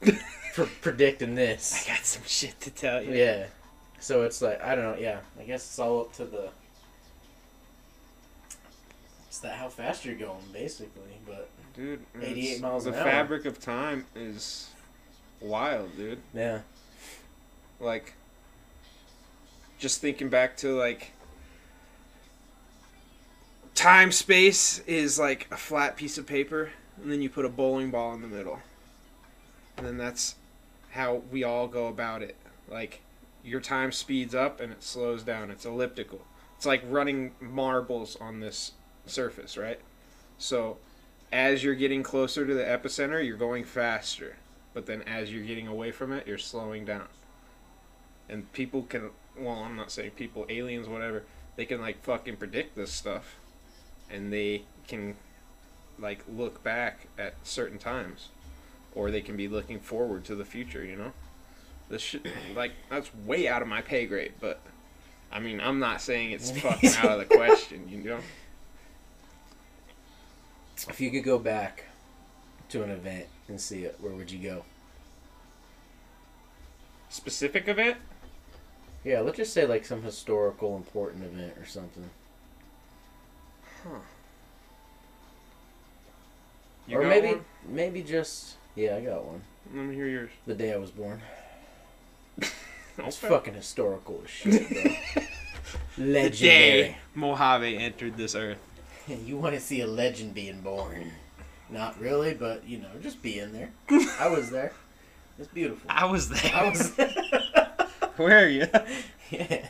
pr- 0.54 0.62
predicting 0.80 1.34
this. 1.34 1.84
I 1.86 1.92
got 1.94 2.04
some 2.06 2.22
shit 2.26 2.58
to 2.62 2.70
tell 2.70 3.02
you. 3.02 3.12
Yeah. 3.12 3.46
So 3.98 4.22
it's 4.22 4.40
like 4.40 4.62
I 4.62 4.74
don't 4.74 4.84
know. 4.84 4.96
Yeah, 4.98 5.20
I 5.38 5.42
guess 5.42 5.66
it's 5.66 5.78
all 5.78 6.00
up 6.00 6.12
to 6.14 6.24
the. 6.24 6.48
It's 9.28 9.38
that 9.40 9.56
how 9.56 9.68
fast 9.68 10.04
you're 10.04 10.14
going, 10.16 10.44
basically. 10.52 11.18
But 11.26 11.48
dude. 11.74 12.04
88 12.20 12.60
miles 12.60 12.84
The 12.84 12.94
hour. 12.96 13.04
fabric 13.04 13.44
of 13.44 13.58
time 13.60 14.06
is 14.14 14.68
wild, 15.40 15.96
dude. 15.96 16.20
yeah, 16.34 16.60
Like, 17.78 18.14
just 19.78 20.00
thinking 20.00 20.28
back 20.28 20.56
to 20.58 20.76
like 20.78 21.12
time 23.74 24.12
space 24.12 24.80
is 24.80 25.18
like 25.18 25.46
a 25.50 25.56
flat 25.56 25.96
piece 25.96 26.18
of 26.18 26.26
paper, 26.26 26.70
and 27.02 27.10
then 27.10 27.22
you 27.22 27.30
put 27.30 27.44
a 27.44 27.48
bowling 27.48 27.90
ball 27.90 28.12
in 28.14 28.20
the 28.22 28.28
middle, 28.28 28.58
and 29.76 29.86
then 29.86 29.96
that's 29.96 30.34
how 30.90 31.22
we 31.30 31.44
all 31.44 31.66
go 31.68 31.86
about 31.86 32.22
it. 32.22 32.36
Like, 32.68 33.00
your 33.42 33.60
time 33.60 33.90
speeds 33.92 34.34
up 34.34 34.60
and 34.60 34.70
it 34.72 34.82
slows 34.82 35.22
down. 35.22 35.50
It's 35.50 35.64
elliptical. 35.64 36.20
It's 36.56 36.66
like 36.66 36.82
running 36.86 37.32
marbles 37.40 38.16
on 38.20 38.40
this 38.40 38.72
surface, 39.06 39.56
right? 39.56 39.80
So, 40.36 40.76
as 41.32 41.62
you're 41.62 41.74
getting 41.74 42.02
closer 42.02 42.46
to 42.46 42.54
the 42.54 42.64
epicenter, 42.64 43.24
you're 43.24 43.36
going 43.36 43.64
faster. 43.64 44.36
But 44.74 44.86
then 44.86 45.02
as 45.02 45.32
you're 45.32 45.44
getting 45.44 45.66
away 45.66 45.90
from 45.90 46.12
it, 46.12 46.26
you're 46.26 46.38
slowing 46.38 46.84
down. 46.84 47.06
And 48.28 48.52
people 48.52 48.82
can, 48.82 49.10
well, 49.38 49.58
I'm 49.58 49.76
not 49.76 49.90
saying 49.90 50.12
people, 50.12 50.46
aliens, 50.48 50.88
whatever, 50.88 51.24
they 51.56 51.64
can 51.64 51.80
like 51.80 52.02
fucking 52.02 52.36
predict 52.36 52.76
this 52.76 52.92
stuff. 52.92 53.36
And 54.10 54.32
they 54.32 54.62
can 54.88 55.16
like 55.98 56.24
look 56.28 56.62
back 56.62 57.08
at 57.18 57.34
certain 57.42 57.78
times. 57.78 58.28
Or 58.94 59.10
they 59.10 59.20
can 59.20 59.36
be 59.36 59.46
looking 59.46 59.78
forward 59.78 60.24
to 60.24 60.34
the 60.34 60.44
future, 60.44 60.84
you 60.84 60.96
know? 60.96 61.12
This 61.88 62.02
shit, 62.02 62.26
like, 62.56 62.72
that's 62.88 63.14
way 63.14 63.46
out 63.46 63.62
of 63.62 63.68
my 63.68 63.82
pay 63.82 64.06
grade, 64.06 64.32
but 64.40 64.60
I 65.30 65.38
mean, 65.38 65.60
I'm 65.60 65.78
not 65.78 66.00
saying 66.00 66.32
it's 66.32 66.50
fucking 66.60 66.90
out 66.96 67.20
of 67.20 67.28
the 67.28 67.36
question, 67.36 67.88
you 67.88 67.98
know? 67.98 68.20
If 70.88 71.00
you 71.00 71.10
could 71.10 71.24
go 71.24 71.38
back 71.38 71.84
to 72.70 72.82
an 72.82 72.90
event 72.90 73.26
and 73.48 73.60
see 73.60 73.84
it, 73.84 73.96
where 74.00 74.12
would 74.12 74.30
you 74.30 74.38
go? 74.38 74.64
Specific 77.08 77.68
event? 77.68 77.98
Yeah, 79.04 79.20
let's 79.20 79.38
just 79.38 79.52
say 79.52 79.66
like 79.66 79.84
some 79.84 80.02
historical 80.02 80.76
important 80.76 81.24
event 81.24 81.54
or 81.58 81.66
something. 81.66 82.08
You 86.86 86.98
or 86.98 87.04
maybe 87.04 87.28
one? 87.28 87.44
maybe 87.68 88.02
just 88.02 88.56
yeah, 88.76 88.96
I 88.96 89.00
got 89.00 89.24
one. 89.24 89.42
Let 89.74 89.84
me 89.84 89.94
hear 89.94 90.06
yours. 90.06 90.30
The 90.46 90.54
day 90.54 90.72
I 90.72 90.76
was 90.76 90.90
born. 90.90 91.20
That's 92.96 93.16
fucking 93.16 93.54
historical 93.54 94.22
as 94.24 94.30
shit, 94.30 94.68
bro. 94.70 95.22
The 95.96 96.30
day 96.30 96.96
Mojave 97.14 97.76
entered 97.76 98.16
this 98.16 98.34
earth. 98.34 98.58
You 99.26 99.36
want 99.38 99.54
to 99.54 99.60
see 99.60 99.80
a 99.80 99.86
legend 99.86 100.34
being 100.34 100.60
born. 100.60 101.10
Not 101.68 101.98
really, 102.00 102.34
but 102.34 102.66
you 102.66 102.78
know, 102.78 102.88
just 103.02 103.22
being 103.22 103.52
there. 103.52 103.70
I 104.18 104.28
was 104.28 104.50
there. 104.50 104.72
It's 105.38 105.48
beautiful. 105.48 105.86
I 105.88 106.04
was 106.04 106.28
there. 106.28 106.52
I 106.54 106.68
was 106.68 106.90
Where 108.16 108.44
are 108.44 108.48
you? 108.48 108.66
Yeah. 109.30 109.68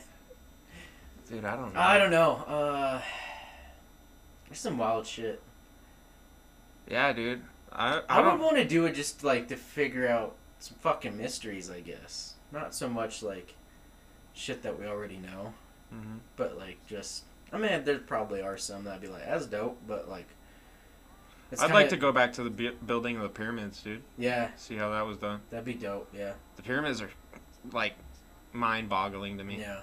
Dude, 1.29 1.45
I 1.45 1.55
don't 1.57 1.75
know. 1.75 1.81
I 1.81 1.99
don't 1.99 2.11
know. 2.11 2.33
Uh 2.47 3.01
there's 4.49 4.59
some 4.59 4.79
wild 4.79 5.07
shit. 5.07 5.41
Yeah, 6.89 7.13
dude. 7.13 7.43
I, 7.71 7.99
I 7.99 8.03
I 8.09 8.21
would 8.21 8.31
don't. 8.31 8.41
want 8.41 8.57
to 8.57 8.65
do 8.65 8.85
it 8.87 8.95
just 8.95 9.23
like 9.23 9.47
to 9.49 9.57
figure 9.57 10.09
out 10.09 10.35
some 10.59 10.77
fucking 10.81 11.17
mysteries, 11.17 11.71
I 11.71 11.81
guess. 11.81 12.35
Not 12.51 12.75
so 12.75 12.89
much 12.89 13.23
like 13.23 13.55
shit 14.35 14.63
that 14.63 14.81
we 14.81 14.87
already 14.87 15.19
know, 15.19 15.53
Mhm. 15.95 16.19
but 16.37 16.57
like 16.59 16.79
just. 16.89 17.25
I 17.53 17.59
mean, 17.59 17.85
there 17.85 17.99
probably 17.99 18.43
are 18.43 18.57
some 18.57 18.85
that'd 18.85 19.01
be 19.01 19.09
like, 19.09 19.25
that's 19.27 19.47
dope, 19.47 19.79
but 19.87 20.09
like. 20.09 20.27
I'd 21.59 21.73
like 21.73 21.89
to 21.89 21.97
go 21.97 22.13
back 22.13 22.33
to 22.35 22.45
the 22.45 22.51
bu- 22.51 22.77
building 22.87 23.17
of 23.17 23.23
the 23.23 23.29
pyramids, 23.29 23.83
dude. 23.83 24.03
Yeah, 24.17 24.51
See 24.57 24.77
how 24.77 24.91
that 24.91 25.05
was 25.05 25.17
done. 25.17 25.41
that'd 25.51 25.65
be 25.65 25.75
dope. 25.75 26.09
Yeah. 26.17 26.35
The 26.55 26.63
pyramids 26.63 27.03
are 27.03 27.11
like 27.73 27.95
mind-boggling 28.53 29.37
to 29.39 29.43
me. 29.45 29.59
Yeah. 29.59 29.81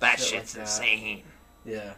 that 0.00 0.18
Shit 0.20 0.32
like 0.32 0.40
shit's 0.42 0.52
that. 0.54 0.60
insane. 0.62 1.22
Yeah. 1.64 1.94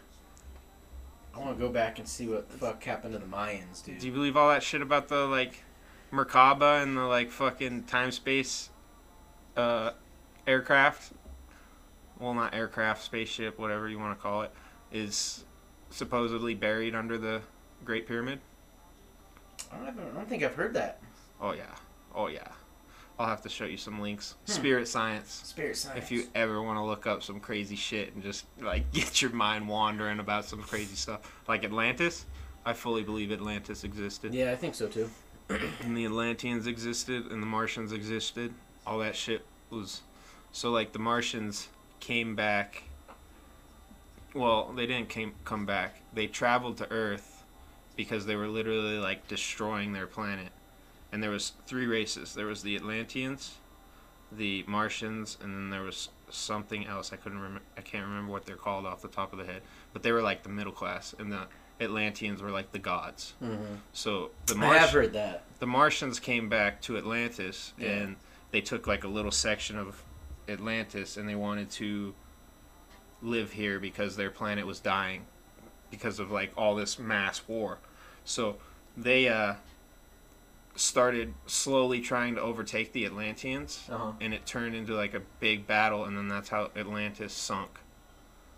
I 1.34 1.38
want 1.40 1.58
to 1.58 1.60
go 1.64 1.68
back 1.70 1.98
and 1.98 2.06
see 2.08 2.28
what 2.28 2.48
the 2.48 2.56
fuck 2.58 2.82
happened 2.84 3.12
to 3.14 3.18
the 3.18 3.26
Mayans, 3.26 3.84
dude. 3.84 3.98
Do 3.98 4.06
you 4.06 4.12
believe 4.12 4.36
all 4.36 4.48
that 4.50 4.62
shit 4.62 4.80
about 4.82 5.08
the 5.08 5.26
like 5.26 5.64
Merkaba 6.12 6.80
and 6.82 6.96
the 6.96 7.02
like 7.02 7.32
fucking 7.32 7.84
time 7.84 8.12
space 8.12 8.70
uh 9.56 9.90
aircraft? 10.46 11.12
Well, 12.20 12.32
not 12.34 12.54
aircraft, 12.54 13.02
spaceship, 13.02 13.58
whatever 13.58 13.88
you 13.88 13.98
want 13.98 14.16
to 14.16 14.22
call 14.22 14.42
it, 14.42 14.52
is 14.92 15.44
supposedly 15.90 16.54
buried 16.54 16.94
under 16.94 17.18
the 17.18 17.42
Great 17.84 18.06
Pyramid. 18.06 18.40
I 19.72 19.76
don't, 19.78 19.98
I 19.98 20.14
don't 20.14 20.28
think 20.28 20.42
I've 20.42 20.54
heard 20.54 20.74
that. 20.74 21.00
Oh 21.40 21.52
yeah, 21.52 21.74
oh 22.14 22.28
yeah. 22.28 22.48
I'll 23.18 23.26
have 23.26 23.42
to 23.42 23.48
show 23.48 23.64
you 23.64 23.78
some 23.78 24.00
links. 24.00 24.34
Hmm. 24.46 24.52
Spirit 24.52 24.88
science. 24.88 25.40
Spirit 25.44 25.76
science. 25.76 26.04
If 26.04 26.10
you 26.10 26.24
ever 26.34 26.60
want 26.60 26.78
to 26.78 26.84
look 26.84 27.06
up 27.06 27.22
some 27.22 27.40
crazy 27.40 27.76
shit 27.76 28.14
and 28.14 28.22
just 28.22 28.44
like 28.60 28.90
get 28.92 29.22
your 29.22 29.30
mind 29.30 29.68
wandering 29.68 30.20
about 30.20 30.44
some 30.44 30.62
crazy 30.62 30.96
stuff, 30.96 31.20
like 31.48 31.64
Atlantis, 31.64 32.26
I 32.64 32.72
fully 32.72 33.02
believe 33.02 33.32
Atlantis 33.32 33.84
existed. 33.84 34.34
Yeah, 34.34 34.52
I 34.52 34.56
think 34.56 34.74
so 34.74 34.88
too. 34.88 35.10
and 35.48 35.96
the 35.96 36.04
Atlanteans 36.04 36.66
existed 36.66 37.30
and 37.30 37.42
the 37.42 37.46
Martians 37.46 37.92
existed. 37.92 38.52
All 38.86 38.98
that 38.98 39.16
shit 39.16 39.44
was 39.70 40.02
so 40.52 40.70
like 40.70 40.92
the 40.92 40.98
Martians 40.98 41.68
came 42.00 42.34
back. 42.34 42.82
Well, 44.36 44.72
they 44.74 44.86
didn't 44.86 45.08
came 45.08 45.32
come 45.44 45.66
back. 45.66 46.00
They 46.12 46.26
traveled 46.26 46.76
to 46.78 46.90
Earth 46.90 47.44
because 47.96 48.26
they 48.26 48.36
were 48.36 48.48
literally 48.48 48.98
like 48.98 49.26
destroying 49.28 49.92
their 49.92 50.06
planet. 50.06 50.48
And 51.12 51.22
there 51.22 51.30
was 51.30 51.52
three 51.66 51.86
races. 51.86 52.34
There 52.34 52.46
was 52.46 52.62
the 52.62 52.76
Atlanteans, 52.76 53.54
the 54.30 54.64
Martians, 54.66 55.38
and 55.42 55.54
then 55.54 55.70
there 55.70 55.82
was 55.82 56.10
something 56.30 56.86
else. 56.86 57.12
I 57.12 57.16
couldn't 57.16 57.38
remember. 57.38 57.62
I 57.78 57.80
can't 57.80 58.04
remember 58.06 58.30
what 58.32 58.44
they're 58.44 58.56
called 58.56 58.84
off 58.86 59.00
the 59.02 59.08
top 59.08 59.32
of 59.32 59.38
the 59.38 59.44
head. 59.46 59.62
But 59.92 60.02
they 60.02 60.12
were 60.12 60.22
like 60.22 60.42
the 60.42 60.48
middle 60.50 60.72
class, 60.72 61.14
and 61.18 61.32
the 61.32 61.46
Atlanteans 61.80 62.42
were 62.42 62.50
like 62.50 62.72
the 62.72 62.78
gods. 62.78 63.34
Mm-hmm. 63.42 63.76
So 63.92 64.30
the 64.46 64.54
I 64.54 64.58
Martians 64.58 64.80
have 64.80 64.90
heard 64.90 65.12
that. 65.14 65.44
the 65.60 65.66
Martians 65.66 66.18
came 66.20 66.48
back 66.48 66.80
to 66.82 66.96
Atlantis 66.98 67.72
Yeah. 67.78 67.88
and 67.90 68.16
they 68.50 68.60
took 68.62 68.86
like 68.86 69.04
a 69.04 69.08
little 69.08 69.30
section 69.30 69.78
of 69.78 70.02
Atlantis 70.48 71.16
and 71.18 71.28
they 71.28 71.34
wanted 71.34 71.70
to 71.72 72.14
live 73.26 73.52
here 73.52 73.78
because 73.80 74.16
their 74.16 74.30
planet 74.30 74.66
was 74.66 74.80
dying 74.80 75.22
because 75.90 76.18
of 76.18 76.30
like 76.30 76.52
all 76.56 76.74
this 76.74 76.98
mass 76.98 77.42
war. 77.48 77.78
So 78.24 78.56
they 78.96 79.28
uh 79.28 79.54
started 80.74 81.32
slowly 81.46 82.00
trying 82.00 82.34
to 82.34 82.40
overtake 82.40 82.92
the 82.92 83.04
Atlanteans 83.06 83.86
Uh-huh. 83.90 84.12
and 84.20 84.34
it 84.34 84.44
turned 84.44 84.74
into 84.74 84.94
like 84.94 85.14
a 85.14 85.22
big 85.40 85.66
battle 85.66 86.04
and 86.04 86.16
then 86.16 86.28
that's 86.28 86.50
how 86.50 86.70
Atlantis 86.76 87.32
sunk. 87.32 87.78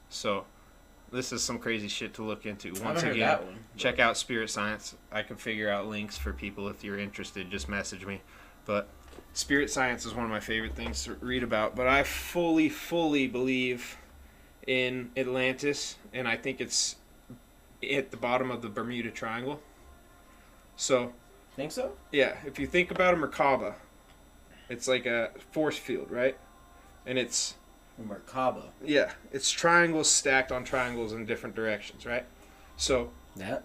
So 0.09 0.45
this 1.13 1.33
is 1.33 1.43
some 1.43 1.59
crazy 1.59 1.87
shit 1.89 2.15
to 2.15 2.25
look 2.25 2.45
into. 2.45 2.73
Once 2.83 3.03
again, 3.03 3.39
one. 3.39 3.59
check 3.77 3.99
out 3.99 4.17
Spirit 4.17 4.51
Science. 4.51 4.95
I 5.13 5.23
can 5.23 5.37
figure 5.37 5.71
out 5.71 5.87
links 5.87 6.19
for 6.19 6.33
people 6.33 6.69
if 6.69 6.83
you're 6.85 6.99
interested. 6.99 7.51
Just 7.51 7.69
message 7.69 8.05
me. 8.05 8.21
But 8.67 8.89
Spirit 9.33 9.71
Science 9.71 10.05
is 10.05 10.13
one 10.15 10.25
of 10.25 10.31
my 10.31 10.41
favorite 10.41 10.75
things 10.75 11.05
to 11.05 11.15
read 11.15 11.43
about. 11.43 11.77
But 11.77 11.87
I 11.87 12.03
fully, 12.03 12.69
fully 12.69 13.27
believe 13.27 13.97
in 14.69 15.11
Atlantis, 15.17 15.97
and 16.13 16.29
I 16.29 16.37
think 16.37 16.61
it's 16.61 16.97
at 17.91 18.11
the 18.11 18.17
bottom 18.19 18.51
of 18.51 18.61
the 18.61 18.69
Bermuda 18.69 19.11
Triangle. 19.11 19.61
So 20.77 21.15
Think 21.57 21.73
so? 21.73 21.93
yeah, 22.13 22.37
if 22.47 22.59
you 22.59 22.67
think 22.67 22.91
about 22.91 23.15
a 23.15 23.17
Merkaba, 23.17 23.75
it's 24.69 24.87
like 24.87 25.07
a 25.07 25.31
force 25.53 25.79
field, 25.79 26.11
right? 26.11 26.37
And 27.07 27.19
it's 27.19 27.55
a 27.99 28.03
Merkaba. 28.03 28.65
yeah, 28.85 29.13
it's 29.33 29.51
triangles 29.51 30.11
stacked 30.11 30.53
on 30.53 30.65
triangles 30.65 31.13
in 31.15 31.25
different 31.25 31.57
directions, 31.57 32.05
right? 32.05 32.27
So 32.77 33.11
That? 33.37 33.65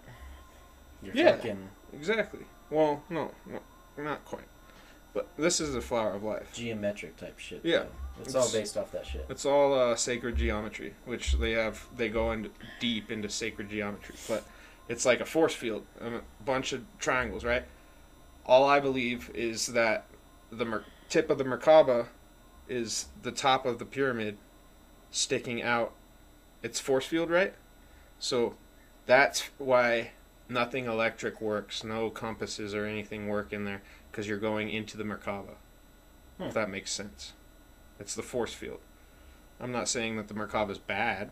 You're 1.04 1.14
Yeah. 1.16 1.36
fucking 1.36 1.70
Exactly. 1.94 2.40
Well, 2.72 3.04
no, 3.10 3.32
no, 3.46 3.60
not 3.98 4.24
quite. 4.26 4.46
But 5.14 5.28
this 5.38 5.60
is 5.60 5.74
the 5.74 5.82
flower 5.82 6.14
of 6.14 6.24
life. 6.24 6.52
geometric 6.54 7.18
type 7.18 7.38
shit. 7.38 7.62
Yeah. 7.64 7.80
though. 7.80 7.88
It's, 8.22 8.36
all 8.36 8.52
based 8.52 8.78
off 8.78 8.92
that 8.92 9.06
shit. 9.06 9.26
It's 9.30 9.46
all 9.46 9.74
uh, 9.74 9.96
sacred 9.96 10.36
geometry, 10.36 10.94
which 11.06 11.34
they 11.34 11.52
have. 11.52 11.86
They 11.96 12.10
go 12.10 12.32
into 12.32 12.50
deep 12.80 13.12
into 13.12 13.30
sacred 13.30 13.70
geometry, 13.70 14.16
but 14.28 14.44
it's 14.88 15.06
like 15.06 15.20
a 15.20 15.26
force 15.26 15.54
field, 15.54 15.86
a 16.00 16.22
bunch 16.44 16.74
of 16.74 16.84
triangles, 17.00 17.44
right? 17.44 17.64
All 18.46 18.66
I 18.66 18.80
believe 18.80 19.32
is 19.34 19.68
that 19.68 20.06
the 20.52 20.66
mer- 20.66 20.86
tip 21.10 21.30
of 21.30 21.38
the 21.38 21.44
Merkaba 21.44 22.08
is 22.68 23.08
the 23.22 23.32
top 23.32 23.66
of 23.66 23.80
the 23.80 23.86
pyramid, 23.86 24.38
sticking 25.10 25.62
out. 25.62 25.94
It's 26.62 26.80
force 26.80 27.06
field, 27.06 27.30
right? 27.30 27.54
So 28.20 28.56
that's 29.06 29.50
why 29.58 30.12
nothing 30.48 30.86
electric 30.86 31.42
works. 31.42 31.84
No 31.84 32.10
compasses 32.10 32.76
or 32.76 32.86
anything 32.86 33.28
work 33.28 33.52
in 33.52 33.66
there 33.66 33.82
because 34.14 34.28
you're 34.28 34.38
going 34.38 34.70
into 34.70 34.96
the 34.96 35.04
Merkaba. 35.04 35.56
Hmm. 36.38 36.44
If 36.44 36.54
that 36.54 36.70
makes 36.70 36.92
sense. 36.92 37.34
It's 38.00 38.14
the 38.14 38.22
force 38.22 38.54
field. 38.54 38.80
I'm 39.60 39.72
not 39.72 39.90
saying 39.90 40.18
that 40.18 40.28
the 40.28 40.36
Merkaba 40.36 40.70
is 40.70 40.78
bad. 40.78 41.32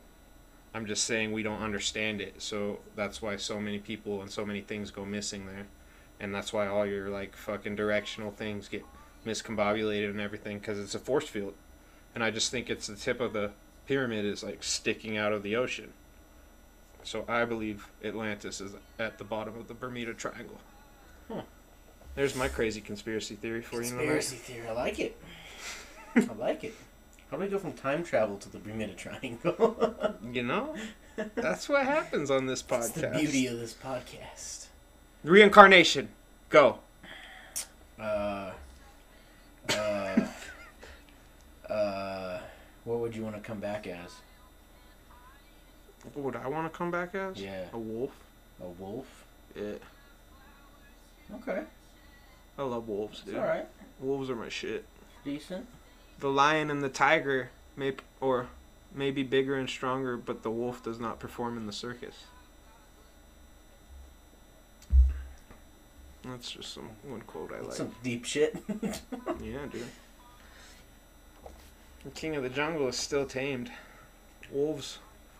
I'm 0.73 0.87
just 0.87 1.03
saying 1.03 1.31
we 1.31 1.43
don't 1.43 1.61
understand 1.61 2.21
it. 2.21 2.41
So 2.41 2.79
that's 2.95 3.21
why 3.21 3.35
so 3.35 3.59
many 3.59 3.77
people 3.77 4.21
and 4.21 4.31
so 4.31 4.45
many 4.45 4.61
things 4.61 4.89
go 4.89 5.05
missing 5.05 5.45
there. 5.45 5.67
And 6.19 6.33
that's 6.33 6.51
why 6.51 6.65
all 6.65 6.85
your 6.85 7.09
like 7.09 7.35
fucking 7.35 7.75
directional 7.75 8.31
things 8.31 8.67
get 8.67 8.83
miscombobulated 9.27 10.09
and 10.09 10.19
everything 10.19 10.57
because 10.57 10.79
it's 10.79 10.95
a 10.95 10.99
force 10.99 11.27
field. 11.27 11.53
And 12.15 12.23
I 12.23 12.31
just 12.31 12.49
think 12.49 12.69
it's 12.69 12.87
the 12.87 12.95
tip 12.95 13.21
of 13.21 13.33
the 13.33 13.51
pyramid 13.85 14.25
is 14.25 14.43
like 14.43 14.63
sticking 14.63 15.17
out 15.17 15.33
of 15.33 15.43
the 15.43 15.55
ocean. 15.55 15.93
So 17.03 17.25
I 17.27 17.45
believe 17.45 17.87
Atlantis 18.03 18.59
is 18.59 18.73
at 18.97 19.19
the 19.19 19.23
bottom 19.23 19.57
of 19.57 19.67
the 19.67 19.73
Bermuda 19.75 20.13
Triangle. 20.13 20.59
There's 22.15 22.35
my 22.35 22.47
crazy 22.47 22.81
conspiracy 22.81 23.35
theory 23.35 23.61
for 23.61 23.75
you. 23.75 23.81
Conspiracy 23.89 24.35
theory. 24.35 24.67
I 24.67 24.71
like 24.73 24.99
it. 24.99 25.17
I 26.15 26.27
like 26.37 26.63
it. 26.63 26.73
How 27.29 27.37
do 27.37 27.43
we 27.43 27.49
go 27.49 27.57
from 27.57 27.71
time 27.73 28.03
travel 28.03 28.37
to 28.37 28.49
the 28.49 28.57
Bermuda 28.59 28.93
Triangle? 28.93 29.95
You 30.31 30.43
know, 30.43 30.75
that's 31.35 31.67
what 31.67 31.83
happens 31.85 32.29
on 32.31 32.45
this 32.45 32.61
That's 32.61 32.89
the 32.91 33.01
podcast. 33.07 33.19
beauty 33.19 33.47
of 33.47 33.59
this 33.59 33.73
podcast. 33.73 34.67
Reincarnation. 35.23 36.09
Go. 36.49 36.79
Uh, 37.99 38.51
uh, 39.69 40.27
uh, 41.69 42.39
what 42.85 42.99
would 42.99 43.15
you 43.15 43.23
want 43.23 43.35
to 43.35 43.41
come 43.41 43.59
back 43.59 43.87
as? 43.87 44.11
What 46.13 46.23
would 46.25 46.35
I 46.37 46.47
want 46.47 46.71
to 46.71 46.77
come 46.77 46.91
back 46.91 47.13
as? 47.15 47.37
Yeah, 47.37 47.65
A 47.73 47.77
wolf. 47.77 48.11
a 48.63 48.67
wolf. 48.67 49.25
Yeah. 49.55 49.73
Okay, 51.35 51.63
I 52.61 52.63
love 52.63 52.87
wolves, 52.87 53.21
dude. 53.21 53.33
it's 53.33 53.41
all 53.41 53.47
right. 53.47 53.65
Wolves 53.99 54.29
are 54.29 54.35
my 54.35 54.49
shit. 54.49 54.85
Decent. 55.25 55.65
The 56.19 56.29
lion 56.29 56.69
and 56.69 56.83
the 56.83 56.89
tiger 56.89 57.49
may 57.75 57.93
or 58.19 58.49
may 58.93 59.09
be 59.09 59.23
bigger 59.23 59.55
and 59.55 59.67
stronger, 59.67 60.15
but 60.15 60.43
the 60.43 60.51
wolf 60.51 60.83
does 60.83 60.99
not 60.99 61.19
perform 61.19 61.57
in 61.57 61.65
the 61.65 61.73
circus. 61.73 62.25
That's 66.23 66.51
just 66.51 66.71
some 66.71 66.89
one 67.03 67.21
quote 67.21 67.51
I 67.51 67.61
like. 67.61 67.73
Some 67.73 67.95
deep 68.03 68.25
shit. 68.25 68.55
Yeah, 69.43 69.65
dude. 69.71 69.83
The 72.03 72.11
king 72.11 72.35
of 72.35 72.43
the 72.43 72.49
jungle 72.49 72.87
is 72.87 72.95
still 72.95 73.25
tamed. 73.25 73.71
Wolves 74.51 74.99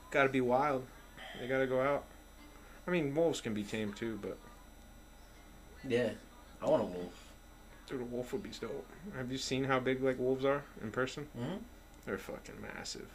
gotta 0.10 0.30
be 0.30 0.42
wild. 0.42 0.86
They 1.40 1.48
gotta 1.48 1.68
go 1.68 1.82
out. 1.82 2.06
I 2.88 2.92
mean, 2.92 3.14
wolves 3.14 3.42
can 3.42 3.54
be 3.54 3.64
tamed 3.64 3.96
too, 3.96 4.18
but 4.24 4.38
yeah, 5.88 6.12
I 6.62 6.70
want 6.70 6.84
a 6.84 6.86
wolf. 6.86 7.28
dude, 7.88 8.02
a 8.02 8.06
wolf 8.06 8.34
would 8.34 8.44
be 8.44 8.50
dope. 8.50 8.86
Have 9.18 9.32
you 9.32 9.38
seen 9.38 9.64
how 9.64 9.80
big 9.80 10.02
like 10.04 10.20
wolves 10.20 10.46
are 10.46 10.64
in 10.82 10.92
person? 10.92 11.24
hmm 11.38 11.56
They're 12.06 12.18
fucking 12.18 12.56
massive. 12.62 13.08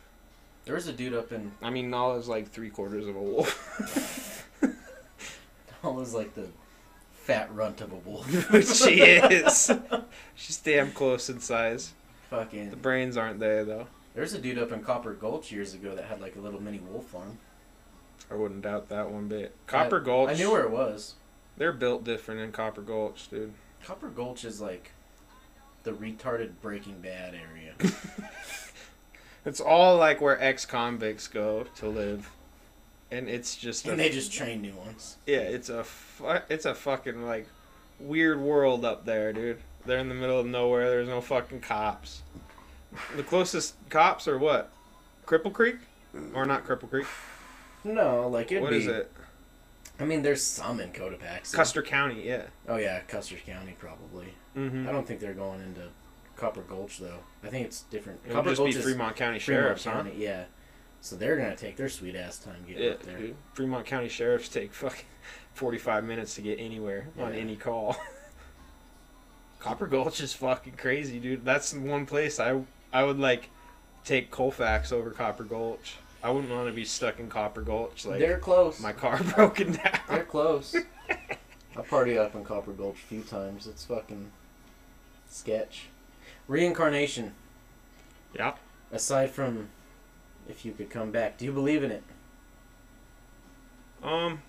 There 0.64 0.74
was 0.74 0.88
a 0.88 0.92
dude 0.92 1.14
up 1.14 1.30
in. 1.32 1.52
I 1.62 1.70
mean, 1.70 1.90
Nala's 1.90 2.28
like 2.28 2.48
three 2.50 2.70
quarters 2.70 3.06
of 3.06 3.14
a 3.14 3.22
wolf. 3.22 4.48
I 5.84 5.88
was 5.88 6.12
like 6.14 6.34
the 6.34 6.48
fat 7.12 7.54
runt 7.54 7.80
of 7.80 7.92
a 7.92 7.96
wolf. 7.96 8.28
she 8.76 9.00
is. 9.02 9.70
She's 10.34 10.56
damn 10.58 10.90
close 10.90 11.30
in 11.30 11.38
size. 11.40 11.92
Fucking. 12.30 12.70
The 12.70 12.76
brains 12.76 13.16
aren't 13.16 13.38
there 13.38 13.64
though. 13.64 13.86
There's 14.16 14.32
a 14.32 14.38
dude 14.40 14.58
up 14.58 14.72
in 14.72 14.82
Copper 14.82 15.12
Gulch 15.14 15.52
years 15.52 15.74
ago 15.74 15.94
that 15.94 16.06
had 16.06 16.20
like 16.20 16.34
a 16.36 16.40
little 16.40 16.60
mini 16.60 16.78
wolf 16.80 17.04
farm. 17.06 17.38
I 18.30 18.34
wouldn't 18.34 18.62
doubt 18.62 18.88
that 18.88 19.10
one 19.10 19.28
bit. 19.28 19.54
Copper 19.68 20.00
Gulch. 20.00 20.30
I 20.30 20.34
knew 20.34 20.50
where 20.50 20.64
it 20.64 20.70
was. 20.70 21.14
They're 21.56 21.72
built 21.72 22.04
different 22.04 22.40
in 22.40 22.52
Copper 22.52 22.82
Gulch, 22.82 23.28
dude. 23.30 23.52
Copper 23.84 24.08
Gulch 24.08 24.44
is 24.44 24.60
like 24.60 24.92
the 25.84 25.92
retarded 25.92 26.52
Breaking 26.62 27.00
Bad 27.00 27.34
area. 27.34 27.74
It's 29.44 29.60
all 29.60 29.96
like 29.96 30.20
where 30.20 30.42
ex-convicts 30.42 31.28
go 31.28 31.66
to 31.76 31.88
live, 31.88 32.28
and 33.12 33.28
it's 33.28 33.54
just 33.54 33.86
a, 33.86 33.90
and 33.92 34.00
they 34.00 34.10
just 34.10 34.32
train 34.32 34.60
new 34.60 34.72
ones. 34.74 35.18
yeah, 35.24 35.36
it's 35.38 35.68
a 35.68 35.84
fu- 35.84 36.40
it's 36.50 36.64
a 36.64 36.74
fucking 36.74 37.24
like 37.24 37.46
weird 38.00 38.40
world 38.40 38.84
up 38.84 39.04
there, 39.04 39.32
dude. 39.32 39.58
They're 39.84 39.98
in 40.00 40.08
the 40.08 40.16
middle 40.16 40.40
of 40.40 40.46
nowhere. 40.46 40.90
There's 40.90 41.06
no 41.08 41.20
fucking 41.20 41.60
cops. 41.60 42.22
The 43.14 43.22
closest 43.22 43.76
cops 43.88 44.26
are 44.26 44.36
what? 44.36 44.72
Cripple 45.26 45.52
Creek, 45.52 45.76
or 46.34 46.44
not 46.44 46.66
Cripple 46.66 46.90
Creek? 46.90 47.06
No, 47.84 48.26
like 48.26 48.50
it'd 48.50 48.64
What 48.64 48.70
be. 48.72 48.78
is 48.78 48.88
it? 48.88 49.12
I 49.98 50.04
mean, 50.04 50.22
there's 50.22 50.42
some 50.42 50.80
in 50.80 50.90
Cotopaxi. 50.92 51.52
Custer 51.52 51.82
County, 51.82 52.26
yeah. 52.26 52.42
Oh 52.68 52.76
yeah, 52.76 53.00
Custer 53.00 53.36
County 53.36 53.76
probably. 53.78 54.34
Mm-hmm. 54.56 54.88
I 54.88 54.92
don't 54.92 55.06
think 55.06 55.20
they're 55.20 55.32
going 55.34 55.60
into 55.62 55.88
Copper 56.36 56.62
Gulch 56.62 56.98
though. 56.98 57.20
I 57.42 57.48
think 57.48 57.66
it's 57.66 57.82
different. 57.82 58.20
It 58.24 58.28
would 58.28 58.34
Copper 58.34 58.50
just 58.50 58.60
be 58.60 58.72
Gulch 58.72 58.76
is 58.76 58.84
Fremont 58.84 59.16
County 59.16 59.38
Fremont 59.38 59.78
sheriffs, 59.80 59.84
huh? 59.84 60.04
Yeah. 60.16 60.44
So 61.00 61.16
they're 61.16 61.36
gonna 61.36 61.56
take 61.56 61.76
their 61.76 61.88
sweet 61.88 62.14
ass 62.16 62.38
time 62.38 62.64
getting 62.66 62.82
Yeah, 62.82 62.90
up 62.90 63.02
there. 63.04 63.18
dude. 63.18 63.36
Fremont 63.54 63.86
County 63.86 64.08
sheriffs 64.08 64.48
take 64.48 64.74
fucking 64.74 65.04
forty-five 65.54 66.04
minutes 66.04 66.34
to 66.34 66.42
get 66.42 66.58
anywhere 66.60 67.08
on 67.18 67.32
any 67.34 67.56
call. 67.56 67.96
Copper 69.60 69.86
Gulch 69.86 70.20
is 70.20 70.32
fucking 70.34 70.74
crazy, 70.76 71.18
dude. 71.18 71.44
That's 71.44 71.70
the 71.72 71.80
one 71.80 72.06
place 72.06 72.38
I 72.38 72.60
I 72.92 73.02
would 73.04 73.18
like 73.18 73.48
take 74.04 74.30
Colfax 74.30 74.92
over 74.92 75.10
Copper 75.10 75.44
Gulch. 75.44 75.96
I 76.26 76.30
wouldn't 76.30 76.52
want 76.52 76.66
to 76.66 76.72
be 76.72 76.84
stuck 76.84 77.20
in 77.20 77.28
Copper 77.28 77.62
Gulch 77.62 78.04
like 78.04 78.18
they're 78.18 78.38
close. 78.40 78.80
my 78.80 78.92
car 78.92 79.22
broken 79.36 79.74
down. 79.74 80.00
They're 80.08 80.24
close. 80.24 80.74
I 81.76 81.82
party 81.82 82.18
up 82.18 82.34
in 82.34 82.42
Copper 82.44 82.72
Gulch 82.72 82.96
a 82.96 83.06
few 83.06 83.22
times. 83.22 83.68
It's 83.68 83.84
fucking 83.84 84.32
sketch. 85.28 85.86
Reincarnation. 86.48 87.32
Yeah. 88.34 88.54
Aside 88.90 89.30
from 89.30 89.68
if 90.48 90.64
you 90.64 90.72
could 90.72 90.90
come 90.90 91.12
back, 91.12 91.38
do 91.38 91.44
you 91.44 91.52
believe 91.52 91.84
in 91.84 91.92
it? 91.92 92.02
Um, 94.02 94.42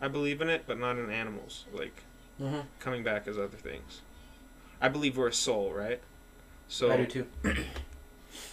I 0.00 0.08
believe 0.08 0.40
in 0.40 0.48
it, 0.50 0.64
but 0.66 0.76
not 0.76 0.98
in 0.98 1.08
animals. 1.08 1.66
Like 1.72 2.02
Mm-hmm. 2.42 2.62
coming 2.80 3.04
back 3.04 3.28
as 3.28 3.38
other 3.38 3.56
things. 3.56 4.00
I 4.80 4.88
believe 4.88 5.16
we're 5.16 5.28
a 5.28 5.32
soul, 5.32 5.72
right? 5.72 6.00
So 6.66 6.90
I 6.90 6.96
do 6.96 7.06
too. 7.06 7.26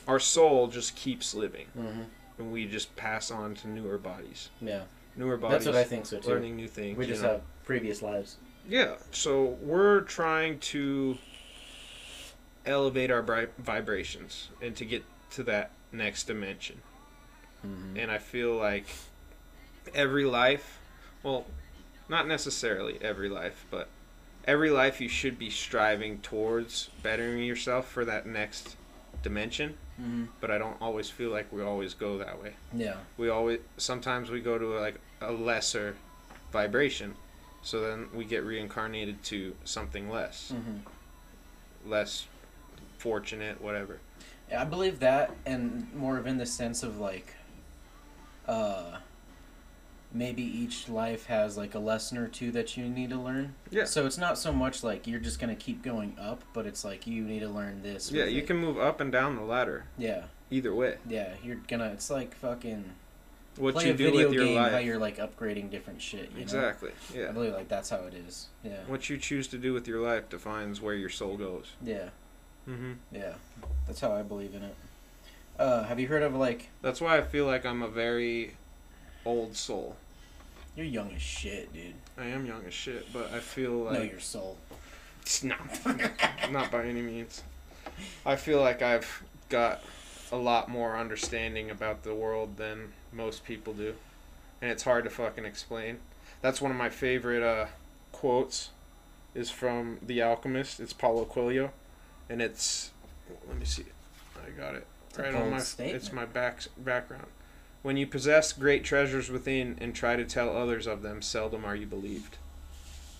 our 0.08 0.20
soul 0.20 0.68
just 0.68 0.96
keeps 0.96 1.34
living, 1.34 1.68
Mm-hmm. 1.78 2.02
and 2.40 2.52
we 2.52 2.66
just 2.66 2.96
pass 2.96 3.32
on 3.32 3.56
to 3.56 3.68
newer 3.68 3.98
bodies. 3.98 4.50
Yeah, 4.62 4.84
Newer 5.16 5.38
bodies. 5.38 5.66
that's 5.66 5.66
what 5.68 5.76
I 5.76 5.84
think 5.84 6.06
so 6.06 6.20
too. 6.20 6.30
learning 6.30 6.56
new 6.56 6.68
things. 6.68 6.98
We 6.98 7.06
you 7.06 7.12
just 7.12 7.24
know? 7.24 7.30
have 7.34 7.42
previous 7.66 8.02
lives. 8.02 8.38
Yeah, 8.68 8.96
so 9.12 9.58
we're 9.62 10.02
trying 10.02 10.60
to 10.60 11.18
elevate 12.66 13.12
our 13.12 13.22
bri- 13.22 13.48
vibrations 13.58 14.50
and 14.62 14.76
to 14.78 14.86
get 14.86 15.04
to 15.32 15.44
that 15.44 15.72
next 15.92 16.26
dimension. 16.26 16.82
Mm-hmm. 17.66 17.98
And 17.98 18.12
I 18.12 18.18
feel 18.18 18.56
like 18.56 18.86
every 19.94 20.26
life, 20.26 20.80
well, 21.24 21.46
not 22.10 22.28
necessarily 22.28 22.98
every 23.02 23.30
life, 23.30 23.66
but 23.70 23.88
every 24.46 24.70
life 24.70 25.00
you 25.02 25.10
should 25.10 25.38
be 25.38 25.50
striving 25.50 26.20
towards 26.20 26.90
bettering 27.02 27.44
yourself 27.44 27.90
for 27.90 28.06
that 28.06 28.26
next 28.26 28.76
dimension. 29.24 29.76
Mm-hmm. 30.00 30.26
But 30.40 30.52
I 30.52 30.58
don't 30.60 30.80
always 30.82 31.10
feel 31.10 31.32
like 31.32 31.52
we 31.52 31.64
always 31.64 31.94
go 31.96 32.18
that 32.20 32.42
way. 32.42 32.54
Yeah. 32.76 32.96
we 33.18 33.30
always 33.30 33.60
sometimes 33.78 34.30
we 34.30 34.40
go 34.42 34.58
to 34.60 34.68
like 34.80 35.00
a 35.22 35.32
lesser 35.32 35.96
vibration 36.52 37.16
so 37.64 37.80
then 37.82 38.08
we 38.14 38.26
get 38.26 38.44
reincarnated 38.44 39.24
to 39.24 39.56
something 39.64 40.10
less 40.10 40.52
Mm-hmm. 40.54 41.90
less 41.90 42.28
fortunate 42.98 43.60
whatever 43.62 44.00
Yeah, 44.52 44.62
I 44.62 44.66
believe 44.66 45.00
that, 45.00 45.32
and 45.46 45.92
more 45.96 46.18
of 46.18 46.28
in 46.28 46.38
the 46.38 46.46
sense 46.46 46.84
of 46.84 47.00
like, 47.00 47.34
uh, 48.48 48.98
maybe 50.14 50.44
each 50.44 50.88
life 50.88 51.26
has 51.26 51.58
like 51.58 51.74
a 51.76 51.80
lesson 51.80 52.18
or 52.18 52.28
two 52.28 52.52
that 52.52 52.78
you 52.78 52.86
need 52.86 53.10
to 53.10 53.18
learn. 53.18 53.56
Yeah. 53.72 53.86
So 53.86 54.06
it's 54.06 54.18
not 54.18 54.38
so 54.38 54.52
much 54.54 54.84
like 54.84 55.08
you're 55.08 55.20
just 55.20 55.40
gonna 55.40 55.56
keep 55.56 55.82
going 55.82 56.16
up, 56.20 56.44
but 56.54 56.66
it's 56.66 56.86
like 56.86 57.08
you 57.08 57.24
need 57.24 57.40
to 57.40 57.50
learn 57.50 57.82
this. 57.82 58.12
yeah 58.12 58.26
you 58.26 58.40
it. 58.40 58.48
can 58.48 58.58
move 58.58 58.78
up 58.78 59.00
and 59.02 59.12
down 59.12 59.36
the 59.36 59.42
ladder 59.42 59.86
Yeah, 59.98 60.24
either 60.52 60.74
way 60.74 60.98
yeah. 61.10 61.34
You're 61.44 61.62
gonna. 61.68 61.88
It's 61.94 62.10
like 62.10 62.36
fucking 62.36 62.86
what 63.58 63.76
play 63.76 63.88
you 63.88 63.94
a 63.94 63.98
do 63.98 64.06
video 64.06 64.28
with 64.30 64.34
your 64.34 64.46
game 64.46 64.58
how 64.58 64.78
you're 64.80 64.98
like 64.98 65.18
upgrading 65.18 65.70
different 65.70 66.02
shit. 66.02 66.32
You 66.36 66.42
exactly 66.42 66.90
Know? 67.14 67.22
I 67.22 67.26
yeah 67.26 67.32
believe 67.32 67.54
like 67.54 67.68
that's 67.68 67.90
how 67.90 68.02
it 68.06 68.14
is. 68.14 68.48
Yeah. 68.64 68.80
what 68.88 69.10
you 69.10 69.18
choose 69.18 69.48
to 69.50 69.58
do 69.58 69.74
with 69.74 69.88
your 69.88 70.02
life 70.02 70.30
defines 70.30 70.82
where 70.82 70.96
your 70.96 71.10
soul 71.10 71.38
goes 71.38 71.72
Yeah. 71.84 72.10
Mm-hmm. 72.68 72.94
Yeah. 73.12 73.34
That's 73.88 74.00
how 74.00 74.12
I 74.14 74.22
believe 74.24 74.54
in 74.56 74.64
it. 74.64 74.76
Uh, 75.60 75.84
have 75.84 76.00
you 76.00 76.08
heard 76.08 76.24
of 76.24 76.34
like 76.34 76.70
that's 76.82 77.00
why 77.00 77.16
i 77.16 77.22
feel 77.22 77.46
like 77.46 77.64
i'm 77.64 77.84
a 77.84 77.88
very 77.88 78.56
old 79.24 79.56
soul 79.56 79.96
you're 80.76 80.86
young 80.86 81.12
as 81.14 81.22
shit, 81.22 81.72
dude. 81.74 81.94
i 82.18 82.26
am 82.26 82.46
young 82.46 82.64
as 82.66 82.74
shit 82.74 83.12
but 83.14 83.32
i 83.34 83.40
feel 83.40 83.86
Know 83.86 84.00
like 84.00 84.12
your 84.12 84.20
soul. 84.20 84.58
No, 85.44 85.56
not 86.52 86.70
by 86.70 86.84
any 86.86 87.02
means. 87.02 87.44
I 88.26 88.36
feel 88.36 88.60
like 88.60 88.82
I've 88.82 89.24
got 89.48 89.82
a 90.34 90.36
lot 90.38 90.68
more 90.68 90.98
understanding 90.98 91.70
about 91.72 92.04
the 92.04 92.14
world 92.14 92.58
than 92.58 92.92
most 93.14 93.46
people 93.46 93.72
do, 93.74 93.94
and 94.62 94.70
it's 94.70 94.84
hard 94.84 95.06
to 95.06 95.10
fucking 95.10 95.46
explain. 95.46 96.00
That's 96.42 96.60
one 96.62 96.72
of 96.72 96.78
my 96.78 96.90
favorite 96.90 97.42
uh, 97.44 97.68
quotes. 98.12 98.72
Is 99.34 99.50
from 99.50 99.98
The 100.06 100.22
Alchemist. 100.22 100.80
It's 100.82 100.94
Paulo 100.94 101.24
Coelho, 101.26 101.72
and 102.30 102.42
it's 102.42 102.92
let 103.48 103.58
me 103.58 103.66
see. 103.66 103.86
I 104.46 104.50
got 104.52 104.76
it 104.76 104.86
It's 105.10 105.18
right 105.20 105.34
on 105.34 105.52
my. 105.52 105.60
statement. 105.60 105.96
It's 105.96 106.12
my 106.12 106.26
back 106.26 106.60
background. 106.78 107.28
When 107.84 107.98
you 107.98 108.08
possess 108.08 108.54
great 108.54 108.86
treasures 108.86 109.30
within 109.30 109.78
and 109.82 109.94
try 109.94 110.16
to 110.16 110.24
tell 110.24 110.56
others 110.56 110.88
of 110.88 111.02
them, 111.02 111.22
seldom 111.22 111.66
are 111.66 111.76
you 111.76 111.86
believed. 111.86 112.38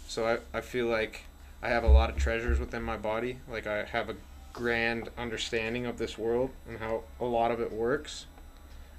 So 0.08 0.26
I, 0.26 0.58
I 0.58 0.62
feel 0.62 0.88
like 0.88 1.26
I 1.62 1.68
have 1.68 1.84
a 1.84 1.90
lot 1.90 2.10
of 2.10 2.18
treasures 2.18 2.60
within 2.60 2.82
my 2.82 2.96
body. 2.96 3.40
Like 3.50 3.68
I 3.68 3.84
have 3.84 4.10
a 4.10 4.16
grand 4.54 5.10
understanding 5.18 5.86
of 5.86 5.98
this 5.98 6.18
world 6.18 6.52
and 6.68 6.80
how 6.80 7.04
a 7.20 7.26
lot 7.26 7.52
of 7.52 7.60
it 7.60 7.74
works. 7.74 8.26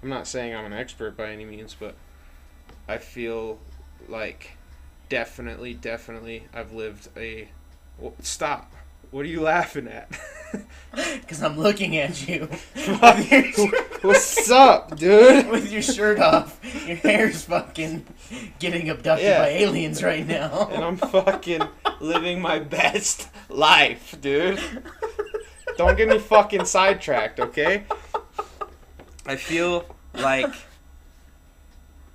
I'm 0.03 0.11
not 0.11 0.27
saying 0.27 0.55
I'm 0.55 0.67
an 0.67 0.75
expert 0.75 1.17
by 1.17 1.31
any 1.31 1.47
means, 1.47 1.75
but 1.79 1.95
I 2.87 2.99
feel 2.99 3.59
like 4.07 4.59
definitely, 5.09 5.73
definitely 5.73 6.45
I've 6.53 6.73
lived 6.73 7.09
a. 7.17 7.49
Well, 7.99 8.13
stop. 8.21 8.71
What 9.15 9.25
are 9.25 9.29
you 9.29 9.43
laughing 9.43 9.87
at? 9.87 10.11
Because 10.95 11.43
I'm 11.43 11.59
looking 11.59 11.97
at 11.97 12.29
you. 12.29 12.49
What's 14.03 14.49
up, 14.49 14.97
dude? 14.97 15.49
with 15.49 15.73
your 15.73 15.83
shirt 15.83 16.21
off. 16.21 16.61
Your 16.87 16.97
hair's 16.97 17.43
fucking 17.45 18.07
getting 18.61 18.89
abducted 18.91 19.27
Yeah. 19.27 19.41
by 19.41 19.49
aliens 19.49 20.05
right 20.05 20.25
now. 20.25 20.69
and 20.71 20.85
I'm 20.85 20.97
fucking 20.97 21.63
living 21.99 22.41
my 22.41 22.61
best 22.61 23.29
life, 23.49 24.15
dude. 24.21 24.61
Don't 25.77 25.97
get 25.97 26.09
me 26.09 26.21
fucking 26.21 26.65
sidetracked, 26.65 27.41
okay? 27.41 27.83
I 29.27 29.35
feel 29.35 29.97
like 30.13 30.55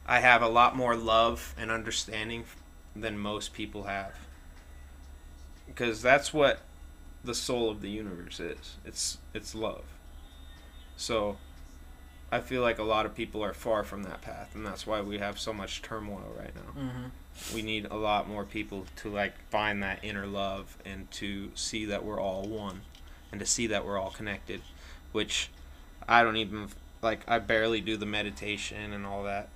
I 0.08 0.22
have 0.22 0.42
a 0.42 0.48
lot 0.48 0.78
more 0.78 0.96
love 0.96 1.54
and 1.58 1.70
understanding 1.70 2.46
than 2.96 3.18
most 3.18 3.52
people 3.52 3.84
have. 3.84 4.14
Because 5.68 6.02
that's 6.02 6.34
what 6.34 6.62
the 7.24 7.36
soul 7.36 7.70
of 7.70 7.82
the 7.82 7.90
universe 7.90 8.40
is. 8.40 8.78
It's 8.86 9.18
it's 9.34 9.54
love. 9.56 9.84
So 10.98 11.38
I 12.32 12.40
feel 12.40 12.62
like 12.62 12.80
a 12.80 12.84
lot 12.84 13.06
of 13.06 13.16
people 13.16 13.44
are 13.44 13.54
far 13.54 13.84
from 13.84 14.04
that 14.04 14.22
path 14.22 14.54
and 14.54 14.66
that's 14.66 14.86
why 14.86 15.02
we 15.02 15.18
have 15.18 15.40
so 15.40 15.52
much 15.54 15.82
turmoil 15.82 16.34
right 16.38 16.54
now 16.56 16.82
hmm 16.82 17.06
we 17.54 17.62
need 17.62 17.86
a 17.90 17.96
lot 17.96 18.28
more 18.28 18.44
people 18.44 18.86
to 18.98 19.10
like 19.10 19.34
find 19.50 19.82
that 19.82 20.04
inner 20.04 20.26
love 20.26 20.78
and 20.84 21.10
to 21.10 21.50
see 21.56 21.86
that 21.86 22.04
we're 22.04 22.20
all 22.20 22.44
one 22.44 22.82
and 23.32 23.40
to 23.40 23.46
see 23.46 23.68
that 23.68 23.86
we're 23.86 23.98
all 23.98 24.10
connected 24.10 24.62
which 25.14 25.50
i 26.08 26.22
don't 26.22 26.36
even 26.36 26.68
like 27.02 27.22
i 27.30 27.40
barely 27.40 27.80
do 27.80 27.96
the 27.96 28.06
meditation 28.06 28.92
and 28.92 29.06
all 29.06 29.24
that 29.24 29.48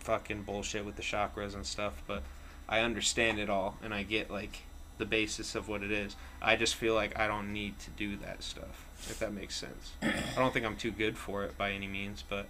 fucking 0.00 0.42
bullshit 0.42 0.84
with 0.84 0.96
the 0.96 1.02
chakras 1.02 1.54
and 1.54 1.64
stuff 1.64 2.02
but 2.06 2.22
i 2.68 2.80
understand 2.80 3.38
it 3.38 3.48
all 3.48 3.78
and 3.82 3.94
i 3.94 4.02
get 4.02 4.30
like 4.30 4.60
the 5.02 5.06
basis 5.06 5.54
of 5.54 5.68
what 5.68 5.82
it 5.82 5.90
is 5.90 6.14
i 6.40 6.54
just 6.54 6.74
feel 6.74 6.94
like 6.94 7.18
i 7.18 7.26
don't 7.26 7.52
need 7.52 7.76
to 7.78 7.90
do 7.90 8.16
that 8.16 8.42
stuff 8.42 8.86
if 9.10 9.18
that 9.18 9.32
makes 9.32 9.56
sense 9.56 9.92
i 10.02 10.38
don't 10.38 10.52
think 10.52 10.64
i'm 10.64 10.76
too 10.76 10.90
good 10.90 11.16
for 11.16 11.42
it 11.42 11.56
by 11.58 11.72
any 11.72 11.88
means 11.88 12.22
but 12.28 12.46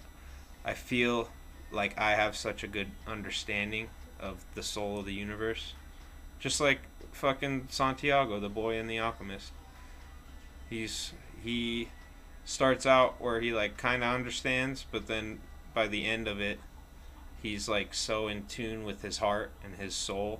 i 0.63 0.73
feel 0.73 1.29
like 1.71 1.97
i 1.97 2.11
have 2.11 2.35
such 2.35 2.63
a 2.63 2.67
good 2.67 2.87
understanding 3.07 3.89
of 4.23 4.45
the 4.55 4.63
soul 4.63 4.99
of 4.99 5.05
the 5.05 5.13
universe. 5.13 5.73
Just 6.39 6.59
like 6.59 6.79
fucking 7.11 7.67
Santiago, 7.69 8.39
the 8.39 8.49
boy 8.49 8.77
in 8.77 8.87
the 8.87 8.97
alchemist. 8.99 9.51
He's 10.69 11.13
he 11.43 11.89
starts 12.45 12.85
out 12.85 13.21
where 13.21 13.41
he 13.41 13.53
like 13.53 13.77
kind 13.77 14.03
of 14.03 14.13
understands, 14.15 14.85
but 14.91 15.07
then 15.07 15.39
by 15.73 15.87
the 15.87 16.05
end 16.05 16.27
of 16.27 16.39
it, 16.39 16.59
he's 17.41 17.67
like 17.67 17.93
so 17.93 18.27
in 18.27 18.45
tune 18.45 18.83
with 18.83 19.01
his 19.01 19.17
heart 19.17 19.51
and 19.63 19.75
his 19.75 19.93
soul 19.93 20.39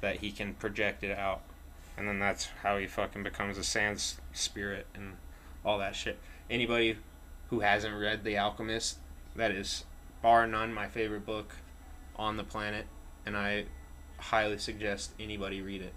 that 0.00 0.16
he 0.16 0.30
can 0.30 0.54
project 0.54 1.02
it 1.02 1.16
out. 1.16 1.42
And 1.96 2.06
then 2.08 2.18
that's 2.18 2.48
how 2.62 2.78
he 2.78 2.86
fucking 2.86 3.22
becomes 3.22 3.58
a 3.58 3.64
sand 3.64 4.02
spirit 4.32 4.86
and 4.94 5.14
all 5.64 5.78
that 5.78 5.96
shit. 5.96 6.18
Anybody 6.48 6.96
who 7.50 7.60
hasn't 7.60 7.94
read 7.94 8.24
The 8.24 8.38
Alchemist, 8.38 8.98
that 9.34 9.50
is 9.50 9.84
bar 10.22 10.46
none 10.46 10.72
my 10.72 10.88
favorite 10.88 11.26
book 11.26 11.56
on 12.16 12.36
the 12.36 12.44
planet, 12.44 12.86
and 13.26 13.36
I 13.36 13.64
highly 14.18 14.58
suggest 14.58 15.12
anybody 15.18 15.60
read 15.60 15.82
it. 15.82 15.92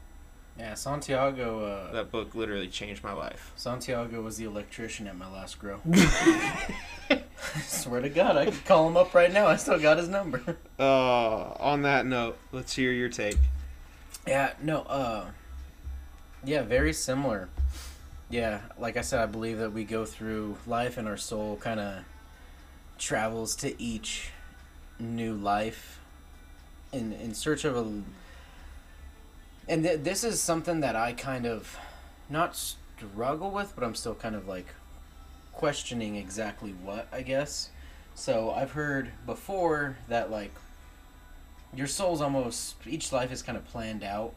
Yeah, 0.57 0.73
Santiago. 0.73 1.65
Uh, 1.65 1.91
That 1.93 2.11
book 2.11 2.35
literally 2.35 2.67
changed 2.67 3.03
my 3.03 3.13
life. 3.13 3.51
Santiago 3.55 4.21
was 4.21 4.37
the 4.37 4.45
electrician 4.45 5.07
at 5.07 5.17
my 5.17 5.31
last 5.31 5.59
grow. 5.59 5.79
Swear 7.63 8.01
to 8.01 8.09
God, 8.09 8.37
I 8.37 8.45
could 8.45 8.65
call 8.65 8.87
him 8.87 8.97
up 8.97 9.13
right 9.13 9.31
now. 9.31 9.47
I 9.47 9.55
still 9.55 9.79
got 9.79 9.97
his 9.97 10.07
number. 10.07 10.57
Uh, 10.79 11.53
on 11.59 11.83
that 11.83 12.05
note, 12.05 12.37
let's 12.51 12.75
hear 12.75 12.91
your 12.91 13.09
take. 13.09 13.37
Yeah, 14.27 14.53
no, 14.61 14.81
uh 14.81 15.25
yeah, 16.43 16.63
very 16.63 16.93
similar. 16.93 17.49
Yeah, 18.29 18.61
like 18.79 18.97
I 18.97 19.01
said, 19.01 19.19
I 19.19 19.25
believe 19.25 19.59
that 19.59 19.73
we 19.73 19.83
go 19.83 20.05
through 20.05 20.57
life 20.65 20.97
and 20.97 21.07
our 21.07 21.17
soul 21.17 21.57
kind 21.57 21.79
of 21.79 22.03
travels 22.97 23.55
to 23.57 23.79
each 23.81 24.29
new 24.99 25.33
life 25.33 25.99
in 26.93 27.13
in 27.13 27.33
search 27.33 27.65
of 27.65 27.75
a 27.75 28.01
and 29.67 29.83
th- 29.83 30.01
this 30.01 30.23
is 30.23 30.41
something 30.41 30.79
that 30.81 30.95
I 30.95 31.13
kind 31.13 31.45
of 31.45 31.77
not 32.29 32.55
struggle 32.55 33.51
with, 33.51 33.73
but 33.75 33.83
I'm 33.83 33.95
still 33.95 34.15
kind 34.15 34.35
of 34.35 34.47
like 34.47 34.67
questioning 35.53 36.15
exactly 36.15 36.71
what, 36.71 37.07
I 37.11 37.21
guess. 37.21 37.69
So, 38.15 38.51
I've 38.51 38.71
heard 38.71 39.11
before 39.25 39.97
that 40.09 40.29
like 40.31 40.51
your 41.75 41.87
soul's 41.87 42.21
almost 42.21 42.75
each 42.85 43.11
life 43.11 43.31
is 43.31 43.41
kind 43.41 43.57
of 43.57 43.65
planned 43.65 44.03
out 44.03 44.33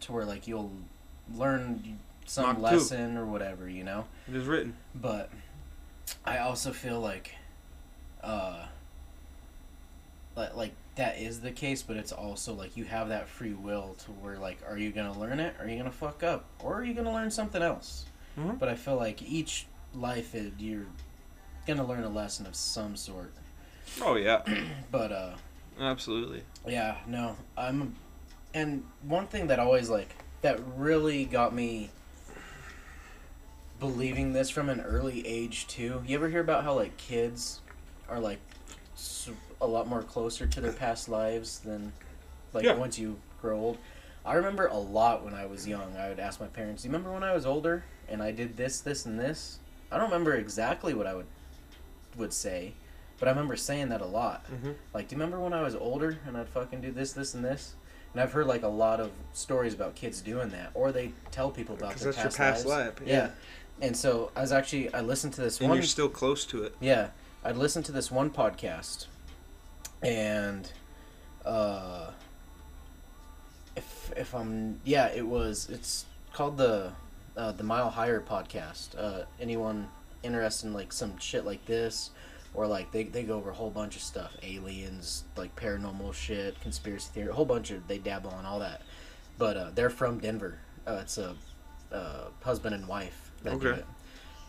to 0.00 0.12
where 0.12 0.24
like 0.24 0.46
you'll 0.48 0.70
learn 1.34 1.98
some 2.26 2.44
Mark 2.44 2.56
two. 2.56 2.62
lesson 2.62 3.16
or 3.16 3.24
whatever, 3.26 3.68
you 3.68 3.84
know. 3.84 4.04
It 4.28 4.34
is 4.36 4.46
written. 4.46 4.74
But 4.94 5.30
I 6.24 6.38
also 6.38 6.72
feel 6.72 7.00
like, 7.00 7.34
uh, 8.22 8.66
like, 10.36 10.56
like 10.56 10.72
that 10.96 11.18
is 11.18 11.40
the 11.40 11.50
case, 11.52 11.82
but 11.82 11.96
it's 11.96 12.12
also 12.12 12.52
like 12.54 12.76
you 12.76 12.84
have 12.84 13.08
that 13.08 13.28
free 13.28 13.52
will 13.54 13.94
to 14.04 14.10
where 14.12 14.38
like, 14.38 14.58
are 14.68 14.76
you 14.78 14.90
gonna 14.92 15.18
learn 15.18 15.40
it? 15.40 15.54
Are 15.60 15.66
you 15.68 15.76
gonna 15.78 15.90
fuck 15.90 16.22
up? 16.22 16.44
Or 16.60 16.74
are 16.76 16.84
you 16.84 16.94
gonna 16.94 17.12
learn 17.12 17.30
something 17.30 17.62
else? 17.62 18.06
Mhm. 18.38 18.58
But 18.58 18.68
I 18.68 18.74
feel 18.74 18.96
like 18.96 19.22
each 19.22 19.66
life 19.94 20.34
it, 20.34 20.54
you're 20.58 20.86
gonna 21.66 21.84
learn 21.86 22.04
a 22.04 22.08
lesson 22.08 22.46
of 22.46 22.54
some 22.54 22.96
sort. 22.96 23.32
Oh 24.00 24.14
yeah, 24.16 24.42
But 24.90 25.12
uh, 25.12 25.34
absolutely. 25.80 26.42
yeah, 26.66 26.96
no, 27.06 27.36
I'm, 27.56 27.94
and 28.54 28.84
one 29.02 29.26
thing 29.26 29.46
that 29.48 29.58
always 29.58 29.88
like 29.90 30.14
that 30.42 30.60
really 30.76 31.24
got 31.24 31.54
me 31.54 31.90
believing 33.80 34.32
this 34.32 34.48
from 34.50 34.68
an 34.68 34.80
early 34.80 35.26
age 35.26 35.66
too. 35.66 36.02
You 36.06 36.16
ever 36.16 36.28
hear 36.28 36.40
about 36.40 36.64
how 36.64 36.74
like 36.74 36.96
kids 36.96 37.60
are 38.08 38.20
like 38.20 38.38
a 39.60 39.66
lot 39.66 39.88
more 39.88 40.02
closer 40.02 40.46
to 40.46 40.60
their 40.60 40.72
past 40.72 41.08
lives 41.08 41.60
than 41.60 41.92
like 42.52 42.64
Yeah. 42.64 42.74
once 42.74 42.98
you 42.98 43.18
grow 43.40 43.58
old? 43.58 43.78
I 44.24 44.34
remember 44.34 44.66
a 44.66 44.76
lot 44.76 45.24
when 45.24 45.34
I 45.34 45.46
was 45.46 45.66
young. 45.66 45.96
I 45.96 46.08
would 46.08 46.20
ask 46.20 46.40
my 46.40 46.46
parents, 46.46 46.82
"Do 46.82 46.88
you 46.88 46.92
remember 46.92 47.12
when 47.12 47.24
I 47.24 47.32
was 47.34 47.44
older 47.44 47.84
and 48.08 48.22
I 48.22 48.30
did 48.30 48.56
this, 48.56 48.80
this, 48.80 49.04
and 49.04 49.18
this?" 49.18 49.58
I 49.90 49.96
don't 49.96 50.10
remember 50.10 50.34
exactly 50.34 50.94
what 50.94 51.06
I 51.08 51.14
would 51.14 51.26
would 52.16 52.32
say, 52.32 52.74
but 53.22 53.28
I 53.28 53.30
remember 53.30 53.54
saying 53.54 53.90
that 53.90 54.00
a 54.00 54.04
lot. 54.06 54.44
Mhm. 54.50 54.74
Like, 54.92 55.06
do 55.06 55.14
you 55.14 55.20
remember 55.22 55.38
when 55.38 55.52
I 55.52 55.62
was 55.62 55.76
older 55.76 56.18
and 56.26 56.36
I'd 56.36 56.48
fucking 56.48 56.80
do 56.80 56.90
this, 56.90 57.12
this, 57.12 57.34
and 57.34 57.44
this? 57.44 57.74
And 58.12 58.20
I've 58.20 58.32
heard 58.32 58.48
like 58.48 58.64
a 58.64 58.68
lot 58.68 58.98
of 58.98 59.12
stories 59.32 59.74
about 59.74 59.94
kids 59.94 60.20
doing 60.20 60.48
that, 60.48 60.72
or 60.74 60.90
they 60.90 61.12
tell 61.30 61.48
people 61.52 61.76
about 61.76 61.90
Because 61.90 62.02
their 62.02 62.12
that's 62.14 62.36
past, 62.36 62.38
your 62.38 62.46
past 62.48 62.66
lives. 62.66 62.98
life. 63.00 63.06
Yeah. 63.08 63.30
And 63.80 63.96
so 63.96 64.32
I 64.34 64.40
was 64.40 64.50
actually 64.50 64.92
I 64.92 65.02
listened 65.02 65.34
to 65.34 65.40
this 65.40 65.60
And 65.60 65.68
one. 65.68 65.78
you're 65.78 65.84
still 65.86 66.08
close 66.08 66.44
to 66.46 66.64
it. 66.64 66.74
Yeah, 66.80 67.10
I'd 67.44 67.56
listened 67.56 67.84
to 67.84 67.92
this 67.92 68.10
one 68.10 68.28
podcast, 68.30 69.06
and 70.02 70.68
uh, 71.44 72.10
if 73.76 74.12
if 74.16 74.34
I'm 74.34 74.80
yeah, 74.84 75.06
it 75.14 75.28
was 75.28 75.68
it's 75.70 76.06
called 76.32 76.56
the 76.58 76.90
uh, 77.36 77.52
the 77.52 77.62
Mile 77.62 77.90
Higher 77.90 78.20
podcast. 78.20 78.98
Uh, 78.98 79.26
anyone 79.40 79.88
interested 80.24 80.66
in 80.66 80.72
like 80.74 80.92
some 80.92 81.18
shit 81.18 81.44
like 81.46 81.64
this, 81.66 82.10
or 82.54 82.66
like 82.66 82.92
they 82.92 83.04
they 83.04 83.22
go 83.22 83.36
over 83.36 83.50
a 83.50 83.54
whole 83.54 83.70
bunch 83.70 83.96
of 83.96 84.02
stuff, 84.02 84.36
aliens, 84.42 85.24
like 85.36 85.54
paranormal 85.56 86.12
shit, 86.14 86.60
conspiracy 86.60 87.10
theory, 87.12 87.28
a 87.28 87.32
whole 87.32 87.44
bunch 87.44 87.70
of 87.70 87.86
they 87.88 87.98
dabble 87.98 88.30
on 88.30 88.44
all 88.44 88.58
that. 88.60 88.82
But 89.38 89.56
uh, 89.56 89.70
they're 89.74 89.90
from 89.90 90.18
Denver. 90.18 90.58
Uh, 90.86 90.98
it's 91.02 91.18
a 91.18 91.34
uh, 91.92 92.28
husband 92.42 92.74
and 92.74 92.86
wife 92.88 93.30
that 93.42 93.58
do 93.60 93.68
Okay. 93.68 93.78
it. 93.80 93.86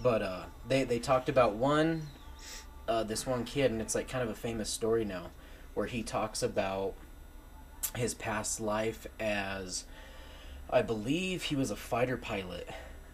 But 0.01 0.21
uh, 0.21 0.43
they 0.67 0.83
they 0.83 0.99
talked 0.99 1.29
about 1.29 1.55
one 1.55 2.03
uh, 2.87 3.03
this 3.03 3.25
one 3.25 3.45
kid, 3.45 3.71
and 3.71 3.81
it's 3.81 3.95
like 3.95 4.07
kind 4.09 4.23
of 4.23 4.29
a 4.29 4.35
famous 4.35 4.69
story 4.69 5.05
now, 5.05 5.31
where 5.73 5.85
he 5.85 6.03
talks 6.03 6.43
about 6.43 6.95
his 7.95 8.13
past 8.13 8.59
life 8.59 9.07
as, 9.19 9.85
I 10.69 10.81
believe 10.81 11.43
he 11.43 11.55
was 11.55 11.69
a 11.71 11.75
fighter 11.75 12.17
pilot 12.17 12.67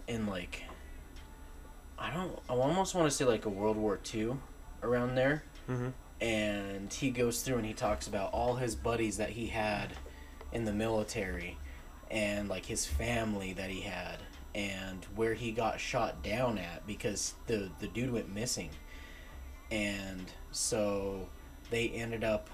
in 0.07 0.25
like, 0.25 0.63
I 1.97 2.11
don't. 2.13 2.39
I 2.49 2.53
almost 2.53 2.95
want 2.95 3.09
to 3.09 3.15
say 3.15 3.25
like 3.25 3.45
a 3.45 3.49
World 3.49 3.77
War 3.77 3.99
II, 4.13 4.37
around 4.83 5.15
there. 5.15 5.43
Mm-hmm. 5.69 5.89
And 6.21 6.91
he 6.91 7.11
goes 7.11 7.41
through 7.41 7.57
and 7.57 7.65
he 7.65 7.73
talks 7.73 8.07
about 8.07 8.33
all 8.33 8.55
his 8.55 8.75
buddies 8.75 9.17
that 9.17 9.29
he 9.31 9.47
had 9.47 9.93
in 10.51 10.65
the 10.65 10.73
military, 10.73 11.57
and 12.09 12.49
like 12.49 12.65
his 12.65 12.85
family 12.85 13.53
that 13.53 13.69
he 13.69 13.81
had, 13.81 14.17
and 14.53 15.05
where 15.15 15.33
he 15.33 15.51
got 15.51 15.79
shot 15.79 16.23
down 16.23 16.57
at 16.57 16.85
because 16.85 17.35
the 17.47 17.69
the 17.79 17.87
dude 17.87 18.11
went 18.11 18.33
missing, 18.33 18.71
and 19.71 20.31
so 20.51 21.29
they 21.69 21.87
ended 21.89 22.23
up 22.23 22.49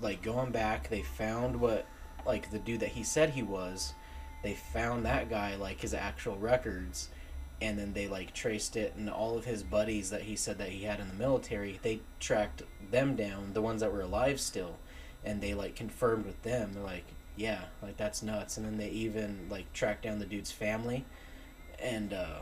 like 0.00 0.22
going 0.22 0.50
back. 0.50 0.88
They 0.88 1.02
found 1.02 1.60
what 1.60 1.86
like 2.24 2.50
the 2.50 2.58
dude 2.58 2.80
that 2.80 2.90
he 2.90 3.02
said 3.02 3.30
he 3.30 3.42
was. 3.42 3.92
They 4.42 4.54
found 4.54 5.04
that 5.04 5.28
guy 5.28 5.56
like 5.56 5.80
his 5.80 5.92
actual 5.92 6.36
records 6.36 7.10
and 7.60 7.78
then 7.78 7.92
they 7.92 8.08
like 8.08 8.32
traced 8.32 8.76
it 8.76 8.94
and 8.96 9.08
all 9.10 9.36
of 9.36 9.44
his 9.44 9.62
buddies 9.62 10.10
that 10.10 10.22
he 10.22 10.34
said 10.34 10.58
that 10.58 10.70
he 10.70 10.84
had 10.84 11.00
in 11.00 11.08
the 11.08 11.14
military 11.14 11.78
they 11.82 12.00
tracked 12.18 12.62
them 12.90 13.14
down 13.16 13.52
the 13.52 13.62
ones 13.62 13.80
that 13.80 13.92
were 13.92 14.00
alive 14.00 14.40
still 14.40 14.76
and 15.24 15.40
they 15.40 15.54
like 15.54 15.76
confirmed 15.76 16.24
with 16.24 16.42
them. 16.42 16.72
They're 16.72 16.82
like 16.82 17.04
yeah 17.36 17.64
like 17.82 17.96
that's 17.96 18.22
nuts. 18.22 18.56
And 18.56 18.66
then 18.66 18.78
they 18.78 18.88
even 18.88 19.46
like 19.50 19.72
tracked 19.72 20.02
down 20.02 20.18
the 20.18 20.26
dude's 20.26 20.52
family 20.52 21.04
and 21.78 22.12
uh 22.12 22.40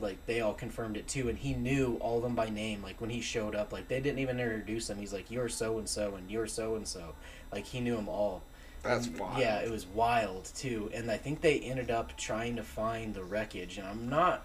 like 0.00 0.24
they 0.26 0.40
all 0.40 0.54
confirmed 0.54 0.96
it 0.96 1.06
too. 1.06 1.28
And 1.28 1.38
he 1.38 1.54
knew 1.54 1.96
all 2.00 2.16
of 2.16 2.22
them 2.22 2.34
by 2.34 2.48
name 2.48 2.82
like 2.82 3.00
when 3.00 3.10
he 3.10 3.20
showed 3.20 3.54
up 3.54 3.72
like 3.72 3.88
they 3.88 4.00
didn't 4.00 4.18
even 4.18 4.40
introduce 4.40 4.88
him. 4.88 4.98
He's 4.98 5.12
like 5.12 5.30
you're 5.30 5.48
so 5.48 5.78
and 5.78 5.88
so 5.88 6.14
and 6.14 6.30
you're 6.30 6.46
so 6.46 6.74
and 6.76 6.88
so 6.88 7.14
like 7.52 7.66
he 7.66 7.80
knew 7.80 7.96
them 7.96 8.08
all 8.08 8.42
That's 8.82 9.08
wild. 9.08 9.38
Yeah, 9.38 9.58
it 9.60 9.70
was 9.70 9.86
wild 9.86 10.50
too, 10.54 10.90
and 10.92 11.10
I 11.10 11.16
think 11.16 11.40
they 11.40 11.60
ended 11.60 11.90
up 11.90 12.16
trying 12.16 12.56
to 12.56 12.62
find 12.62 13.14
the 13.14 13.22
wreckage, 13.22 13.78
and 13.78 13.86
I'm 13.86 14.08
not. 14.08 14.44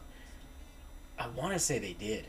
I 1.17 1.27
want 1.29 1.53
to 1.53 1.59
say 1.59 1.79
they 1.79 1.93
did, 1.93 2.27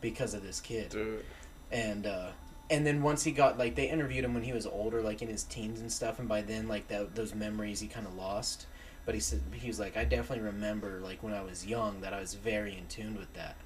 because 0.00 0.34
of 0.34 0.42
this 0.42 0.60
kid, 0.60 0.90
Dude. 0.90 1.24
and 1.70 2.06
uh, 2.06 2.28
and 2.70 2.86
then 2.86 3.02
once 3.02 3.24
he 3.24 3.32
got 3.32 3.58
like 3.58 3.74
they 3.74 3.88
interviewed 3.88 4.24
him 4.24 4.34
when 4.34 4.42
he 4.42 4.52
was 4.52 4.66
older, 4.66 5.02
like 5.02 5.22
in 5.22 5.28
his 5.28 5.44
teens 5.44 5.80
and 5.80 5.90
stuff, 5.90 6.18
and 6.18 6.28
by 6.28 6.42
then 6.42 6.68
like 6.68 6.88
that 6.88 7.14
those 7.14 7.34
memories 7.34 7.80
he 7.80 7.88
kind 7.88 8.06
of 8.06 8.14
lost. 8.14 8.66
But 9.04 9.14
he 9.14 9.20
said 9.20 9.40
he 9.52 9.68
was 9.68 9.80
like 9.80 9.96
I 9.96 10.04
definitely 10.04 10.44
remember 10.44 11.00
like 11.02 11.22
when 11.22 11.32
I 11.32 11.42
was 11.42 11.66
young 11.66 12.00
that 12.02 12.12
I 12.12 12.20
was 12.20 12.34
very 12.34 12.76
in 12.76 12.86
tune 12.88 13.16
with 13.16 13.32
that. 13.34 13.56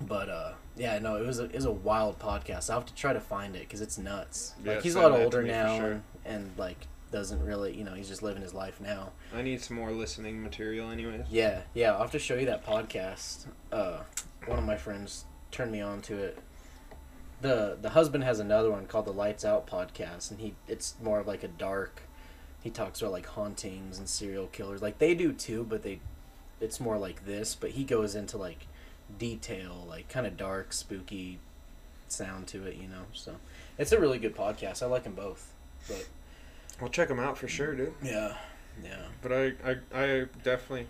But 0.00 0.28
uh, 0.28 0.52
yeah, 0.76 0.98
no, 0.98 1.16
it 1.16 1.26
was 1.26 1.38
a 1.38 1.44
it 1.44 1.54
was 1.56 1.66
a 1.66 1.70
wild 1.70 2.18
podcast. 2.18 2.70
I'll 2.70 2.80
have 2.80 2.86
to 2.86 2.94
try 2.94 3.12
to 3.12 3.20
find 3.20 3.54
it 3.54 3.60
because 3.60 3.80
it's 3.80 3.98
nuts. 3.98 4.54
Yeah, 4.64 4.74
like 4.74 4.82
he's 4.82 4.94
a 4.94 5.00
lot 5.00 5.20
older 5.20 5.42
now, 5.42 5.78
sure. 5.78 6.02
And, 6.30 6.50
like 6.56 6.86
doesn't 7.10 7.44
really, 7.44 7.76
you 7.76 7.82
know, 7.82 7.94
he's 7.94 8.08
just 8.08 8.22
living 8.22 8.42
his 8.42 8.54
life 8.54 8.80
now. 8.80 9.10
I 9.34 9.42
need 9.42 9.60
some 9.60 9.76
more 9.76 9.90
listening 9.90 10.42
material, 10.42 10.90
anyways. 10.90 11.26
Yeah, 11.30 11.62
yeah. 11.74 11.92
I'll 11.92 12.02
have 12.02 12.12
to 12.12 12.18
show 12.18 12.36
you 12.36 12.46
that 12.46 12.64
podcast. 12.64 13.46
Uh, 13.72 13.98
one 14.46 14.58
of 14.58 14.64
my 14.64 14.76
friends 14.76 15.24
turned 15.50 15.72
me 15.72 15.80
on 15.80 16.00
to 16.02 16.16
it. 16.16 16.38
the 17.40 17.76
The 17.80 17.90
husband 17.90 18.24
has 18.24 18.38
another 18.38 18.70
one 18.70 18.86
called 18.86 19.06
the 19.06 19.12
Lights 19.12 19.44
Out 19.44 19.66
podcast, 19.66 20.30
and 20.30 20.40
he 20.40 20.54
it's 20.68 20.94
more 21.02 21.18
of 21.18 21.26
like 21.26 21.42
a 21.42 21.48
dark. 21.48 22.02
He 22.62 22.70
talks 22.70 23.00
about 23.00 23.12
like 23.12 23.26
hauntings 23.26 23.98
and 23.98 24.08
serial 24.08 24.46
killers, 24.46 24.82
like 24.82 24.98
they 24.98 25.14
do 25.14 25.32
too, 25.32 25.64
but 25.68 25.82
they, 25.82 26.00
it's 26.60 26.78
more 26.78 26.98
like 26.98 27.24
this. 27.24 27.54
But 27.54 27.70
he 27.70 27.84
goes 27.84 28.14
into 28.14 28.36
like 28.36 28.66
detail, 29.18 29.84
like 29.88 30.08
kind 30.08 30.26
of 30.26 30.36
dark, 30.36 30.72
spooky 30.72 31.38
sound 32.06 32.46
to 32.48 32.66
it, 32.66 32.76
you 32.76 32.86
know. 32.86 33.04
So 33.14 33.36
it's 33.78 33.92
a 33.92 34.00
really 34.00 34.18
good 34.18 34.36
podcast. 34.36 34.82
I 34.82 34.86
like 34.86 35.04
them 35.04 35.14
both. 35.14 35.52
But 35.88 36.06
I'll 36.80 36.88
check 36.88 37.08
them 37.08 37.18
out 37.20 37.36
for 37.38 37.48
sure, 37.48 37.74
dude. 37.74 37.92
yeah, 38.02 38.36
yeah. 38.82 38.96
But 39.22 39.32
I, 39.32 39.44
I, 39.64 39.76
I 39.92 40.24
definitely 40.42 40.86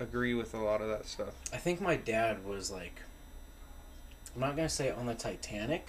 agree 0.00 0.34
with 0.34 0.54
a 0.54 0.58
lot 0.58 0.80
of 0.80 0.88
that 0.88 1.06
stuff. 1.06 1.34
I 1.52 1.56
think 1.58 1.80
my 1.80 1.96
dad 1.96 2.44
was 2.46 2.70
like, 2.70 3.00
I'm 4.34 4.40
not 4.40 4.56
gonna 4.56 4.68
say 4.68 4.90
on 4.90 5.06
the 5.06 5.14
Titanic, 5.14 5.88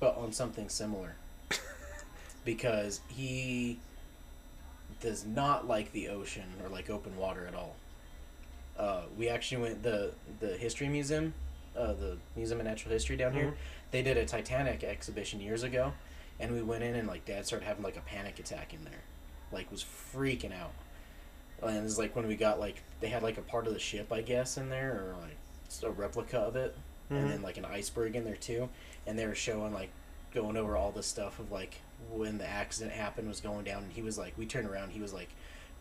but 0.00 0.16
on 0.16 0.32
something 0.32 0.68
similar, 0.68 1.16
because 2.44 3.00
he 3.08 3.78
does 5.00 5.24
not 5.26 5.66
like 5.66 5.92
the 5.92 6.08
ocean 6.08 6.44
or 6.62 6.68
like 6.68 6.88
open 6.90 7.16
water 7.16 7.46
at 7.46 7.54
all. 7.54 7.76
Uh, 8.78 9.02
we 9.18 9.28
actually 9.28 9.60
went 9.62 9.82
the 9.82 10.12
the 10.40 10.56
history 10.56 10.88
museum, 10.88 11.34
uh, 11.76 11.92
the 11.92 12.16
Museum 12.36 12.60
of 12.60 12.66
Natural 12.66 12.92
History 12.92 13.16
down 13.16 13.32
here. 13.34 13.46
Mhm. 13.48 13.54
They 13.90 14.02
did 14.02 14.16
a 14.16 14.24
Titanic 14.24 14.82
exhibition 14.84 15.40
years 15.40 15.62
ago, 15.62 15.92
and 16.40 16.52
we 16.52 16.62
went 16.62 16.82
in 16.82 16.94
and 16.94 17.08
like 17.08 17.24
Dad 17.24 17.46
started 17.46 17.66
having 17.66 17.82
like 17.82 17.96
a 17.96 18.00
panic 18.00 18.38
attack 18.38 18.74
in 18.74 18.84
there, 18.84 19.02
like 19.52 19.70
was 19.70 19.84
freaking 19.84 20.52
out. 20.52 20.72
And 21.62 21.84
it's 21.84 21.98
like 21.98 22.16
when 22.16 22.26
we 22.26 22.36
got 22.36 22.58
like 22.58 22.82
they 23.00 23.08
had 23.08 23.22
like 23.22 23.38
a 23.38 23.42
part 23.42 23.66
of 23.66 23.72
the 23.72 23.78
ship 23.78 24.12
I 24.12 24.20
guess 24.20 24.56
in 24.56 24.68
there 24.68 24.92
or 24.92 25.22
like 25.22 25.36
just 25.66 25.84
a 25.84 25.90
replica 25.90 26.38
of 26.38 26.56
it, 26.56 26.76
and 27.08 27.24
then 27.24 27.36
mm-hmm. 27.36 27.44
like 27.44 27.56
an 27.56 27.64
iceberg 27.64 28.16
in 28.16 28.24
there 28.24 28.36
too, 28.36 28.68
and 29.06 29.18
they 29.18 29.26
were 29.26 29.34
showing 29.34 29.72
like 29.72 29.90
going 30.34 30.56
over 30.56 30.76
all 30.76 30.90
the 30.90 31.02
stuff 31.02 31.38
of 31.38 31.52
like 31.52 31.76
when 32.10 32.38
the 32.38 32.48
accident 32.48 32.92
happened 32.94 33.28
was 33.28 33.40
going 33.40 33.64
down, 33.64 33.84
and 33.84 33.92
he 33.92 34.02
was 34.02 34.18
like 34.18 34.34
we 34.36 34.46
turned 34.46 34.68
around, 34.68 34.90
he 34.90 35.00
was 35.00 35.12
like 35.12 35.28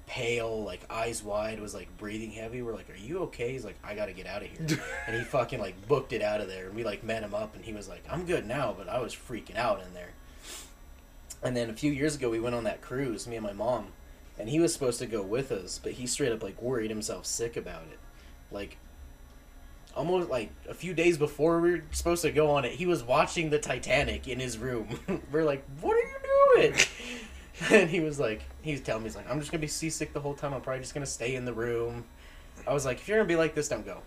pale, 0.08 0.64
like 0.64 0.82
eyes 0.90 1.24
wide, 1.24 1.60
was 1.60 1.74
like 1.74 1.96
breathing 1.98 2.32
heavy. 2.32 2.62
We're 2.62 2.76
like, 2.76 2.90
"Are 2.90 2.96
you 2.96 3.20
okay?" 3.24 3.52
He's 3.54 3.66
like, 3.66 3.78
"I 3.84 3.96
gotta 3.96 4.14
get 4.14 4.28
out 4.28 4.44
of 4.44 4.50
here," 4.50 4.82
and 5.08 5.16
he 5.16 5.24
fucking 5.24 5.60
like 5.60 5.88
booked 5.88 6.14
it 6.14 6.22
out 6.22 6.42
of 6.42 6.48
there, 6.48 6.68
and 6.68 6.76
we 6.76 6.84
like 6.84 7.04
met 7.04 7.24
him 7.24 7.34
up, 7.34 7.56
and 7.56 7.64
he 7.64 7.74
was 7.74 7.88
like, 7.88 8.04
"I'm 8.10 8.26
good 8.26 8.46
now," 8.46 8.76
but 8.78 8.90
I 8.90 9.00
was 9.00 9.16
freaking 9.16 9.58
out 9.58 9.82
in 9.82 9.94
there. 9.94 10.10
And 11.44 11.56
then 11.56 11.70
a 11.70 11.74
few 11.74 11.92
years 11.92 12.16
ago, 12.16 12.30
we 12.30 12.40
went 12.40 12.56
on 12.56 12.64
that 12.66 12.82
cruise, 12.82 13.28
me 13.28 13.36
and 13.36 13.46
my 13.46 13.54
mom, 13.54 13.88
and 14.38 14.50
he 14.50 14.60
was 14.60 14.74
supposed 14.74 15.00
to 15.00 15.06
go 15.08 15.22
with 15.22 15.52
us, 15.52 15.80
but 15.82 15.94
he 15.94 16.06
straight 16.06 16.32
up 16.32 16.44
like 16.44 16.62
worried 16.62 16.92
himself 16.92 17.26
sick 17.26 17.58
about 17.58 17.84
it, 17.92 18.00
like. 18.52 18.78
Almost 19.94 20.30
like 20.30 20.52
a 20.70 20.74
few 20.74 20.94
days 20.94 21.18
before 21.18 21.60
we 21.60 21.72
were 21.72 21.84
supposed 21.92 22.22
to 22.22 22.32
go 22.32 22.50
on 22.52 22.64
it, 22.64 22.72
he 22.72 22.86
was 22.86 23.04
watching 23.04 23.50
the 23.50 23.60
Titanic 23.60 24.26
in 24.26 24.40
his 24.40 24.58
room. 24.58 24.98
we're 25.34 25.44
like, 25.44 25.66
"What 25.82 25.98
are 25.98 26.00
you 26.00 26.72
doing?" 26.72 26.76
and 27.70 27.90
he 27.90 28.00
was 28.00 28.20
like, 28.20 28.42
he 28.62 28.72
was 28.72 28.82
telling 28.82 29.04
me, 29.04 29.10
he's 29.10 29.16
like, 29.16 29.30
I'm 29.30 29.40
just 29.40 29.52
gonna 29.52 29.62
be 29.62 29.68
seasick 29.68 30.14
the 30.14 30.20
whole 30.20 30.34
time. 30.34 30.54
I'm 30.54 30.62
probably 30.62 30.82
just 30.82 30.94
gonna 30.94 31.06
stay 31.06 31.36
in 31.36 31.46
the 31.46 31.54
room. 31.54 32.06
I 32.68 32.74
was 32.74 32.86
like, 32.86 32.98
if 32.98 33.08
you're 33.08 33.18
gonna 33.18 33.28
be 33.28 33.36
like 33.36 33.56
this, 33.56 33.68
don't 33.68 33.86
go. 33.86 34.00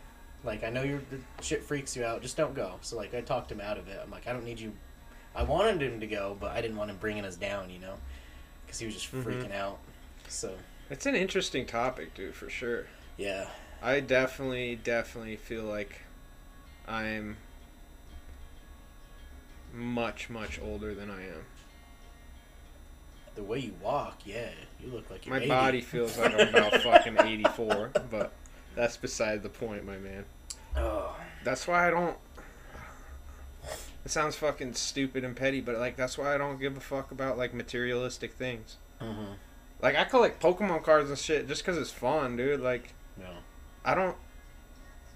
Like, 0.44 0.64
I 0.64 0.70
know 0.70 0.82
you're 0.82 1.00
shit 1.40 1.62
freaks 1.62 1.96
you 1.96 2.04
out. 2.04 2.22
Just 2.22 2.36
don't 2.36 2.54
go. 2.54 2.74
So 2.82 2.96
like, 2.96 3.14
I 3.14 3.20
talked 3.20 3.50
him 3.50 3.60
out 3.60 3.78
of 3.78 3.88
it. 3.88 3.98
I'm 4.02 4.10
like, 4.10 4.26
I 4.26 4.32
don't 4.32 4.44
need 4.44 4.60
you. 4.60 4.72
I 5.34 5.42
wanted 5.42 5.82
him 5.82 6.00
to 6.00 6.06
go, 6.06 6.36
but 6.38 6.52
I 6.52 6.60
didn't 6.60 6.76
want 6.76 6.90
him 6.90 6.96
bringing 6.98 7.24
us 7.24 7.36
down, 7.36 7.70
you 7.70 7.78
know, 7.80 7.94
because 8.64 8.78
he 8.78 8.86
was 8.86 8.94
just 8.94 9.12
Mhm. 9.12 9.24
freaking 9.24 9.52
out. 9.54 9.78
So 10.28 10.56
It's 10.90 11.06
an 11.06 11.14
interesting 11.16 11.66
topic, 11.66 12.14
dude, 12.14 12.34
for 12.34 12.48
sure. 12.50 12.86
yeah, 13.16 13.48
I 13.82 14.00
definitely, 14.00 14.76
definitely 14.76 15.36
feel 15.36 15.64
like 15.64 16.00
I'm 16.86 17.36
much, 19.72 20.30
much 20.30 20.60
older 20.60 20.94
than 20.94 21.10
I 21.10 21.22
am. 21.26 21.44
the 23.34 23.42
way 23.42 23.58
you 23.58 23.74
walk, 23.82 24.20
yeah, 24.24 24.50
you 24.80 24.88
look 24.92 25.10
like 25.10 25.26
you're 25.26 25.34
My 25.34 25.40
80. 25.40 25.48
body 25.48 25.80
feels 25.80 26.16
like 26.16 26.32
I'm 26.32 26.54
about 26.54 26.72
fucking 26.82 27.18
84, 27.18 27.90
but 28.08 28.30
that's 28.76 28.96
beside 28.96 29.42
the 29.42 29.48
point, 29.48 29.84
my 29.84 29.96
man. 29.96 30.24
Oh, 30.76 31.16
That's 31.42 31.66
why 31.66 31.88
I 31.88 31.90
don't. 31.90 32.16
It 34.04 34.10
sounds 34.10 34.36
fucking 34.36 34.74
stupid 34.74 35.24
and 35.24 35.34
petty, 35.34 35.60
but 35.60 35.78
like 35.78 35.96
that's 35.96 36.18
why 36.18 36.34
I 36.34 36.38
don't 36.38 36.60
give 36.60 36.76
a 36.76 36.80
fuck 36.80 37.10
about 37.10 37.38
like 37.38 37.54
materialistic 37.54 38.34
things. 38.34 38.76
mm-hmm. 39.00 39.32
Like 39.82 39.96
I 39.96 40.04
collect 40.04 40.42
Pokemon 40.42 40.82
cards 40.82 41.10
and 41.10 41.18
shit 41.18 41.48
just 41.48 41.64
because 41.64 41.78
it's 41.78 41.90
fun, 41.90 42.36
dude. 42.36 42.60
Like 42.60 42.94
no. 43.18 43.30
I 43.84 43.94
don't. 43.94 44.16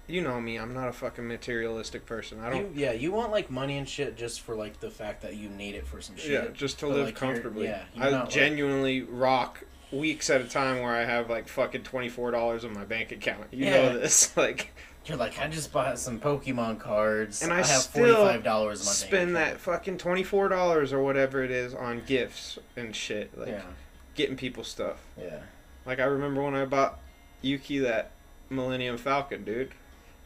You 0.07 0.21
know 0.21 0.41
me, 0.41 0.57
I'm 0.57 0.73
not 0.73 0.87
a 0.87 0.91
fucking 0.91 1.27
materialistic 1.27 2.07
person. 2.07 2.39
I 2.39 2.49
don't. 2.49 2.75
You, 2.75 2.81
yeah, 2.85 2.91
you 2.93 3.11
want 3.11 3.31
like 3.31 3.51
money 3.51 3.77
and 3.77 3.87
shit 3.87 4.17
just 4.17 4.41
for 4.41 4.55
like 4.55 4.79
the 4.79 4.89
fact 4.89 5.21
that 5.21 5.35
you 5.35 5.49
need 5.49 5.75
it 5.75 5.85
for 5.85 6.01
some 6.01 6.17
shit. 6.17 6.31
yeah, 6.31 6.47
just 6.51 6.79
to 6.79 6.87
but, 6.87 6.95
live 6.95 7.05
like, 7.05 7.15
comfortably. 7.15 7.65
yeah, 7.65 7.83
I 7.95 8.09
not, 8.09 8.25
like- 8.25 8.29
genuinely 8.29 9.03
rock 9.03 9.63
weeks 9.91 10.29
at 10.29 10.41
a 10.41 10.45
time 10.45 10.81
where 10.81 10.93
I 10.95 11.05
have 11.05 11.29
like 11.29 11.47
fucking 11.47 11.83
twenty 11.83 12.09
four 12.09 12.31
dollars 12.31 12.63
in 12.63 12.73
my 12.73 12.85
bank 12.85 13.11
account. 13.11 13.45
You 13.51 13.65
Yeah. 13.65 13.71
know 13.71 13.99
this, 13.99 14.35
like 14.37 14.71
You're 15.05 15.17
like, 15.17 15.39
I 15.39 15.47
just 15.47 15.71
bought 15.71 15.97
some 15.97 16.19
Pokemon 16.19 16.79
cards. 16.79 17.41
And 17.41 17.51
I 17.51 17.57
have 17.57 17.65
still 17.65 18.05
forty 18.05 18.13
five 18.13 18.43
dollars 18.43 18.81
spend 18.81 19.35
that 19.35 19.59
fucking 19.59 19.97
twenty 19.97 20.23
four 20.23 20.47
dollars 20.49 20.93
or 20.93 21.01
whatever 21.01 21.43
it 21.43 21.51
is 21.51 21.73
on 21.73 22.01
gifts 22.05 22.59
and 22.75 22.95
shit, 22.95 23.37
like 23.37 23.49
account. 23.49 23.75
getting 24.15 24.35
people 24.35 24.63
stuff. 24.63 24.97
Yeah, 25.17 25.25
yeah. 25.25 25.39
Like 25.85 25.99
I 25.99 26.03
remember 26.05 26.43
when 26.43 26.53
I 26.55 26.65
bought 26.65 26.99
Yuki 27.41 27.79
that 27.79 28.11
Millennium 28.49 28.97
Falcon, 28.97 29.43
dude. 29.43 29.71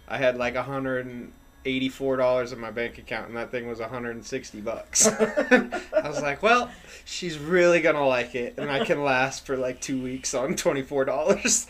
I 0.08 0.18
had 0.18 0.36
like 0.38 0.56
a 0.56 0.64
hundred 0.64 1.06
and 1.06 1.32
eighty 1.66 1.90
four 1.90 2.18
dollars 2.18 2.52
in 2.52 2.60
my 2.60 2.72
bank 2.72 2.98
account, 2.98 3.28
and 3.28 3.38
that 3.38 3.52
thing 3.52 3.68
was 3.68 3.80
a 3.80 3.88
hundred 3.88 4.12
and 4.16 4.26
sixty 4.26 4.62
bucks. 4.62 5.08
I 5.08 5.82
was 6.04 6.22
like, 6.22 6.42
well, 6.44 6.70
she's 7.06 7.38
really 7.38 7.82
gonna 7.82 8.06
like 8.08 8.36
it, 8.36 8.56
and 8.58 8.70
I 8.72 8.84
can 8.86 9.04
last 9.04 9.46
for 9.46 9.58
like 9.58 9.82
two 9.82 10.02
weeks 10.02 10.34
on 10.34 10.56
twenty 10.56 10.82
four 10.82 11.06
dollars. 11.06 11.68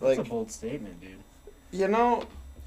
That's 0.00 0.18
Like 0.18 0.18
a 0.18 0.28
bold 0.28 0.50
statement, 0.50 1.00
dude. 1.00 1.18
you 1.70 1.88
know, 1.88 2.24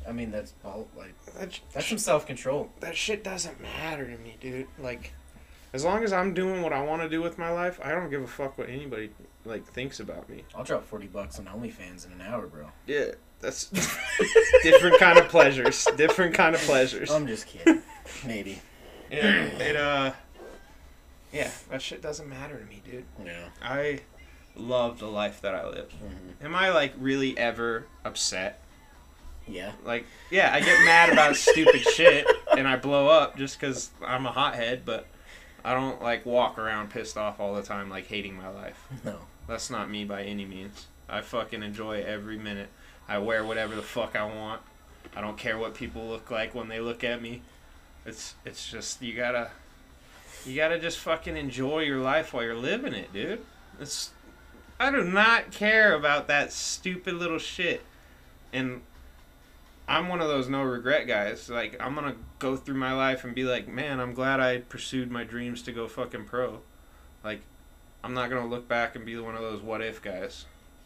I 0.08 0.12
mean, 0.14 0.32
that's 0.32 0.52
bold, 0.52 0.88
like 0.98 1.14
that, 1.38 1.60
that's 1.74 1.88
some 1.88 1.98
self 1.98 2.26
control. 2.26 2.70
that 2.80 2.95
shit 2.95 3.24
doesn't 3.24 3.62
matter 3.62 4.06
to 4.06 4.18
me, 4.24 4.38
dude. 4.39 4.68
Like, 4.80 5.12
as 5.74 5.84
long 5.84 6.04
as 6.04 6.14
I'm 6.14 6.34
doing 6.34 6.62
what 6.62 6.72
I 6.74 6.82
want 6.82 7.02
to 7.02 7.10
do 7.10 7.22
with 7.22 7.38
my 7.38 7.50
life, 7.52 7.80
I 7.84 7.91
don't 7.91 8.10
give 8.10 8.22
a 8.24 8.28
fuck 8.28 8.58
what 8.58 8.70
anybody 8.70 9.10
like 9.48 9.66
thinks 9.66 10.00
about 10.00 10.30
me. 10.30 10.43
I'll 10.56 10.64
drop 10.64 10.86
forty 10.86 11.08
bucks 11.08 11.39
on 11.39 11.45
OnlyFans 11.45 12.06
in 12.06 12.12
an 12.14 12.22
hour, 12.22 12.48
bro. 12.48 12.68
Yeah, 12.86 13.12
that's 13.39 13.66
different 14.64 15.00
kind 15.00 15.18
of 15.18 15.28
pleasures. 15.30 15.88
Different 15.95 16.34
kind 16.36 16.56
of 16.56 16.62
pleasures. 16.62 17.10
I'm 17.12 17.28
just 17.28 17.48
kidding. 17.48 17.82
Maybe. 18.26 18.62
it, 19.10 19.24
it 19.62 19.76
uh, 19.76 20.12
yeah, 21.32 21.52
that 21.70 21.82
shit 21.82 22.02
doesn't 22.02 22.28
matter 22.28 22.58
to 22.58 22.66
me, 22.66 22.82
dude. 22.89 23.06
Yeah. 23.26 23.50
I 23.62 24.02
love 24.56 25.00
the 25.00 25.08
life 25.08 25.41
that 25.41 25.56
I 25.56 25.68
live. 25.68 25.91
hmm 25.91 26.45
Am 26.45 26.56
I 26.56 26.70
like 26.70 26.93
really 26.98 27.38
ever 27.38 27.86
upset? 28.06 28.62
Yeah. 29.48 29.72
Like, 29.86 30.06
yeah, 30.30 30.52
I 30.54 30.60
get 30.60 30.84
mad 30.86 31.10
about 31.10 31.36
stupid 31.38 31.82
shit 31.82 32.28
and 32.56 32.68
I 32.68 32.76
blow 32.76 33.08
up 33.08 33.38
just 33.38 33.60
because 33.60 33.89
I'm 34.06 34.26
a 34.26 34.32
hothead, 34.32 34.84
but 34.86 35.08
I 35.64 35.74
don't 35.74 36.02
like 36.02 36.26
walk 36.26 36.58
around 36.58 36.89
pissed 36.89 37.18
off 37.18 37.39
all 37.39 37.54
the 37.56 37.62
time, 37.64 37.89
like 37.89 38.08
hating 38.08 38.36
my 38.36 38.50
life. 38.50 38.88
No. 39.04 39.20
That's 39.48 39.70
not 39.70 39.89
me 39.89 40.04
by 40.04 40.24
any 40.24 40.45
means. 40.45 40.88
I 41.10 41.22
fucking 41.22 41.64
enjoy 41.64 42.02
every 42.02 42.38
minute. 42.38 42.70
I 43.08 43.18
wear 43.20 43.45
whatever 43.45 43.76
the 43.76 43.82
fuck 43.82 44.16
I 44.16 44.26
want. 44.26 44.62
I 45.16 45.22
don't 45.22 45.38
care 45.38 45.58
what 45.58 45.74
people 45.74 46.06
look 46.08 46.30
like 46.30 46.54
when 46.54 46.68
they 46.68 46.80
look 46.80 47.04
at 47.04 47.22
me. 47.22 47.41
It's 48.06 48.36
it's 48.45 48.70
just 48.70 49.02
you 49.02 49.16
gotta 49.16 49.50
you 50.45 50.56
gotta 50.56 50.80
just 50.80 51.00
fucking 51.00 51.38
enjoy 51.38 51.80
your 51.82 52.00
life 52.00 52.34
while 52.34 52.43
you're 52.43 52.56
living 52.56 52.93
it, 52.93 53.12
dude. 53.14 53.41
It's 53.80 54.12
I 54.80 54.91
do 54.91 55.04
not 55.04 55.52
care 55.52 55.93
about 55.93 56.28
that 56.28 56.52
stupid 56.52 57.16
little 57.16 57.39
shit. 57.39 57.84
And 58.54 58.82
I'm 59.88 60.10
one 60.10 60.22
of 60.22 60.28
those 60.28 60.50
no 60.50 60.62
regret 60.64 61.08
guys. 61.08 61.50
Like 61.50 61.78
I'm 61.80 61.95
gonna 61.95 62.16
go 62.39 62.58
through 62.58 62.76
my 62.76 62.93
life 62.93 63.24
and 63.24 63.34
be 63.34 63.43
like, 63.43 63.68
man, 63.68 64.00
I'm 64.00 64.14
glad 64.14 64.39
I 64.39 64.60
pursued 64.60 65.10
my 65.10 65.24
dreams 65.24 65.62
to 65.64 65.72
go 65.72 65.88
fucking 65.88 66.26
pro. 66.26 66.60
Like 67.24 67.41
I'm 68.04 68.14
not 68.14 68.30
gonna 68.30 68.48
look 68.48 68.68
back 68.68 68.95
and 68.95 69.06
be 69.06 69.18
one 69.18 69.36
of 69.36 69.41
those 69.41 69.62
what 69.62 69.82
if 69.82 70.02
guys. 70.02 70.45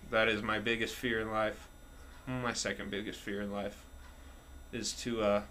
That 0.09 0.27
is 0.27 0.41
my 0.41 0.59
biggest 0.59 0.95
fear 0.95 1.21
in 1.21 1.31
life. 1.31 1.67
My 2.27 2.53
second 2.53 2.91
biggest 2.91 3.19
fear 3.19 3.41
in 3.41 3.51
life 3.51 3.83
is 4.71 4.93
to 4.93 5.21
uh, 5.21 5.41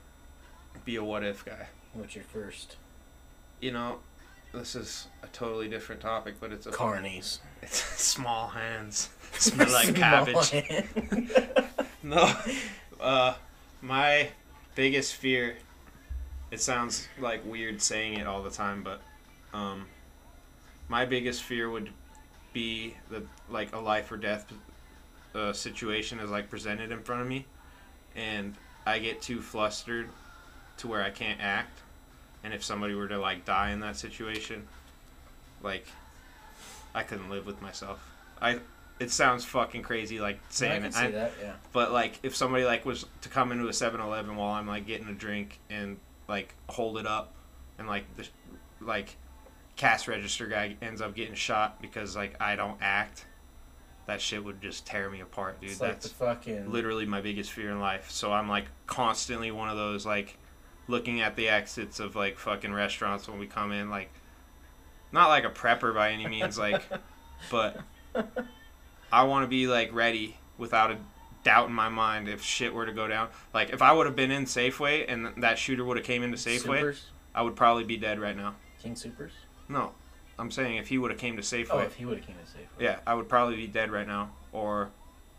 be 0.85 0.97
a 0.97 1.05
what 1.05 1.25
if 1.25 1.45
guy. 1.45 1.67
What's 1.93 2.15
your 2.15 2.25
first? 2.25 2.77
You 3.61 3.73
know, 3.73 3.99
this 4.53 4.75
is 4.75 5.09
a 5.23 5.27
totally 5.29 5.69
different 5.69 6.01
topic, 6.01 6.37
but 6.41 6.53
it's 6.53 6.67
a 6.67 6.71
Carnies. 6.71 7.39
it's 7.63 7.79
small 7.79 8.49
hands 8.49 9.11
smell 9.33 9.71
like 9.71 9.95
cabbage. 9.95 10.65
No, 12.03 12.33
uh, 12.99 13.35
my 13.83 14.31
biggest 14.75 15.15
fear. 15.17 15.57
It 16.51 16.61
sounds 16.61 17.07
like 17.19 17.45
weird 17.45 17.83
saying 17.83 18.15
it 18.15 18.27
all 18.27 18.43
the 18.43 18.51
time, 18.51 18.83
but 18.83 19.03
um, 19.53 19.87
my 20.91 21.05
biggest 21.05 21.45
fear 21.45 21.71
would 21.71 21.89
be 22.53 22.97
the 23.11 23.23
like 23.49 23.73
a 23.75 23.79
life 23.79 24.11
or 24.11 24.17
death 24.17 24.53
uh, 25.35 25.53
situation 25.53 26.19
is 26.19 26.29
like 26.31 26.51
presented 26.51 26.91
in 26.91 27.01
front 27.01 27.23
of 27.23 27.29
me, 27.29 27.47
and 28.17 28.55
I 28.85 28.99
get 28.99 29.23
too 29.23 29.41
flustered 29.41 30.09
to 30.79 30.89
where 30.89 31.03
I 31.03 31.11
can't 31.11 31.41
act, 31.41 31.79
and 32.43 32.53
if 32.53 32.65
somebody 32.65 32.95
were 32.95 33.07
to 33.07 33.19
like 33.19 33.45
die 33.45 33.71
in 33.71 33.81
that 33.81 33.97
situation, 33.97 34.67
like 35.63 35.87
I 36.93 37.05
couldn't 37.05 37.31
live 37.31 37.47
with 37.47 37.63
myself. 37.63 38.05
I 38.43 38.59
it 38.99 39.13
sounds 39.13 39.45
fucking 39.45 39.83
crazy 39.83 40.19
like 40.19 40.41
saying 40.51 40.83
can 40.83 40.87
it. 40.87 40.95
see 40.95 41.05
I, 41.05 41.11
that. 41.13 41.33
Yeah. 41.41 41.53
but 41.73 41.93
like 41.93 42.19
if 42.25 42.35
somebody 42.35 42.65
like 42.65 42.85
was 42.85 43.07
to 43.23 43.29
come 43.29 43.53
into 43.53 43.67
a 43.67 43.71
7-Eleven 43.71 44.37
while 44.37 44.51
I'm 44.53 44.67
like 44.67 44.87
getting 44.87 45.09
a 45.09 45.15
drink 45.15 45.59
and 45.71 45.99
like 46.29 46.55
hold 46.69 46.99
it 46.99 47.07
up 47.07 47.33
and 47.79 47.87
like 47.87 48.05
the 48.17 48.27
like 48.81 49.17
cash 49.77 50.09
register 50.09 50.47
guy 50.47 50.77
ends 50.83 51.01
up 51.01 51.15
getting 51.15 51.35
shot 51.35 51.81
because 51.81 52.17
like 52.17 52.41
I 52.41 52.57
don't 52.57 52.79
act, 52.81 53.25
that 54.07 54.21
shit 54.21 54.45
would 54.45 54.61
just 54.61 54.87
tear 54.87 55.11
me 55.11 55.21
apart, 55.21 55.61
dude. 55.61 55.71
It's 55.71 55.81
like 55.81 55.93
That's 55.93 56.09
the 56.09 56.15
fucking. 56.15 56.71
literally 56.71 57.07
my 57.07 57.21
biggest 57.21 57.53
fear 57.53 57.71
in 57.71 57.81
life. 57.81 58.11
So 58.11 58.33
I'm 58.33 58.49
like 58.49 58.67
constantly 58.87 59.51
one 59.51 59.69
of 59.69 59.77
those 59.77 60.05
like 60.05 60.37
looking 60.89 61.21
at 61.21 61.37
the 61.37 61.49
exits 61.49 62.01
of 62.01 62.17
like 62.17 62.39
fucking 62.39 62.73
restaurants 62.73 63.29
when 63.29 63.39
we 63.39 63.47
come 63.47 63.71
in 63.71 63.91
like 63.91 64.11
not 65.13 65.29
like 65.29 65.45
a 65.45 65.51
prepper 65.51 65.95
by 65.95 66.11
any 66.11 66.27
means 66.27 66.59
like 66.59 66.83
but 67.51 67.81
I 69.13 69.25
want 69.25 69.45
to 69.45 69.49
be 69.49 69.67
like 69.67 69.93
ready 69.95 70.37
without 70.59 70.91
a 70.91 70.99
doubt 71.43 71.69
in 71.69 71.75
my 71.75 71.89
mind 71.89 72.29
if 72.29 72.43
shit 72.43 72.75
were 72.75 72.87
to 72.87 72.93
go 72.93 73.09
down. 73.09 73.29
Like 73.55 73.71
if 73.71 73.83
I 73.83 73.93
would 73.93 74.07
have 74.07 74.17
been 74.17 74.31
in 74.31 74.45
Safeway 74.45 75.05
and 75.09 75.43
that 75.43 75.59
shooter 75.59 75.85
would 75.85 75.97
have 75.97 76.07
came 76.07 76.23
into 76.23 76.37
Safeway, 76.37 76.79
Supers? 76.79 77.07
I 77.35 77.43
would 77.43 77.57
probably 77.57 77.85
be 77.85 77.97
dead 77.97 78.21
right 78.21 78.37
now. 78.37 78.55
King 78.83 78.97
Supers. 78.97 79.33
No. 79.71 79.93
I'm 80.39 80.51
saying 80.51 80.77
if 80.77 80.89
he 80.89 80.99
would 80.99 81.11
have 81.11 81.21
came 81.21 81.37
to 81.37 81.43
Safeway. 81.43 81.69
Oh, 81.71 81.79
if 81.79 81.95
he 81.95 82.05
would 82.05 82.19
have 82.19 82.27
came 82.27 82.37
to 82.37 82.59
Safeway. 82.59 82.81
Yeah, 82.83 82.99
I 83.07 83.15
would 83.15 83.29
probably 83.29 83.57
be 83.57 83.67
dead 83.67 83.91
right 83.91 84.07
now 84.07 84.31
or 84.53 84.91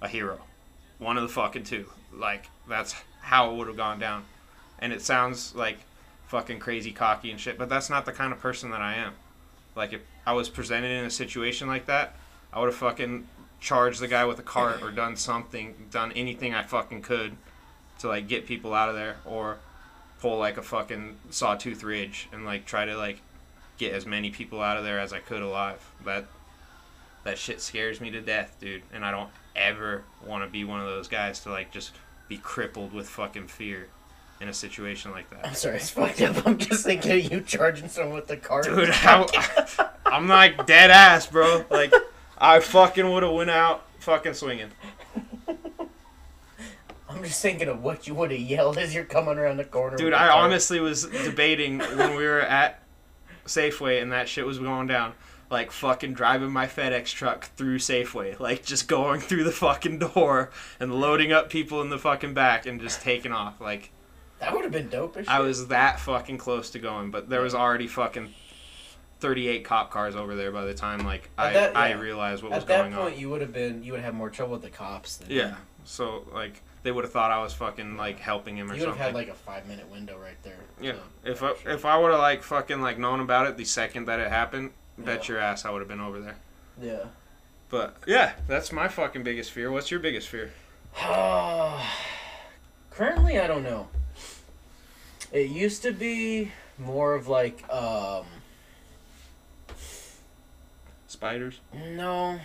a 0.01 0.07
hero. 0.07 0.39
One 0.99 1.17
of 1.17 1.23
the 1.23 1.29
fucking 1.29 1.63
two. 1.63 1.87
Like 2.13 2.47
that's 2.67 2.95
how 3.21 3.51
it 3.51 3.57
would 3.57 3.67
have 3.67 3.77
gone 3.77 3.99
down. 3.99 4.25
And 4.79 4.93
it 4.93 5.01
sounds 5.01 5.55
like 5.55 5.79
fucking 6.27 6.59
crazy 6.59 6.91
cocky 6.91 7.31
and 7.31 7.39
shit, 7.39 7.57
but 7.57 7.67
that's 7.67 7.89
not 7.89 8.05
the 8.05 8.11
kind 8.11 8.31
of 8.31 8.39
person 8.39 8.71
that 8.71 8.81
I 8.81 8.95
am. 8.95 9.13
Like 9.75 9.93
if 9.93 10.01
I 10.25 10.33
was 10.33 10.49
presented 10.49 10.91
in 10.91 11.05
a 11.05 11.11
situation 11.11 11.67
like 11.67 11.87
that, 11.87 12.15
I 12.53 12.59
would 12.59 12.67
have 12.67 12.75
fucking 12.75 13.27
charged 13.59 14.01
the 14.01 14.07
guy 14.07 14.25
with 14.25 14.39
a 14.39 14.43
cart 14.43 14.81
or 14.81 14.91
done 14.91 15.15
something, 15.15 15.75
done 15.91 16.11
anything 16.13 16.53
I 16.53 16.63
fucking 16.63 17.01
could 17.01 17.35
to 17.99 18.07
like 18.07 18.27
get 18.27 18.45
people 18.45 18.73
out 18.73 18.89
of 18.89 18.95
there 18.95 19.17
or 19.25 19.57
pull 20.19 20.37
like 20.37 20.57
a 20.57 20.61
fucking 20.61 21.17
sawtooth 21.29 21.83
ridge 21.83 22.27
and 22.31 22.45
like 22.45 22.65
try 22.65 22.85
to 22.85 22.95
like 22.97 23.21
get 23.77 23.93
as 23.93 24.05
many 24.05 24.29
people 24.29 24.61
out 24.61 24.77
of 24.77 24.83
there 24.83 24.99
as 24.99 25.13
I 25.13 25.19
could 25.19 25.41
alive. 25.41 25.85
That 26.05 26.25
that 27.23 27.37
shit 27.37 27.61
scares 27.61 28.01
me 28.01 28.09
to 28.11 28.21
death, 28.21 28.57
dude. 28.59 28.83
And 28.93 29.05
I 29.05 29.11
don't 29.11 29.29
ever 29.55 30.03
want 30.25 30.43
to 30.43 30.49
be 30.49 30.63
one 30.63 30.79
of 30.79 30.85
those 30.87 31.07
guys 31.07 31.39
to 31.41 31.49
like 31.51 31.71
just 31.71 31.91
be 32.27 32.37
crippled 32.37 32.93
with 32.93 33.07
fucking 33.07 33.47
fear 33.47 33.87
in 34.39 34.47
a 34.47 34.53
situation 34.53 35.11
like 35.11 35.29
that. 35.29 35.45
I'm 35.45 35.53
sorry, 35.53 35.75
it's 35.75 35.89
fucked 35.89 36.21
up. 36.21 36.47
I'm 36.47 36.57
just 36.57 36.83
thinking 36.83 37.11
of 37.11 37.31
you 37.31 37.41
charging 37.41 37.89
someone 37.89 38.15
with 38.15 38.27
the 38.27 38.37
car. 38.37 38.63
Dude, 38.63 38.89
how, 38.89 39.27
I'm 40.05 40.27
like 40.27 40.65
dead 40.65 40.89
ass, 40.89 41.27
bro. 41.27 41.65
Like 41.69 41.93
I 42.37 42.59
fucking 42.59 43.09
would 43.09 43.23
have 43.23 43.33
went 43.33 43.49
out 43.51 43.85
fucking 43.99 44.33
swinging. 44.33 44.71
I'm 47.07 47.23
just 47.23 47.41
thinking 47.41 47.67
of 47.67 47.83
what 47.83 48.07
you 48.07 48.15
would 48.15 48.31
have 48.31 48.39
yelled 48.39 48.77
as 48.77 48.95
you're 48.95 49.03
coming 49.03 49.37
around 49.37 49.57
the 49.57 49.65
corner. 49.65 49.97
Dude, 49.97 50.13
the 50.13 50.17
I 50.17 50.29
car. 50.29 50.43
honestly 50.43 50.79
was 50.79 51.05
debating 51.05 51.79
when 51.79 52.15
we 52.15 52.23
were 52.25 52.39
at 52.39 52.80
Safeway 53.45 54.01
and 54.01 54.11
that 54.11 54.27
shit 54.29 54.45
was 54.45 54.59
going 54.59 54.87
down. 54.87 55.13
Like 55.49 55.71
fucking 55.71 56.13
driving 56.13 56.51
my 56.51 56.65
FedEx 56.65 57.07
truck 57.13 57.43
through 57.57 57.79
Safeway, 57.79 58.39
like 58.39 58.63
just 58.63 58.87
going 58.87 59.19
through 59.19 59.43
the 59.43 59.51
fucking 59.51 59.99
door 59.99 60.49
and 60.79 60.93
loading 60.95 61.33
up 61.33 61.49
people 61.49 61.81
in 61.81 61.89
the 61.89 61.99
fucking 61.99 62.33
back 62.33 62.65
and 62.65 62.79
just 62.79 63.01
taking 63.01 63.33
off. 63.33 63.59
Like 63.59 63.91
That 64.39 64.53
would 64.53 64.63
have 64.63 64.71
been 64.71 64.87
dope 64.87 65.17
as 65.17 65.25
shit. 65.25 65.29
I 65.33 65.41
was 65.41 65.67
that 65.67 65.99
fucking 65.99 66.37
close 66.37 66.69
to 66.69 66.79
going, 66.79 67.11
but 67.11 67.29
there 67.29 67.41
was 67.41 67.53
already 67.53 67.87
fucking 67.87 68.33
38 69.19 69.63
cop 69.65 69.91
cars 69.91 70.15
over 70.15 70.35
there 70.35 70.51
by 70.51 70.63
the 70.65 70.73
time 70.73 70.99
like 71.05 71.29
At 71.37 71.47
I 71.47 71.53
that- 71.53 71.75
I 71.77 71.91
realized 71.93 72.43
what 72.43 72.53
was 72.53 72.63
going 72.63 72.79
on. 72.79 72.85
At 72.85 72.89
that 72.91 72.97
point, 73.01 73.13
on. 73.15 73.19
you 73.19 73.29
would 73.29 73.41
have 73.41 73.53
been. 73.53 73.83
You 73.83 73.91
would 73.91 73.99
have 73.99 74.13
had 74.13 74.15
more 74.15 74.29
trouble 74.29 74.53
with 74.53 74.61
the 74.63 74.69
cops. 74.69 75.17
Than 75.17 75.31
Yeah. 75.31 75.55
So 75.83 76.25
like 76.33 76.61
they 76.83 76.91
would 76.91 77.03
have 77.03 77.13
thought 77.13 77.31
I 77.31 77.41
was 77.41 77.53
fucking 77.53 77.95
like 77.97 78.19
helping 78.19 78.57
him 78.57 78.65
or 78.67 78.69
something. 78.69 78.81
You 78.81 78.87
would 78.89 78.97
have 78.97 79.05
had 79.07 79.15
like 79.15 79.27
a 79.27 79.33
five 79.33 79.67
minute 79.67 79.89
window 79.91 80.17
right 80.17 80.41
there. 80.43 80.57
Yeah. 80.81 80.93
to- 80.93 81.31
If 81.31 81.43
I, 81.43 81.53
if 81.65 81.85
I 81.85 81.97
would 81.97 82.11
have 82.11 82.19
like 82.19 82.43
fucking 82.43 82.81
like 82.81 82.97
known 82.97 83.19
about 83.19 83.47
it 83.47 83.57
the 83.57 83.65
second 83.65 84.05
that 84.05 84.19
it 84.19 84.29
happened, 84.29 84.71
bet 84.97 85.27
your 85.29 85.37
ass 85.39 85.63
I 85.65 85.69
would 85.71 85.79
have 85.79 85.87
been 85.87 85.99
over 86.01 86.19
there. 86.19 86.35
Yeah. 86.81 87.03
But 87.69 87.95
yeah, 88.07 88.33
that's 88.47 88.71
my 88.71 88.87
fucking 88.87 89.23
biggest 89.23 89.51
fear. 89.51 89.71
What's 89.71 89.91
your 89.91 89.99
biggest 89.99 90.27
fear? 90.27 90.51
Currently, 92.89 93.39
I 93.39 93.47
don't 93.47 93.63
know. 93.63 93.87
It 95.31 95.49
used 95.49 95.81
to 95.83 95.93
be 95.93 96.51
more 96.77 97.13
of 97.15 97.27
like, 97.29 97.63
um, 97.71 98.25
Spiders. 101.07 101.59
no, 101.73 102.39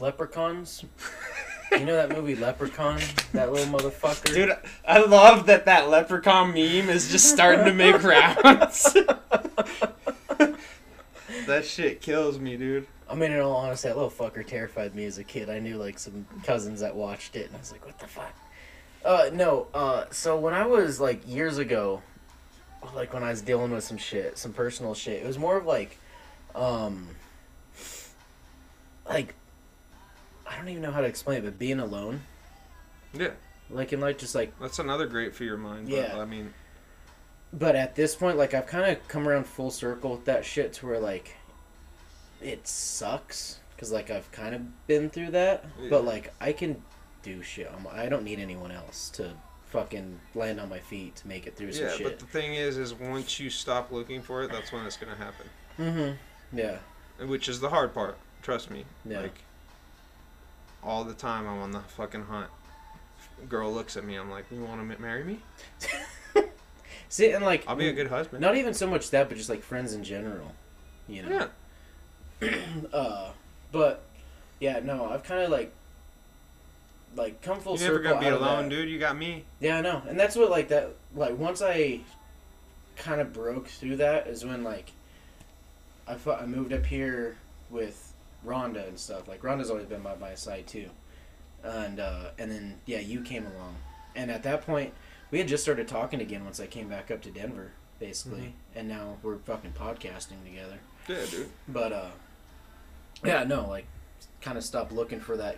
leprechauns. 0.00 0.84
you 1.78 1.86
know 1.86 1.96
that 1.96 2.10
movie 2.10 2.36
Leprechaun? 2.36 3.00
That 3.32 3.52
little 3.52 3.72
motherfucker. 3.72 4.34
Dude, 4.34 4.56
I 4.86 5.04
love 5.04 5.46
that 5.46 5.64
that 5.66 5.88
leprechaun 5.88 6.48
meme 6.48 6.88
is 6.88 7.10
just 7.10 7.30
starting 7.30 7.64
to 7.64 7.72
make 7.72 8.02
rounds. 8.02 8.92
that 11.46 11.64
shit 11.64 12.00
kills 12.00 12.38
me, 12.38 12.56
dude. 12.56 12.86
I 13.08 13.14
mean, 13.14 13.32
in 13.32 13.40
all 13.40 13.56
honesty, 13.56 13.88
that 13.88 13.96
little 13.96 14.10
fucker 14.10 14.46
terrified 14.46 14.94
me 14.94 15.04
as 15.04 15.18
a 15.18 15.24
kid. 15.24 15.50
I 15.50 15.58
knew 15.58 15.76
like 15.76 15.98
some 15.98 16.26
cousins 16.42 16.80
that 16.80 16.94
watched 16.94 17.36
it, 17.36 17.46
and 17.46 17.56
I 17.56 17.58
was 17.58 17.72
like, 17.72 17.84
"What 17.84 17.98
the 17.98 18.06
fuck?" 18.06 18.34
Uh, 19.04 19.30
no. 19.32 19.66
Uh, 19.74 20.06
so 20.10 20.38
when 20.38 20.54
I 20.54 20.66
was 20.66 21.00
like 21.00 21.28
years 21.28 21.58
ago, 21.58 22.02
like 22.94 23.12
when 23.12 23.22
I 23.22 23.30
was 23.30 23.42
dealing 23.42 23.70
with 23.70 23.84
some 23.84 23.98
shit, 23.98 24.38
some 24.38 24.52
personal 24.52 24.94
shit, 24.94 25.22
it 25.22 25.26
was 25.26 25.38
more 25.38 25.56
of 25.56 25.66
like, 25.66 25.98
um, 26.54 27.08
like, 29.08 29.34
don't 30.64 30.70
even 30.70 30.82
know 30.82 30.90
how 30.92 31.00
to 31.00 31.06
explain 31.06 31.38
it, 31.38 31.44
but 31.44 31.58
being 31.58 31.80
alone, 31.80 32.22
Yeah, 33.12 33.30
like 33.70 33.92
in 33.92 34.00
like 34.00 34.18
just 34.18 34.34
like, 34.34 34.58
that's 34.60 34.78
another 34.78 35.06
great 35.06 35.34
fear 35.34 35.54
of 35.54 35.60
mine. 35.60 35.84
But, 35.84 35.92
Yeah. 35.94 36.18
I 36.18 36.24
mean, 36.24 36.52
but 37.52 37.76
at 37.76 37.94
this 37.94 38.14
point, 38.16 38.36
like 38.36 38.54
I've 38.54 38.66
kind 38.66 38.90
of 38.90 39.06
come 39.08 39.28
around 39.28 39.44
full 39.46 39.70
circle 39.70 40.12
with 40.12 40.24
that 40.24 40.44
shit 40.44 40.72
to 40.74 40.86
where 40.86 40.98
like, 40.98 41.36
it 42.42 42.66
sucks 42.66 43.60
because 43.74 43.92
like 43.92 44.10
I've 44.10 44.30
kind 44.32 44.54
of 44.54 44.86
been 44.86 45.10
through 45.10 45.30
that, 45.32 45.64
Yeah. 45.80 45.90
but 45.90 46.04
like 46.04 46.32
I 46.40 46.52
can 46.52 46.82
do 47.22 47.42
shit. 47.42 47.70
I'm, 47.74 47.86
I 47.90 48.08
don't 48.08 48.24
need 48.24 48.38
anyone 48.40 48.70
else 48.70 49.10
to 49.10 49.32
fucking 49.66 50.20
land 50.34 50.60
on 50.60 50.68
my 50.68 50.78
feet 50.78 51.16
to 51.16 51.28
make 51.28 51.46
it 51.46 51.56
through 51.56 51.72
some 51.72 51.86
Yeah, 51.86 51.92
shit. 51.96 52.04
but 52.04 52.18
the 52.18 52.26
thing 52.26 52.54
is, 52.54 52.76
is 52.76 52.94
once 52.94 53.38
you 53.40 53.50
stop 53.50 53.90
looking 53.90 54.22
for 54.22 54.42
it, 54.44 54.50
that's 54.52 54.72
when 54.72 54.84
it's 54.86 54.96
gonna 54.96 55.14
happen. 55.16 55.46
mm-hmm. 55.78 56.56
Yeah. 56.58 56.78
Which 57.26 57.48
is 57.48 57.60
the 57.60 57.68
hard 57.70 57.92
part. 57.94 58.16
Trust 58.42 58.70
me. 58.70 58.84
Yeah. 59.04 59.20
Like 59.22 59.38
all 60.84 61.04
the 61.04 61.14
time, 61.14 61.46
I'm 61.48 61.58
on 61.58 61.70
the 61.72 61.80
fucking 61.80 62.24
hunt. 62.24 62.50
Girl 63.48 63.72
looks 63.72 63.96
at 63.96 64.04
me. 64.04 64.14
I'm 64.16 64.30
like, 64.30 64.44
"You 64.50 64.62
want 64.62 64.80
to 64.88 65.00
marry 65.00 65.24
me? 65.24 65.38
See, 67.08 67.30
and 67.30 67.44
like 67.44 67.64
I'll 67.66 67.76
be 67.76 67.88
a 67.88 67.92
good 67.92 68.08
husband." 68.08 68.40
Not 68.40 68.56
even 68.56 68.74
so 68.74 68.86
much 68.86 69.10
that, 69.10 69.28
but 69.28 69.36
just 69.36 69.48
like 69.50 69.62
friends 69.62 69.92
in 69.92 70.04
general. 70.04 70.52
You 71.08 71.22
know. 71.22 71.48
Yeah. 72.40 72.54
Uh, 72.92 73.30
but 73.72 74.02
yeah, 74.60 74.80
no, 74.80 75.08
I've 75.10 75.24
kind 75.24 75.42
of 75.42 75.50
like 75.50 75.72
like 77.16 77.40
come 77.42 77.60
full 77.60 77.76
You're 77.78 77.88
never 77.92 78.02
circle. 78.04 78.14
gonna 78.20 78.30
be 78.30 78.34
alone, 78.36 78.68
dude. 78.68 78.88
You 78.88 78.98
got 78.98 79.16
me. 79.16 79.44
Yeah, 79.60 79.78
I 79.78 79.80
know, 79.80 80.02
and 80.08 80.18
that's 80.18 80.36
what 80.36 80.50
like 80.50 80.68
that. 80.68 80.90
Like 81.14 81.38
once 81.38 81.62
I 81.62 82.00
kind 82.96 83.20
of 83.20 83.32
broke 83.32 83.68
through 83.68 83.96
that 83.96 84.26
is 84.26 84.44
when 84.44 84.62
like 84.64 84.90
I 86.06 86.14
fu- 86.14 86.32
I 86.32 86.46
moved 86.46 86.72
up 86.72 86.86
here 86.86 87.36
with 87.70 88.12
Rhonda 88.44 88.86
and 88.88 88.98
stuff. 88.98 89.28
Like 89.28 89.42
Rhonda's 89.42 89.70
always 89.70 89.86
been 89.86 90.02
by 90.02 90.16
my 90.16 90.34
side 90.34 90.66
too, 90.66 90.90
and 91.62 92.00
uh, 92.00 92.30
and 92.38 92.50
then 92.50 92.80
yeah, 92.86 93.00
you 93.00 93.20
came 93.20 93.46
along, 93.46 93.76
and 94.14 94.30
at 94.30 94.42
that 94.44 94.66
point 94.66 94.92
we 95.30 95.38
had 95.38 95.48
just 95.48 95.62
started 95.62 95.88
talking 95.88 96.20
again 96.20 96.44
once 96.44 96.60
I 96.60 96.66
came 96.66 96.88
back 96.88 97.10
up 97.10 97.20
to 97.22 97.30
Denver, 97.30 97.72
basically, 97.98 98.54
and 98.74 98.88
now 98.88 99.16
we're 99.22 99.38
fucking 99.38 99.72
podcasting 99.72 100.44
together. 100.44 100.78
Yeah, 101.08 101.24
dude. 101.30 101.48
But 101.68 101.92
uh, 101.92 102.10
yeah, 103.24 103.44
no, 103.44 103.68
like, 103.68 103.86
kind 104.40 104.56
of 104.56 104.64
stopped 104.64 104.92
looking 104.92 105.20
for 105.20 105.36
that, 105.36 105.56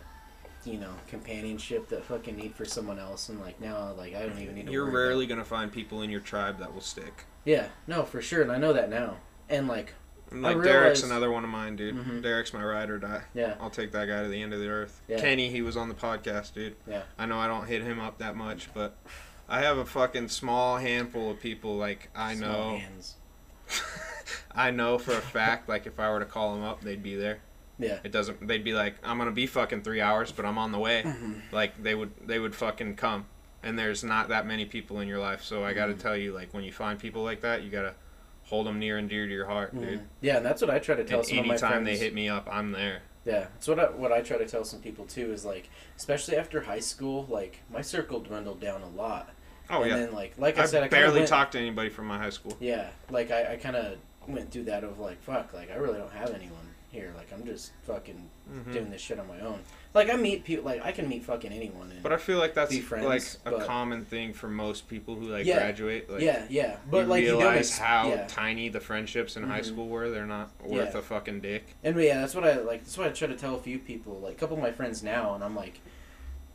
you 0.64 0.78
know, 0.78 0.92
companionship 1.08 1.88
that 1.88 2.04
fucking 2.04 2.36
need 2.36 2.54
for 2.54 2.64
someone 2.64 2.98
else, 2.98 3.28
and 3.28 3.40
like 3.40 3.60
now, 3.60 3.92
like 3.98 4.14
I 4.14 4.26
don't 4.26 4.38
even 4.38 4.54
need. 4.54 4.68
You're 4.70 4.90
rarely 4.90 5.26
gonna 5.26 5.44
find 5.44 5.70
people 5.70 6.02
in 6.02 6.10
your 6.10 6.20
tribe 6.20 6.58
that 6.58 6.72
will 6.72 6.80
stick. 6.80 7.24
Yeah, 7.44 7.68
no, 7.86 8.04
for 8.04 8.22
sure, 8.22 8.42
and 8.42 8.50
I 8.50 8.58
know 8.58 8.72
that 8.72 8.88
now, 8.88 9.18
and 9.48 9.68
like, 9.68 9.94
And, 10.30 10.42
Like 10.42 10.60
Derek's 10.62 11.02
another 11.02 11.30
one 11.30 11.44
of 11.44 11.50
mine, 11.50 11.76
dude. 11.76 11.94
Mhm. 11.96 12.22
Derek's 12.22 12.52
my 12.52 12.62
ride 12.64 12.90
or 12.90 12.98
die. 12.98 13.22
yeah, 13.34 13.54
I'll 13.60 13.70
take 13.70 13.92
that 13.92 14.06
guy 14.06 14.22
to 14.22 14.28
the 14.28 14.42
end 14.42 14.52
of 14.52 14.60
the 14.60 14.68
earth. 14.68 15.00
Yeah. 15.08 15.20
Kenny, 15.20 15.48
he 15.50 15.62
was 15.62 15.76
on 15.76 15.88
the 15.88 15.94
podcast, 15.94 16.52
dude. 16.54 16.74
Yeah. 16.86 17.02
I 17.18 17.26
know 17.26 17.38
I 17.38 17.46
don't 17.46 17.66
hit 17.66 17.82
him 17.82 18.00
up 18.00 18.18
that 18.18 18.34
much, 18.36 18.68
but 18.74 18.96
I 19.48 19.60
have 19.60 19.78
a 19.78 19.84
fucking 19.84 20.28
small 20.28 20.78
handful 20.78 21.30
of 21.30 21.40
people 21.40 21.76
like 21.76 22.10
I 22.14 22.34
small 22.34 22.72
know. 22.72 22.78
hands. 22.78 23.14
I 24.54 24.70
know 24.70 24.98
for 24.98 25.12
a 25.12 25.20
fact, 25.20 25.68
like 25.68 25.86
if 25.86 26.00
I 26.00 26.10
were 26.10 26.18
to 26.20 26.24
call 26.24 26.54
them 26.54 26.64
up, 26.64 26.80
they'd 26.80 27.02
be 27.02 27.14
there. 27.14 27.40
Yeah. 27.78 27.98
It 28.04 28.10
doesn't. 28.10 28.46
They'd 28.46 28.64
be 28.64 28.72
like, 28.72 28.96
I'm 29.04 29.18
gonna 29.18 29.30
be 29.32 29.46
fucking 29.46 29.82
three 29.82 30.00
hours, 30.00 30.32
but 30.32 30.44
I'm 30.46 30.56
on 30.58 30.72
the 30.72 30.78
way. 30.78 31.02
Mhm. 31.04 31.42
Like 31.52 31.82
they 31.82 31.94
would, 31.94 32.12
they 32.26 32.38
would 32.38 32.54
fucking 32.54 32.96
come. 32.96 33.26
And 33.62 33.78
there's 33.78 34.02
not 34.02 34.28
that 34.28 34.46
many 34.46 34.64
people 34.64 35.00
in 35.00 35.08
your 35.08 35.18
life, 35.18 35.42
so 35.42 35.64
I 35.64 35.72
gotta 35.74 35.92
Mhm. 35.94 35.98
tell 36.00 36.16
you, 36.16 36.32
like 36.32 36.54
when 36.54 36.64
you 36.64 36.72
find 36.72 36.98
people 36.98 37.22
like 37.22 37.42
that, 37.42 37.62
you 37.62 37.70
gotta 37.70 37.94
hold 38.46 38.66
them 38.66 38.78
near 38.78 38.96
and 38.98 39.08
dear 39.08 39.26
to 39.26 39.32
your 39.32 39.46
heart, 39.46 39.78
dude. 39.78 40.00
Mhm. 40.00 40.04
Yeah, 40.20 40.36
and 40.38 40.46
that's 40.46 40.62
what 40.62 40.70
I 40.70 40.78
try 40.78 40.94
to 40.94 41.04
tell 41.04 41.18
And 41.20 41.28
some 41.28 41.38
of 41.40 41.46
my 41.46 41.54
anytime 41.54 41.84
they 41.84 41.96
hit 41.96 42.14
me 42.14 42.28
up, 42.28 42.48
I'm 42.50 42.72
there. 42.72 43.02
Yeah, 43.24 43.40
that's 43.54 43.66
what 43.66 43.80
I, 43.80 43.84
what 43.90 44.12
I 44.12 44.20
try 44.22 44.38
to 44.38 44.46
tell 44.46 44.64
some 44.64 44.80
people 44.80 45.04
too 45.04 45.32
is 45.32 45.44
like, 45.44 45.68
especially 45.96 46.36
after 46.36 46.60
high 46.62 46.78
school, 46.80 47.26
like 47.28 47.60
my 47.70 47.82
circle 47.82 48.20
dwindled 48.20 48.60
down 48.60 48.82
a 48.82 48.88
lot. 48.88 49.30
Oh 49.68 49.82
and 49.82 49.90
yeah. 49.90 49.96
then 49.98 50.12
like 50.12 50.34
like 50.38 50.58
I, 50.58 50.62
I, 50.62 50.66
said, 50.66 50.84
I 50.84 50.88
barely 50.88 51.16
went, 51.18 51.28
talked 51.28 51.52
to 51.52 51.58
anybody 51.58 51.90
from 51.90 52.06
my 52.06 52.18
high 52.18 52.30
school. 52.30 52.56
Yeah, 52.60 52.88
like 53.10 53.32
I, 53.32 53.54
I 53.54 53.56
kind 53.56 53.74
of 53.74 53.98
went 54.28 54.52
through 54.52 54.64
that 54.64 54.84
of 54.84 55.00
like, 55.00 55.20
fuck, 55.22 55.52
like 55.52 55.70
I 55.72 55.74
really 55.74 55.98
don't 55.98 56.12
have 56.12 56.30
anyone 56.30 56.68
here. 56.92 57.12
Like 57.16 57.32
I'm 57.32 57.44
just 57.44 57.72
fucking 57.82 58.30
Mhm. 58.48 58.72
doing 58.72 58.90
this 58.90 59.00
shit 59.00 59.18
on 59.18 59.26
my 59.26 59.40
own. 59.40 59.58
Like 59.96 60.10
I 60.10 60.16
meet 60.16 60.44
people, 60.44 60.64
like 60.66 60.84
I 60.84 60.92
can 60.92 61.08
meet 61.08 61.24
fucking 61.24 61.50
anyone. 61.52 61.90
And, 61.90 62.02
But 62.02 62.12
I 62.12 62.18
feel 62.18 62.38
like 62.38 62.52
that's 62.52 62.76
friends, 62.80 63.06
like 63.06 63.54
a 63.54 63.56
but- 63.58 63.66
common 63.66 64.04
thing 64.04 64.34
for 64.34 64.46
most 64.46 64.88
people 64.88 65.14
who 65.16 65.28
like 65.28 65.46
Yeah. 65.46 65.56
graduate. 65.56 66.10
Like, 66.10 66.20
yeah, 66.20 66.44
yeah, 66.50 66.76
but 66.90 66.98
you 66.98 67.04
like 67.06 67.24
you 67.24 67.38
realize 67.38 67.78
how 67.78 68.08
yeah. 68.10 68.26
tiny 68.28 68.68
the 68.68 68.78
friendships 68.78 69.36
in 69.38 69.44
high 69.44 69.60
Mhm. 69.60 69.64
school 69.64 69.88
were. 69.88 70.10
They're 70.10 70.26
not 70.26 70.50
worth 70.62 70.92
Yeah. 70.92 70.98
a 70.98 71.02
fucking 71.02 71.40
dick. 71.40 71.64
And 71.82 71.98
yeah, 71.98 72.20
that's 72.20 72.34
what 72.34 72.44
I 72.44 72.58
like. 72.60 72.80
That's 72.84 72.98
what 72.98 73.06
I 73.06 73.10
try 73.10 73.28
to 73.28 73.36
tell 73.36 73.54
a 73.54 73.58
few 73.58 73.78
people, 73.78 74.20
like 74.20 74.34
a 74.34 74.36
couple 74.36 74.56
of 74.58 74.62
my 74.62 74.70
friends 74.70 75.02
now, 75.02 75.34
and 75.34 75.42
I'm 75.42 75.56
like, 75.56 75.80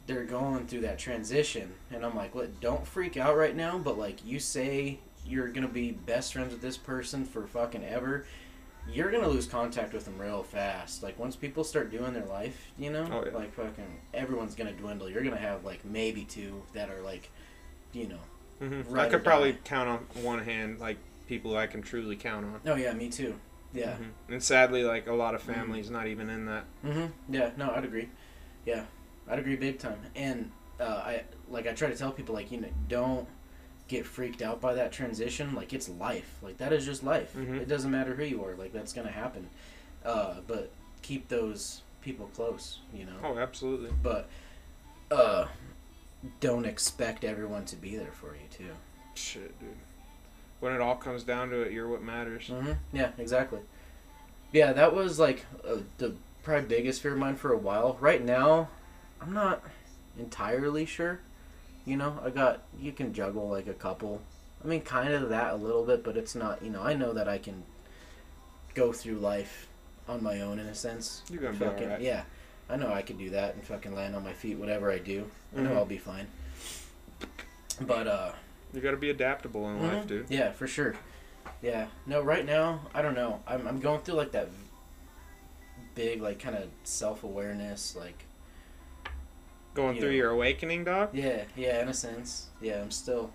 they're 0.06 0.24
going 0.24 0.68
through 0.68 0.82
that 0.82 1.00
transition, 1.00 1.74
and 1.92 2.06
I'm 2.06 2.16
like, 2.16 2.36
look, 2.36 2.60
don't 2.60 2.86
freak 2.86 3.18
out 3.18 3.36
right 3.36 3.56
now. 3.56 3.80
But 3.80 3.98
like, 3.98 4.24
you 4.24 4.40
say 4.40 5.00
you're 5.26 5.48
gonna 5.48 5.68
be 5.68 5.92
best 5.92 6.34
friends 6.34 6.52
with 6.54 6.62
this 6.62 6.78
person 6.78 7.26
for 7.26 7.48
fucking 7.48 7.84
ever, 7.86 8.26
you're 8.90 9.12
gonna 9.12 9.28
lose 9.28 9.46
contact 9.48 9.94
with 9.94 10.06
them 10.06 10.18
real 10.18 10.44
fast. 10.44 11.04
Like 11.04 11.18
once 11.20 11.36
people 11.36 11.64
start 11.64 11.92
doing 11.92 12.14
their 12.14 12.26
life, 12.26 12.72
you 12.78 12.92
know, 12.92 13.08
Oh, 13.12 13.26
yeah. 13.26 13.36
like 13.38 13.54
fucking 13.54 14.00
everyone's 14.14 14.56
gonna 14.56 14.74
dwindle. 14.74 15.10
You're 15.10 15.24
gonna 15.24 15.38
have 15.38 15.64
like 15.66 15.84
maybe 15.86 16.24
two 16.26 16.64
that 16.74 16.90
are 16.90 17.02
like, 17.02 17.30
you 17.94 18.08
know. 18.08 18.20
hmm 18.68 18.98
I 18.98 19.08
could 19.08 19.24
probably 19.24 19.54
die. 19.54 19.60
count 19.64 19.90
on 19.90 20.24
one 20.24 20.40
hand 20.40 20.80
like 20.80 20.98
people 21.28 21.56
I 21.58 21.68
can 21.68 21.82
truly 21.82 22.16
count 22.16 22.46
on. 22.46 22.60
Oh 22.66 22.76
yeah, 22.76 22.94
me 22.94 23.10
too. 23.10 23.36
Yeah. 23.74 23.94
Mhm. 23.94 24.34
And 24.34 24.44
sadly, 24.44 24.84
like 24.84 25.08
a 25.08 25.14
lot 25.14 25.34
of 25.36 25.42
families, 25.42 25.90
not 25.90 26.08
even 26.08 26.30
in 26.30 26.46
that. 26.48 26.66
Mm-hmm. 26.86 27.34
Yeah, 27.34 27.52
no, 27.58 27.72
I'd 27.72 27.86
agree. 27.86 28.10
Yeah, 28.66 28.84
I'd 29.30 29.40
agree 29.40 29.56
big 29.56 29.80
time. 29.80 30.00
And 30.16 30.52
uh, 30.80 30.84
I 30.84 31.24
like 31.50 31.68
I 31.68 31.74
try 31.74 31.88
to 31.90 31.96
tell 31.96 32.12
people 32.12 32.36
like 32.36 32.52
you 32.52 32.60
know 32.60 32.68
don't 32.90 33.28
get 33.92 34.06
freaked 34.06 34.42
out 34.42 34.62
by 34.62 34.74
that 34.74 34.92
transition. 34.94 35.54
Like 35.54 35.74
it's 35.74 35.90
life. 35.90 36.38
Like 36.42 36.58
that 36.58 36.72
is 36.74 36.86
just 36.86 37.04
life. 37.04 37.34
Mhm. 37.36 37.60
It 37.62 37.68
doesn't 37.68 37.92
matter 37.92 38.16
who 38.16 38.24
you 38.24 38.44
are. 38.46 38.56
Like 38.56 38.72
that's 38.74 38.94
gonna 38.94 39.12
happen. 39.12 39.50
Uh, 40.06 40.36
but 40.48 40.72
keep 41.02 41.28
those 41.28 41.82
people 42.02 42.30
close. 42.34 42.80
You 42.94 43.06
know. 43.06 43.18
Oh, 43.24 43.38
absolutely. 43.38 43.92
But 44.02 44.30
uh, 45.12 45.48
don't 46.40 46.66
expect 46.66 47.24
everyone 47.26 47.66
to 47.66 47.76
be 47.76 47.98
there 47.98 48.14
for 48.14 48.34
you 48.34 48.48
too. 48.50 48.72
Shit, 49.14 49.60
dude. 49.60 49.70
When 50.62 50.74
it 50.74 50.80
all 50.80 50.96
comes 50.96 51.24
down 51.24 51.50
to 51.50 51.62
it, 51.62 51.72
you're 51.74 51.90
what 51.90 52.02
matters. 52.02 52.48
hmm 52.48 52.72
Yeah, 52.94 53.10
exactly. 53.18 53.60
Yeah, 54.54 54.72
that 54.74 54.96
was 54.96 55.20
like 55.20 55.46
uh, 55.68 55.78
the 55.98 56.16
probably 56.44 56.68
biggest 56.68 57.02
fear 57.02 57.12
of 57.14 57.18
mine 57.20 57.36
for 57.36 57.52
a 57.52 57.58
while. 57.58 57.98
Right 58.00 58.24
now, 58.24 58.70
I'm 59.22 59.34
not 59.34 59.64
entirely 60.18 60.86
sure. 60.86 61.20
You 61.86 61.98
know, 61.98 62.20
I 62.24 62.30
got 62.30 62.62
you 62.80 62.92
can 62.92 63.14
juggle 63.14 63.50
like 63.50 63.68
a 63.68 63.74
couple. 63.74 64.22
I 64.64 64.68
mean, 64.68 64.82
kind 64.82 65.14
of 65.14 65.30
that 65.30 65.54
a 65.54 65.56
little 65.56 65.84
bit, 65.84 66.04
but 66.04 66.16
it's 66.18 66.36
not. 66.36 66.64
You 66.64 66.70
know, 66.70 66.82
I 66.82 66.94
know 66.94 67.14
that 67.14 67.28
I 67.28 67.38
can 67.40 67.64
go 68.76 68.94
through 68.94 69.16
life 69.16 69.68
on 70.08 70.22
my 70.24 70.42
own 70.42 70.60
in 70.60 70.68
a 70.68 70.76
sense. 70.76 71.24
You're 71.30 71.42
gonna 71.42 71.58
be 71.58 71.66
alright. 71.66 72.02
Yeah, 72.02 72.24
I 72.70 72.76
know 72.78 72.94
I 72.94 73.02
can 73.02 73.18
do 73.18 73.30
that 73.32 73.56
and 73.56 73.64
fucking 73.64 73.94
land 73.96 74.16
on 74.16 74.24
my 74.24 74.34
feet. 74.34 74.58
Whatever 74.58 74.92
I 74.92 75.00
do, 75.00 75.30
I 75.58 75.62
know 75.62 75.72
Mhm. 75.72 75.76
I'll 75.78 75.86
be 75.86 75.98
fine. 75.98 76.28
But 77.82 78.08
uh, 78.08 78.32
You 78.74 78.82
gotta 78.82 78.98
be 78.98 79.10
adaptable 79.10 79.68
in 79.70 79.82
life, 79.82 80.04
Mhm. 80.04 80.08
dude. 80.08 80.26
Yeah, 80.30 80.52
for 80.52 80.68
sure. 80.68 80.96
Yeah. 81.62 81.88
No, 82.06 82.22
right 82.22 82.46
now, 82.46 82.82
I 82.94 83.02
don't 83.02 83.16
know. 83.16 83.42
I'm, 83.48 83.68
I'm 83.68 83.80
going 83.80 84.02
through 84.02 84.16
like 84.16 84.32
that 84.34 84.48
big, 85.96 86.22
like, 86.22 86.40
kind 86.40 86.56
of 86.56 86.70
self 86.84 87.24
awareness. 87.24 87.96
Like, 87.96 88.26
Going 89.74 89.96
Yeah. 89.96 90.02
through 90.02 90.12
your 90.12 90.30
awakening, 90.32 90.84
dog. 90.84 91.10
yeah, 91.14 91.44
yeah, 91.56 91.82
in 91.82 91.88
a 91.88 91.94
sense. 91.94 92.48
Yeah, 92.62 92.82
I'm 92.82 92.92
still, 92.92 93.32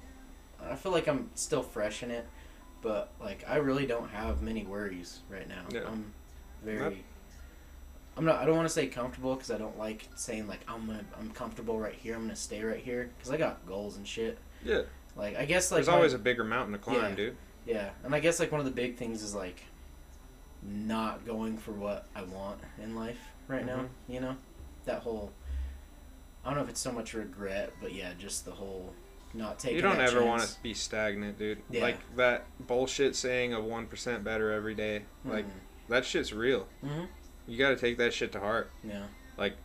I 0.62 0.74
feel 0.76 0.92
like 0.92 1.08
I'm 1.08 1.30
still 1.34 1.62
fresh 1.62 2.02
in 2.02 2.10
it, 2.10 2.26
but, 2.82 3.10
like, 3.20 3.44
I 3.48 3.56
really 3.56 3.86
don't 3.86 4.08
have 4.10 4.42
many 4.42 4.64
worries 4.64 5.20
right 5.30 5.48
now. 5.48 5.64
Yeah. 5.70 5.86
I'm 5.88 6.12
very. 6.62 6.78
That- 6.78 6.94
I'm 8.18 8.24
not. 8.24 8.36
I 8.36 8.46
don't 8.46 8.56
want 8.56 8.66
to 8.66 8.72
say 8.72 8.86
comfortable 8.86 9.34
because 9.34 9.50
I 9.50 9.58
don't 9.58 9.76
like 9.78 10.08
saying 10.14 10.46
like 10.48 10.60
I'm 10.66 10.86
gonna. 10.86 11.04
I'm 11.20 11.30
comfortable 11.32 11.78
right 11.78 11.92
here. 11.94 12.14
I'm 12.14 12.22
gonna 12.22 12.34
stay 12.34 12.62
right 12.64 12.80
here 12.82 13.10
because 13.18 13.30
I 13.30 13.36
got 13.36 13.66
goals 13.66 13.98
and 13.98 14.08
shit. 14.08 14.38
Yeah. 14.64 14.82
Like 15.16 15.36
I 15.36 15.44
guess 15.44 15.70
like 15.70 15.78
There's 15.80 15.88
my- 15.88 15.94
always 15.96 16.14
a 16.14 16.18
bigger 16.18 16.42
mountain 16.42 16.72
to 16.72 16.78
climb, 16.78 17.10
Yeah. 17.10 17.14
dude. 17.14 17.36
Yeah, 17.66 17.90
and 18.04 18.14
I 18.14 18.20
guess 18.20 18.40
like 18.40 18.50
one 18.50 18.58
of 18.58 18.64
the 18.64 18.72
big 18.72 18.96
things 18.96 19.22
is 19.22 19.34
like 19.34 19.60
not 20.62 21.26
going 21.26 21.58
for 21.58 21.72
what 21.72 22.06
I 22.14 22.22
want 22.22 22.58
in 22.82 22.96
life 22.96 23.18
right 23.48 23.66
now. 23.66 23.80
Mhm. 23.80 23.88
You 24.08 24.20
know, 24.20 24.36
that 24.86 25.00
whole. 25.02 25.30
I 26.46 26.50
don't 26.50 26.58
know 26.58 26.62
if 26.64 26.68
it's 26.70 26.80
so 26.80 26.92
much 26.92 27.12
regret, 27.12 27.72
but 27.82 27.92
yeah, 27.92 28.12
just 28.18 28.44
the 28.44 28.52
whole 28.52 28.92
not 29.34 29.58
taking. 29.58 29.76
You 29.76 29.82
don't 29.82 30.00
ever 30.00 30.12
chance. 30.20 30.24
want 30.24 30.42
to 30.42 30.62
be 30.62 30.72
stagnant, 30.74 31.38
dude. 31.38 31.58
Yeah. 31.70 31.82
Like 31.82 31.98
that 32.16 32.46
bullshit 32.60 33.16
saying 33.16 33.52
of 33.52 33.64
one 33.64 33.86
percent 33.86 34.22
better 34.22 34.52
every 34.52 34.74
day. 34.74 35.02
Like 35.24 35.44
that 35.88 36.04
shit's 36.04 36.32
real. 36.32 36.68
hmm 36.82 37.04
You 37.48 37.58
gotta 37.58 37.76
take 37.76 37.98
that 37.98 38.14
shit 38.14 38.30
to 38.32 38.40
heart. 38.40 38.70
Yeah. 38.84 39.02
Like 39.36 39.56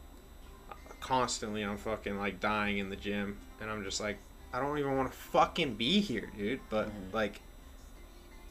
constantly, 1.00 1.62
I'm 1.64 1.78
fucking 1.78 2.18
like 2.18 2.40
dying 2.40 2.80
in 2.80 2.90
the 2.90 2.96
gym, 2.96 3.38
and 3.62 3.70
I'm 3.70 3.84
just 3.84 4.02
like, 4.02 4.18
I 4.54 4.60
don't 4.60 4.78
even 4.78 4.98
want 4.98 5.12
to 5.12 5.18
fucking 5.18 5.76
be 5.76 6.00
here, 6.02 6.30
dude. 6.38 6.60
But 6.70 6.88
Mhm. 6.88 7.14
like, 7.14 7.42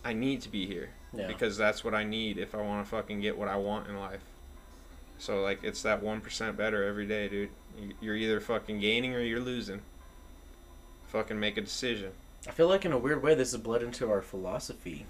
I 0.04 0.12
need 0.12 0.40
to 0.42 0.48
be 0.48 0.66
here 0.66 0.90
Yeah. 1.12 1.26
because 1.26 1.56
that's 1.56 1.82
what 1.84 1.94
I 1.94 2.04
need 2.04 2.38
if 2.38 2.54
I 2.54 2.58
want 2.62 2.84
to 2.84 2.90
fucking 2.90 3.20
get 3.20 3.36
what 3.36 3.48
I 3.48 3.56
want 3.56 3.88
in 3.88 3.98
life. 3.98 4.22
So 5.20 5.42
like, 5.42 5.62
it's 5.62 5.82
that 5.82 6.02
one 6.02 6.20
percent 6.20 6.56
better 6.56 6.82
every 6.82 7.06
day, 7.06 7.28
dude. 7.28 7.50
You- 7.78 7.94
You're 8.00 8.16
either 8.16 8.40
fucking 8.40 8.80
gaining 8.80 9.14
or 9.14 9.20
you're 9.20 9.38
losing. 9.40 9.82
Fucking 11.08 11.38
make 11.38 11.56
a 11.56 11.60
decision. 11.60 12.12
I 12.48 12.52
feel 12.52 12.68
like 12.68 12.84
in 12.84 12.92
a 12.92 12.98
weird 12.98 13.22
way 13.22 13.34
this 13.34 13.52
is 13.52 13.58
bled 13.58 13.82
into 13.82 14.10
our 14.10 14.22
philosophy. 14.22 15.06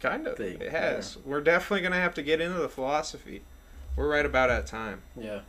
Kind 0.00 0.26
of. 0.26 0.36
Thing, 0.36 0.60
It 0.60 0.70
has. 0.70 1.16
We're 1.24 1.40
definitely 1.40 1.80
gonna 1.82 2.00
have 2.00 2.14
to 2.14 2.22
get 2.22 2.40
into 2.40 2.58
the 2.58 2.68
philosophy. 2.68 3.42
We're 3.96 4.08
right 4.08 4.26
about 4.26 4.50
at 4.50 4.66
time. 4.66 5.02
Yeah. 5.16 5.40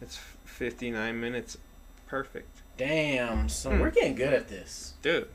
It's 0.00 0.18
59 0.44 1.20
minutes. 1.20 1.58
Perfect. 2.06 2.62
Damn, 2.76 3.48
son, 3.48 3.74
Hmm. 3.76 3.80
we're 3.80 3.90
getting 3.90 4.14
good 4.16 4.32
at 4.32 4.48
this. 4.48 4.94
Dude, 5.02 5.28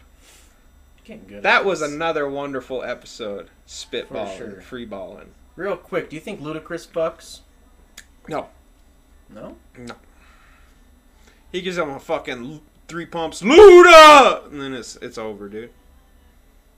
Getting 1.04 1.28
good. 1.28 1.44
that 1.44 1.64
was 1.64 1.80
this. 1.82 1.92
another 1.92 2.28
wonderful 2.28 2.84
episode. 2.84 3.50
Spitballing, 3.68 4.38
sure. 4.38 4.62
free 4.62 4.86
balling. 4.86 5.32
Real 5.56 5.78
quick, 5.78 6.10
do 6.10 6.16
you 6.16 6.22
think 6.22 6.42
Ludacris 6.42 6.88
fucks? 6.88 7.42
No. 8.28 8.48
No. 9.30 9.56
No. 9.78 9.96
He 11.52 11.62
gives 11.62 11.78
him 11.78 11.90
a 11.90 12.00
fucking 12.00 12.62
three 12.88 13.06
pumps, 13.06 13.42
Luda! 13.42 14.46
And 14.52 14.62
then 14.62 14.74
it's 14.74 14.96
it's 14.98 15.18
over, 15.18 15.50
dude. 15.50 15.72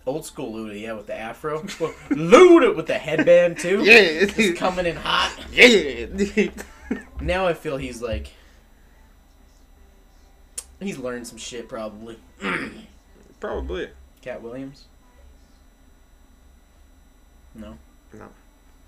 Old 0.05 0.25
school 0.25 0.53
Luda, 0.53 0.79
yeah, 0.79 0.93
with 0.93 1.07
the 1.07 1.15
afro. 1.15 1.61
Luda 1.63 2.75
with 2.75 2.87
the 2.87 2.97
headband 2.97 3.57
too. 3.57 3.83
Yeah. 3.83 4.25
Just 4.25 4.57
coming 4.57 4.85
in 4.85 4.95
hot. 4.95 5.33
yeah. 5.51 6.49
Now 7.19 7.45
I 7.47 7.53
feel 7.53 7.77
he's 7.77 8.01
like. 8.01 8.31
He's 10.79 10.97
learned 10.97 11.27
some 11.27 11.37
shit 11.37 11.67
probably. 11.67 12.17
Probably. 13.39 13.89
Katt 14.21 14.41
Williams. 14.41 14.85
No. 17.55 17.77
No. 18.13 18.27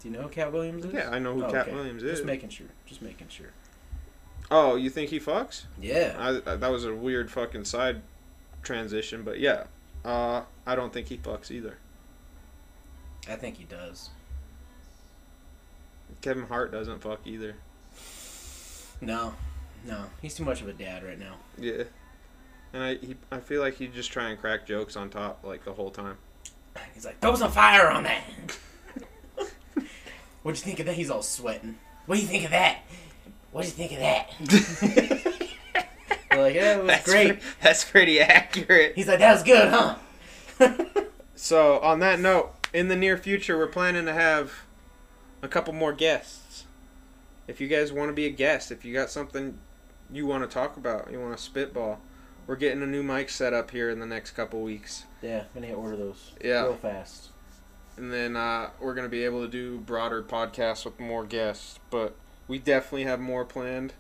Do 0.01 0.07
you 0.07 0.13
know 0.15 0.21
who 0.23 0.29
Katt 0.29 0.51
Williams 0.53 0.85
is? 0.85 0.93
Yeah, 0.93 1.09
I 1.09 1.19
know 1.19 1.33
who 1.33 1.43
Oh, 1.43 1.51
Katt 1.51 1.67
okay. 1.67 1.75
Williams 1.75 2.03
is. 2.03 2.11
Just 2.11 2.25
making 2.25 2.49
sure. 2.49 2.67
Just 2.85 3.01
making 3.01 3.27
sure. 3.27 3.51
oh, 4.49 4.75
you 4.75 4.89
think 4.89 5.09
he 5.09 5.19
fucks? 5.19 5.63
Yeah. 5.81 6.15
I, 6.17 6.53
I, 6.53 6.55
that 6.55 6.71
was 6.71 6.85
a 6.85 6.93
weird 6.95 7.29
fucking 7.29 7.65
side 7.65 8.01
transition, 8.63 9.23
but 9.23 9.39
yeah. 9.39 9.65
Uh, 10.05 10.43
I 10.65 10.75
don't 10.75 10.93
think 10.93 11.07
he 11.07 11.17
fucks 11.17 11.51
either. 11.51 11.77
I 13.27 13.35
think 13.35 13.57
he 13.57 13.65
does. 13.65 14.09
Kevin 16.21 16.45
Hart 16.47 16.71
doesn't 16.71 17.01
fuck 17.01 17.19
either. 17.25 17.55
No. 19.01 19.33
No. 19.85 20.05
He's 20.21 20.33
too 20.35 20.43
much 20.45 20.61
of 20.61 20.67
a 20.69 20.73
dad 20.73 21.03
right 21.03 21.19
now. 21.19 21.35
Yeah. 21.57 21.83
And 22.73 22.83
I 22.83 22.95
he, 22.95 23.15
I 23.31 23.39
feel 23.39 23.61
like 23.61 23.75
he'd 23.75 23.93
just 23.93 24.11
try 24.11 24.29
and 24.29 24.39
crack 24.39 24.65
jokes 24.65 24.95
on 24.95 25.09
top 25.09 25.43
like 25.43 25.65
the 25.65 25.73
whole 25.73 25.91
time. 25.91 26.17
He's 26.93 27.05
like, 27.05 27.19
throw 27.19 27.35
some 27.35 27.51
fire 27.51 27.89
on 27.89 28.03
that. 28.03 28.23
What'd 30.49 30.65
you 30.65 30.65
think 30.65 30.79
of 30.79 30.87
that? 30.87 30.95
He's 30.95 31.11
all 31.11 31.21
sweating. 31.21 31.77
What 32.07 32.15
do 32.15 32.21
you 32.21 32.27
think 32.27 32.43
of 32.45 32.49
that? 32.49 32.79
What 33.51 33.61
do 33.61 33.67
you 33.67 33.73
think 33.73 33.91
of 33.91 33.99
that? 33.99 35.35
Like, 36.31 36.55
yeah, 36.55 36.75
it 36.75 36.77
was 36.79 36.87
that's 36.87 37.05
great. 37.05 37.39
pre- 37.39 37.49
that's 37.61 37.83
pretty 37.83 38.19
accurate. 38.21 38.93
He's 38.95 39.07
like, 39.07 39.19
that 39.19 39.33
was 39.33 39.43
good, 39.43 39.67
huh? 39.69 39.95
So 41.35 41.79
on 41.81 41.99
that 41.99 42.19
note, 42.19 42.51
in 42.73 42.87
the 42.87 42.95
near 42.95 43.17
future, 43.17 43.57
we're 43.57 43.67
planning 43.67 44.05
to 44.05 44.13
have 44.13 44.53
a 45.43 45.47
couple 45.47 45.73
more 45.73 45.91
guests. 45.93 46.65
If 47.47 47.59
you 47.61 47.67
guys 47.67 47.91
want 47.91 48.09
to 48.09 48.13
be 48.13 48.25
a 48.25 48.29
guest, 48.31 48.71
if 48.71 48.83
you 48.85 48.93
got 48.93 49.09
something 49.11 49.57
you 50.11 50.25
want 50.25 50.43
to 50.43 50.53
talk 50.53 50.77
about, 50.77 51.11
you 51.11 51.19
want 51.19 51.35
to 51.37 51.43
spitball, 51.43 51.99
we're 52.47 52.55
getting 52.55 52.81
a 52.83 52.87
new 52.87 53.03
mic 53.03 53.29
set 53.29 53.53
up 53.53 53.71
here 53.71 53.89
in 53.89 53.99
the 53.99 54.05
next 54.07 54.31
couple 54.31 54.61
weeks. 54.61 55.03
yeah, 55.21 55.43
I'm 55.55 55.61
gonna 55.61 55.73
order 55.73 55.95
those 55.97 56.31
Yeah. 56.43 56.63
real 56.63 56.75
fast. 56.75 57.29
And 57.99 58.11
then 58.11 58.35
uh, 58.35 58.69
we're 58.79 58.93
gonna 58.93 59.09
be 59.09 59.23
able 59.25 59.41
to 59.43 59.47
do 59.47 59.79
broader 59.79 60.23
podcasts 60.23 60.85
with 60.85 60.99
more 60.99 61.25
guests. 61.25 61.79
But 61.89 62.15
we 62.47 62.57
definitely 62.59 63.03
have 63.03 63.19
more 63.19 63.45
planned 63.45 63.93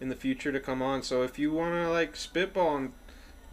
in 0.00 0.08
the 0.08 0.14
future 0.14 0.52
to 0.52 0.60
come 0.60 0.82
on. 0.82 1.02
So 1.02 1.22
if 1.22 1.38
you 1.38 1.52
want 1.52 1.74
to 1.74 1.90
like 1.90 2.14
spitball 2.16 2.76
and 2.76 2.92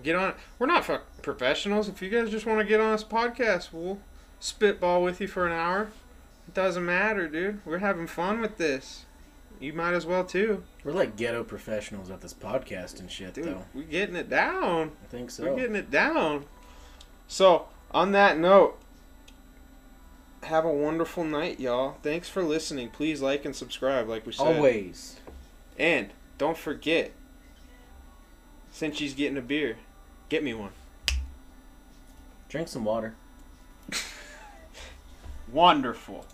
get 0.03 0.15
on, 0.15 0.33
we're 0.59 0.67
not 0.67 0.85
fuck 0.85 1.03
professionals. 1.21 1.89
If 1.89 2.01
you 2.01 2.09
guys 2.09 2.29
just 2.29 2.45
want 2.45 2.59
to 2.59 2.65
get 2.65 2.79
on 2.79 2.91
this 2.91 3.03
podcast, 3.03 3.69
we'll 3.71 3.99
spitball 4.39 5.01
with 5.01 5.19
you 5.19 5.27
for 5.27 5.45
an 5.45 5.53
hour. 5.53 5.89
It 6.47 6.53
doesn't 6.53 6.85
matter, 6.85 7.27
dude. 7.27 7.65
We're 7.65 7.79
having 7.79 8.05
fun 8.07 8.39
with 8.41 8.57
this. 8.57 9.05
You 9.59 9.73
might 9.73 9.93
as 9.93 10.05
well 10.05 10.25
too, 10.25 10.63
We're 10.83 10.91
like 10.91 11.15
ghetto 11.15 11.43
professionals 11.43 12.11
at 12.11 12.19
this 12.21 12.33
podcast 12.33 12.99
and 12.99 13.09
shit, 13.09 13.33
dude. 13.33 13.45
though. 13.45 13.65
We're 13.73 13.83
getting 13.83 14.15
it 14.17 14.29
down. 14.29 14.91
I 15.03 15.07
think 15.07 15.31
so. 15.31 15.45
We're 15.45 15.55
getting 15.55 15.77
it 15.77 15.89
down. 15.89 16.45
So, 17.27 17.67
on 17.91 18.11
that 18.11 18.37
note, 18.37 18.77
have 20.45 20.65
a 20.65 20.71
wonderful 20.71 21.23
night, 21.23 21.59
y'all. 21.59 21.97
Thanks 22.01 22.29
for 22.29 22.43
listening. 22.43 22.89
Please 22.89 23.21
like 23.21 23.45
and 23.45 23.55
subscribe, 23.55 24.07
like 24.07 24.25
we 24.25 24.31
said. 24.31 24.55
Always. 24.55 25.17
And 25.77 26.09
don't 26.37 26.57
forget, 26.57 27.11
since 28.71 28.97
she's 28.97 29.13
getting 29.13 29.37
a 29.37 29.41
beer, 29.41 29.77
get 30.29 30.43
me 30.43 30.53
one. 30.53 30.71
Drink 32.49 32.67
some 32.67 32.85
water. 32.85 33.15
Wonderful. 35.51 36.25